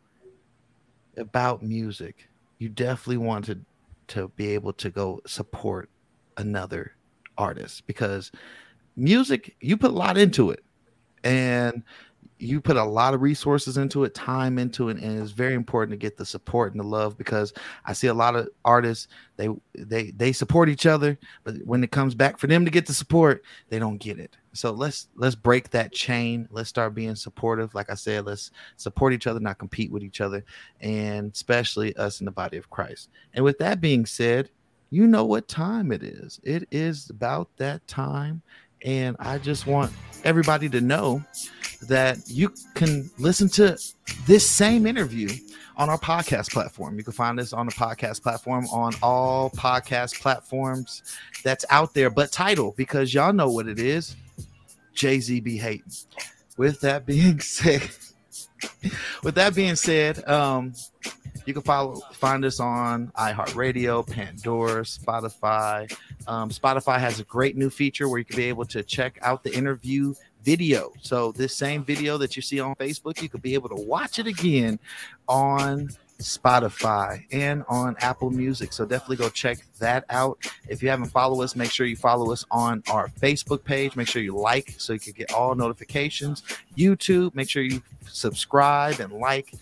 about 1.17 1.63
music, 1.63 2.29
you 2.59 2.69
definitely 2.69 3.17
want 3.17 3.45
to, 3.45 3.59
to 4.09 4.29
be 4.29 4.49
able 4.49 4.73
to 4.73 4.89
go 4.89 5.21
support 5.25 5.89
another 6.37 6.93
artist 7.37 7.87
because 7.87 8.31
music, 8.95 9.55
you 9.61 9.77
put 9.77 9.91
a 9.91 9.93
lot 9.93 10.17
into 10.17 10.51
it. 10.51 10.63
And 11.23 11.83
you 12.39 12.61
put 12.61 12.77
a 12.77 12.83
lot 12.83 13.13
of 13.13 13.21
resources 13.21 13.77
into 13.77 14.05
it, 14.05 14.15
time 14.15 14.57
into 14.57 14.87
it, 14.89 14.97
and 14.97 15.21
it's 15.21 15.31
very 15.31 15.53
important 15.53 15.91
to 15.91 15.97
get 15.97 16.17
the 16.17 16.25
support 16.25 16.71
and 16.73 16.79
the 16.79 16.87
love 16.87 17.17
because 17.17 17.53
I 17.85 17.91
see 17.91 18.07
a 18.07 18.13
lot 18.13 18.35
of 18.35 18.47
artists 18.63 19.09
they 19.35 19.49
they 19.73 20.11
they 20.11 20.31
support 20.31 20.69
each 20.69 20.85
other, 20.85 21.17
but 21.43 21.55
when 21.65 21.83
it 21.83 21.91
comes 21.91 22.15
back 22.15 22.37
for 22.37 22.47
them 22.47 22.63
to 22.63 22.71
get 22.71 22.85
the 22.85 22.93
support, 22.93 23.43
they 23.67 23.77
don't 23.77 23.97
get 23.97 24.19
it. 24.19 24.37
So 24.53 24.71
let's 24.71 25.09
let's 25.15 25.35
break 25.35 25.69
that 25.71 25.91
chain. 25.91 26.47
Let's 26.49 26.69
start 26.69 26.95
being 26.95 27.15
supportive. 27.15 27.75
Like 27.75 27.89
I 27.89 27.95
said, 27.95 28.25
let's 28.25 28.51
support 28.77 29.13
each 29.13 29.27
other, 29.27 29.39
not 29.39 29.59
compete 29.59 29.91
with 29.91 30.03
each 30.03 30.21
other, 30.21 30.43
and 30.79 31.31
especially 31.33 31.95
us 31.97 32.21
in 32.21 32.25
the 32.25 32.31
body 32.31 32.57
of 32.57 32.69
Christ. 32.69 33.09
And 33.33 33.43
with 33.43 33.57
that 33.59 33.81
being 33.81 34.05
said, 34.05 34.49
you 34.91 35.07
know 35.07 35.25
what 35.25 35.47
time 35.47 35.91
it 35.91 36.03
is. 36.03 36.39
It 36.43 36.67
is 36.71 37.09
about 37.09 37.49
that 37.57 37.85
time 37.87 38.41
and 38.83 39.15
I 39.19 39.37
just 39.37 39.67
want 39.67 39.91
everybody 40.23 40.69
to 40.69 40.81
know 40.81 41.23
that 41.83 42.17
you 42.27 42.53
can 42.75 43.09
listen 43.17 43.47
to 43.49 43.77
this 44.25 44.47
same 44.47 44.85
interview 44.85 45.29
on 45.77 45.89
our 45.89 45.97
podcast 45.97 46.51
platform. 46.51 46.97
You 46.97 47.03
can 47.03 47.13
find 47.13 47.39
us 47.39 47.53
on 47.53 47.65
the 47.65 47.71
podcast 47.71 48.21
platform 48.21 48.65
on 48.67 48.93
all 49.01 49.49
podcast 49.51 50.19
platforms 50.19 51.03
that's 51.43 51.65
out 51.69 51.93
there, 51.93 52.09
but 52.09 52.31
title 52.31 52.73
because 52.75 53.13
y'all 53.13 53.33
know 53.33 53.49
what 53.49 53.67
it 53.67 53.79
is. 53.79 54.15
Jay 54.93 55.19
Z 55.21 55.39
be 55.39 55.57
hating. 55.57 55.91
With 56.57 56.81
that 56.81 57.05
being 57.05 57.39
said, 57.39 57.89
with 59.23 59.35
that 59.35 59.55
being 59.55 59.75
said, 59.75 60.27
um, 60.27 60.73
you 61.45 61.53
can 61.53 61.63
follow 61.63 61.99
find 62.13 62.45
us 62.45 62.59
on 62.59 63.07
iHeartRadio, 63.17 64.07
Pandora, 64.07 64.81
Spotify. 64.81 65.91
Um, 66.27 66.49
Spotify 66.49 66.99
has 66.99 67.19
a 67.19 67.23
great 67.23 67.57
new 67.57 67.69
feature 67.69 68.07
where 68.07 68.19
you 68.19 68.25
can 68.25 68.37
be 68.37 68.45
able 68.45 68.65
to 68.65 68.83
check 68.83 69.17
out 69.21 69.43
the 69.43 69.53
interview 69.55 70.13
video. 70.43 70.91
So 71.01 71.31
this 71.31 71.55
same 71.55 71.83
video 71.83 72.17
that 72.17 72.35
you 72.35 72.41
see 72.41 72.59
on 72.59 72.75
Facebook, 72.75 73.21
you 73.21 73.29
could 73.29 73.41
be 73.41 73.53
able 73.53 73.69
to 73.69 73.75
watch 73.75 74.19
it 74.19 74.27
again 74.27 74.79
on 75.27 75.89
Spotify 76.19 77.25
and 77.31 77.63
on 77.69 77.95
Apple 77.99 78.29
Music. 78.29 78.73
So 78.73 78.85
definitely 78.85 79.15
go 79.17 79.29
check 79.29 79.59
that 79.79 80.05
out. 80.09 80.37
If 80.67 80.83
you 80.83 80.89
haven't 80.89 81.09
followed 81.09 81.41
us, 81.41 81.55
make 81.55 81.71
sure 81.71 81.85
you 81.85 81.95
follow 81.95 82.31
us 82.31 82.45
on 82.51 82.83
our 82.89 83.07
Facebook 83.07 83.63
page. 83.63 83.95
Make 83.95 84.07
sure 84.07 84.21
you 84.21 84.35
like 84.35 84.75
so 84.77 84.93
you 84.93 84.99
can 84.99 85.13
get 85.13 85.33
all 85.33 85.55
notifications. 85.55 86.43
YouTube, 86.77 87.33
make 87.35 87.49
sure 87.49 87.63
you 87.63 87.81
subscribe 88.07 88.99
and 88.99 89.13
like 89.13 89.53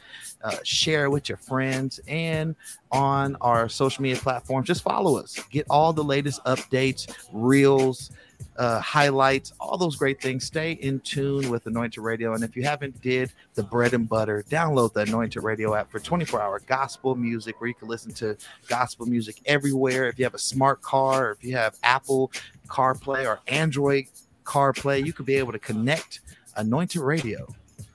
uh, 0.43 0.57
share 0.63 1.09
with 1.09 1.29
your 1.29 1.37
friends, 1.37 1.99
and 2.07 2.55
on 2.91 3.35
our 3.41 3.67
social 3.69 4.01
media 4.01 4.17
platforms. 4.17 4.67
Just 4.67 4.83
follow 4.83 5.17
us. 5.17 5.39
Get 5.49 5.65
all 5.69 5.93
the 5.93 6.03
latest 6.03 6.43
updates, 6.45 7.11
reels, 7.31 8.11
uh, 8.57 8.79
highlights, 8.79 9.53
all 9.59 9.77
those 9.77 9.95
great 9.95 10.21
things. 10.21 10.45
Stay 10.45 10.73
in 10.73 10.99
tune 11.01 11.49
with 11.49 11.65
Anointed 11.67 12.03
Radio. 12.03 12.33
And 12.33 12.43
if 12.43 12.55
you 12.55 12.63
haven't 12.63 12.99
did 13.01 13.31
the 13.55 13.63
bread 13.63 13.93
and 13.93 14.07
butter, 14.07 14.43
download 14.49 14.93
the 14.93 15.01
Anointed 15.01 15.43
Radio 15.43 15.75
app 15.75 15.91
for 15.91 15.99
24 15.99 16.41
hour 16.41 16.61
gospel 16.65 17.15
music 17.15 17.59
where 17.59 17.67
you 17.67 17.75
can 17.75 17.87
listen 17.87 18.11
to 18.13 18.37
gospel 18.67 19.05
music 19.05 19.41
everywhere. 19.45 20.07
If 20.07 20.17
you 20.17 20.25
have 20.25 20.33
a 20.33 20.39
smart 20.39 20.81
car, 20.81 21.27
or 21.27 21.31
if 21.31 21.43
you 21.43 21.55
have 21.55 21.77
Apple 21.83 22.31
CarPlay 22.67 23.27
or 23.27 23.39
Android 23.47 24.05
CarPlay, 24.43 25.05
you 25.05 25.13
could 25.13 25.25
be 25.25 25.35
able 25.35 25.51
to 25.51 25.59
connect 25.59 26.21
Anointed 26.55 27.01
Radio 27.01 27.47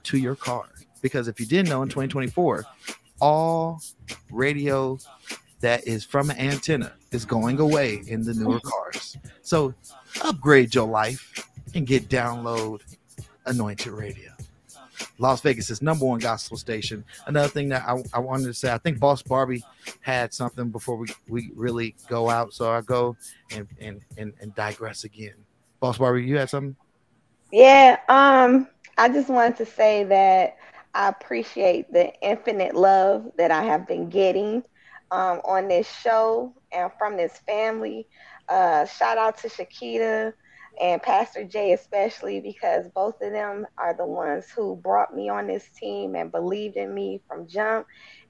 to 0.03 0.17
your 0.17 0.35
car. 0.35 0.65
Because 1.03 1.27
if 1.27 1.39
you 1.39 1.45
didn't 1.45 1.69
know 1.69 1.83
in 1.83 1.89
2024, 1.89 2.65
all 3.21 3.79
radio 4.31 4.97
that 5.59 5.87
is 5.87 6.03
from 6.03 6.31
an 6.31 6.37
antenna 6.39 6.93
is 7.11 7.25
going 7.25 7.59
away 7.59 8.01
in 8.07 8.23
the 8.23 8.33
newer 8.33 8.59
cars. 8.59 9.17
So 9.43 9.75
upgrade 10.23 10.73
your 10.73 10.87
life 10.87 11.47
and 11.75 11.85
get 11.85 12.09
download 12.09 12.81
Anointed 13.45 13.91
Radio. 13.91 14.31
Las 15.19 15.41
Vegas' 15.41 15.69
is 15.69 15.81
number 15.81 16.05
one 16.05 16.19
gospel 16.19 16.57
station. 16.57 17.03
Another 17.27 17.47
thing 17.47 17.69
that 17.69 17.83
I, 17.87 18.01
I 18.13 18.19
wanted 18.19 18.45
to 18.45 18.53
say, 18.53 18.71
I 18.71 18.77
think 18.77 18.99
Boss 18.99 19.21
Barbie 19.21 19.63
had 20.01 20.33
something 20.33 20.69
before 20.69 20.97
we, 20.97 21.07
we 21.27 21.51
really 21.55 21.95
go 22.09 22.29
out. 22.29 22.53
So 22.53 22.71
I 22.71 22.81
go 22.81 23.15
and, 23.55 23.67
and, 23.79 24.01
and, 24.17 24.33
and 24.41 24.55
digress 24.55 25.03
again. 25.03 25.35
Boss 25.79 25.97
Barbie, 25.97 26.23
you 26.23 26.37
had 26.37 26.49
something? 26.49 26.75
Yeah, 27.51 27.99
um, 28.09 28.67
I 28.97 29.09
just 29.09 29.29
wanted 29.29 29.57
to 29.57 29.65
say 29.65 30.03
that 30.05 30.57
I 30.93 31.07
appreciate 31.09 31.91
the 31.91 32.11
infinite 32.21 32.75
love 32.75 33.25
that 33.37 33.51
I 33.51 33.63
have 33.63 33.87
been 33.87 34.09
getting 34.09 34.63
um, 35.11 35.41
on 35.45 35.67
this 35.67 35.89
show 35.89 36.53
and 36.71 36.91
from 36.97 37.17
this 37.17 37.37
family. 37.47 38.07
Uh, 38.49 38.85
shout 38.85 39.17
out 39.17 39.37
to 39.39 39.47
Shakita 39.49 40.33
and 40.81 41.01
Pastor 41.01 41.43
Jay, 41.43 41.73
especially 41.73 42.41
because 42.41 42.87
both 42.93 43.15
of 43.21 43.31
them 43.31 43.65
are 43.77 43.95
the 43.95 44.05
ones 44.05 44.45
who 44.55 44.75
brought 44.75 45.13
me 45.15 45.29
on 45.29 45.47
this 45.47 45.67
team 45.79 46.15
and 46.15 46.31
believed 46.31 46.75
in 46.77 46.93
me 46.93 47.21
from 47.27 47.47
jump. 47.47 47.85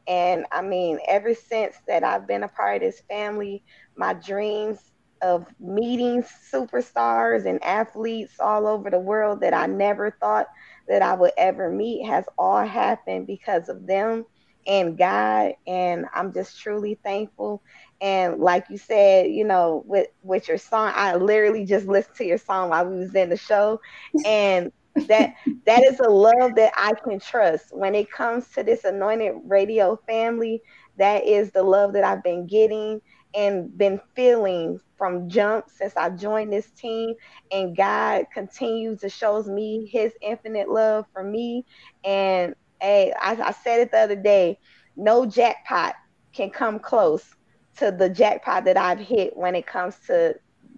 And 0.07 0.45
I 0.51 0.61
mean, 0.61 0.99
ever 1.07 1.33
since 1.33 1.75
that 1.87 2.03
I've 2.03 2.27
been 2.27 2.43
a 2.43 2.47
part 2.49 2.77
of 2.77 2.81
this 2.81 3.01
family, 3.09 3.63
my 3.95 4.13
dreams 4.13 4.79
of 5.21 5.45
meeting 5.59 6.23
superstars 6.53 7.45
and 7.45 7.63
athletes 7.63 8.33
all 8.39 8.67
over 8.67 8.89
the 8.89 8.99
world 8.99 9.41
that 9.41 9.53
I 9.53 9.67
never 9.67 10.15
thought 10.19 10.47
that 10.87 11.01
I 11.01 11.13
would 11.13 11.31
ever 11.37 11.69
meet 11.69 12.05
has 12.07 12.25
all 12.37 12.65
happened 12.65 13.27
because 13.27 13.69
of 13.69 13.85
them 13.87 14.25
and 14.67 14.97
God. 14.97 15.53
And 15.67 16.05
I'm 16.13 16.33
just 16.33 16.59
truly 16.59 16.99
thankful. 17.03 17.61
And 18.01 18.39
like 18.39 18.65
you 18.69 18.77
said, 18.77 19.27
you 19.31 19.45
know, 19.45 19.83
with 19.85 20.07
with 20.21 20.47
your 20.47 20.57
song, 20.57 20.91
I 20.95 21.15
literally 21.15 21.65
just 21.65 21.87
listened 21.87 22.15
to 22.17 22.25
your 22.25 22.37
song 22.37 22.69
while 22.69 22.85
we 22.87 22.97
was 22.99 23.15
in 23.15 23.29
the 23.29 23.37
show, 23.37 23.79
and 24.23 24.71
that 25.07 25.31
that 25.65 25.83
is 25.83 25.99
a 25.99 26.09
love 26.09 26.55
that 26.55 26.73
I 26.77 26.93
can 27.03 27.19
trust 27.19 27.65
when 27.71 27.95
it 27.95 28.11
comes 28.11 28.49
to 28.51 28.63
this 28.63 28.83
anointed 28.83 29.33
radio 29.45 29.97
family. 30.07 30.61
That 30.97 31.25
is 31.25 31.51
the 31.51 31.63
love 31.63 31.93
that 31.93 32.03
I've 32.03 32.23
been 32.23 32.47
getting 32.47 33.01
and 33.33 33.75
been 33.77 33.99
feeling 34.15 34.79
from 35.03 35.27
jump 35.27 35.65
since 35.69 35.97
I 35.97 36.11
joined 36.11 36.53
this 36.53 36.71
team. 36.71 37.13
And 37.51 37.75
God 37.75 38.23
continues 38.33 39.01
to 39.01 39.09
shows 39.09 39.49
me 39.49 39.89
his 39.91 40.13
infinite 40.21 40.69
love 40.69 41.05
for 41.11 41.21
me. 41.25 41.65
And 42.05 42.55
hey, 42.79 43.13
I, 43.21 43.33
I 43.35 43.51
said 43.51 43.81
it 43.81 43.91
the 43.91 43.97
other 43.97 44.15
day, 44.15 44.59
no 44.95 45.25
jackpot 45.25 45.95
can 46.33 46.51
come 46.51 46.79
close 46.79 47.25
to 47.79 47.91
the 47.91 48.09
jackpot 48.09 48.63
that 48.63 48.77
I've 48.77 48.99
hit 48.99 49.35
when 49.35 49.55
it 49.55 49.67
comes 49.67 49.97
to 50.07 50.35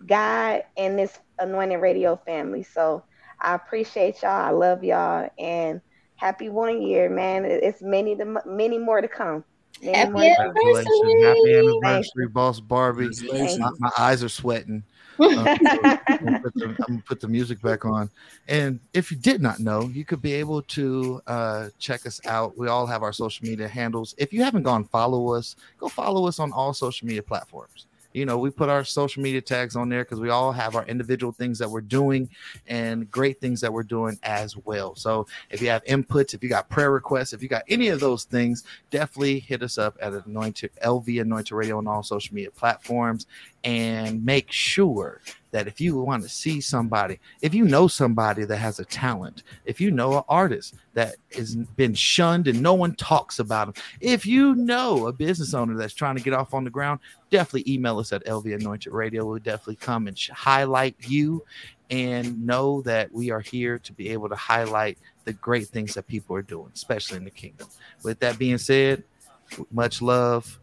God 0.08 0.64
and 0.76 0.98
this 0.98 1.20
anointed 1.38 1.82
radio 1.82 2.20
family. 2.26 2.64
So 2.64 3.06
I 3.40 3.54
appreciate 3.54 4.24
y'all. 4.24 4.32
I 4.32 4.50
love 4.50 4.84
y'all 4.84 5.30
and 5.38 5.82
happy 6.16 6.50
one 6.50 6.82
year, 6.82 7.12
man. 7.12 7.46
It's 7.46 7.84
many 7.84 8.18
many 8.48 8.80
more 8.80 9.02
to 9.02 9.08
come. 9.08 9.46
Happy 9.84 10.28
anniversary. 10.28 11.22
Happy 11.22 11.54
anniversary, 11.56 12.28
Boss 12.28 12.60
Barbie. 12.60 13.10
My, 13.32 13.70
my, 13.80 13.92
eyes 13.98 14.24
are 14.24 14.30
sweating. 14.30 14.84
Um, 15.20 15.30
I'm, 15.38 15.46
gonna 15.46 16.42
the, 16.56 16.64
I'm, 16.66 16.76
gonna 16.88 17.04
put 17.06 17.20
the 17.20 17.28
music 17.28 17.62
back 17.62 17.86
on. 17.86 18.10
And 18.48 18.80
if 18.94 19.12
you 19.12 19.18
did 19.18 19.42
not 19.42 19.60
know, 19.60 19.84
you 19.84 20.06
could 20.06 20.22
be 20.22 20.34
able 20.34 20.62
to 20.64 21.22
uh, 21.28 21.70
check 21.80 22.06
us 22.06 22.20
out. 22.26 22.58
We 22.58 22.68
all 22.68 22.86
have 22.86 23.04
our 23.04 23.14
social 23.14 23.46
media 23.46 23.68
handles. 23.68 24.16
If 24.18 24.34
you 24.34 24.44
haven't 24.44 24.64
gone 24.64 24.86
follow 24.86 25.34
us, 25.34 25.56
go 25.78 25.90
follow 25.90 26.28
us 26.28 26.40
on 26.40 26.52
all 26.52 26.74
social 26.74 27.08
media 27.08 27.24
platforms 27.24 27.88
you 28.16 28.26
know, 28.26 28.38
we 28.38 28.50
put 28.50 28.70
our 28.70 28.86
social 28.86 29.22
media 29.22 29.42
tags 29.42 29.76
on 29.76 29.90
there 29.90 30.06
because 30.06 30.22
we 30.22 30.30
all 30.30 30.54
have 30.54 30.76
our 30.76 30.86
individual 30.86 31.34
things 31.34 31.60
that 31.60 31.70
we're 31.70 31.82
doing 31.82 32.30
and 32.68 33.12
great 33.12 33.42
things 33.42 33.60
that 33.60 33.74
we're 33.74 33.84
doing 33.84 34.18
as 34.24 34.56
well. 34.56 34.96
So 34.96 35.28
if 35.50 35.62
you 35.62 35.68
have 35.68 35.84
inputs, 35.84 36.34
if 36.34 36.42
you 36.42 36.48
got 36.48 36.70
prayer 36.70 36.92
requests, 36.92 37.34
if 37.34 37.44
you 37.44 37.50
got 37.50 37.64
any 37.68 37.90
of 37.90 38.00
those 38.00 38.24
things, 38.24 38.64
definitely 38.90 39.40
hit 39.40 39.62
us 39.62 39.78
up 39.78 39.98
at 40.02 40.14
Anointed 40.14 40.72
LV 40.82 41.22
Anointed 41.22 41.52
Radio 41.52 41.78
on 41.78 41.88
all 41.88 42.04
social 42.04 42.34
media 42.34 42.52
platforms 42.52 43.28
and 43.66 44.24
make 44.24 44.50
sure 44.50 45.22
that 45.56 45.68
if 45.68 45.80
you 45.80 45.98
want 45.98 46.22
to 46.22 46.28
see 46.28 46.60
somebody, 46.60 47.18
if 47.42 47.54
you 47.54 47.64
know 47.64 47.88
somebody 47.88 48.44
that 48.44 48.58
has 48.58 48.80
a 48.80 48.86
talent, 48.86 49.44
if 49.64 49.80
you 49.80 49.90
know 49.90 50.18
an 50.18 50.24
artist 50.28 50.74
that 50.96 51.16
has 51.34 51.56
been 51.56 51.94
shunned 51.94 52.50
and 52.50 52.62
no 52.62 52.74
one 52.74 52.94
talks 52.96 53.40
about 53.40 53.74
them, 53.74 53.84
if 54.02 54.26
you 54.26 54.54
know 54.56 55.08
a 55.08 55.14
business 55.14 55.54
owner 55.54 55.78
that's 55.78 55.94
trying 55.94 56.18
to 56.18 56.22
get 56.22 56.34
off 56.34 56.54
on 56.54 56.66
the 56.66 56.70
ground, 56.70 57.00
definitely 57.30 57.72
email 57.74 58.00
us 58.00 58.12
at 58.12 58.26
LV 58.26 58.54
Anointed 58.54 58.92
Radio. 58.92 59.26
We'll 59.26 59.40
definitely 59.40 59.78
come 59.78 60.08
and 60.08 60.20
highlight 60.34 60.98
you 61.08 61.46
and 61.90 62.46
know 62.46 62.82
that 62.82 63.10
we 63.14 63.32
are 63.32 63.40
here 63.40 63.80
to 63.80 63.94
be 63.94 64.10
able 64.10 64.28
to 64.28 64.36
highlight 64.36 64.98
the 65.24 65.32
great 65.32 65.68
things 65.68 65.94
that 65.94 66.06
people 66.06 66.36
are 66.36 66.42
doing, 66.42 66.70
especially 66.76 67.16
in 67.16 67.24
the 67.24 67.32
kingdom. 67.32 67.70
With 68.04 68.20
that 68.20 68.38
being 68.38 68.58
said, 68.58 69.06
much 69.72 70.02
love, 70.02 70.60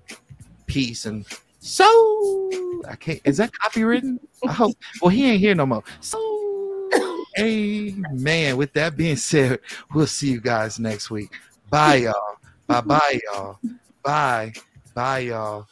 peace, 0.67 1.07
and 1.07 1.25
so 1.65 2.51
I 2.89 2.97
can't. 2.97 3.21
Is 3.25 3.37
that 3.37 3.53
copywritten? 3.53 4.19
I 4.47 4.53
hope. 4.53 4.77
Well, 5.01 5.11
he 5.11 5.31
ain't 5.31 5.39
here 5.41 5.55
no 5.55 5.65
more. 5.65 5.85
So, 6.01 6.19
amen. 7.39 8.57
With 8.57 8.73
that 8.73 8.97
being 8.97 9.15
said, 9.15 9.61
we'll 9.95 10.09
see 10.09 10.33
you 10.33 10.41
guys 10.41 10.81
next 10.81 11.09
week. 11.09 11.31
Bye, 11.71 11.97
y'all. 11.97 12.37
Bye, 12.67 12.81
bye, 12.81 13.21
y'all. 13.33 13.61
Bye, 14.03 14.53
bye, 14.93 15.21
y'all. 15.21 15.69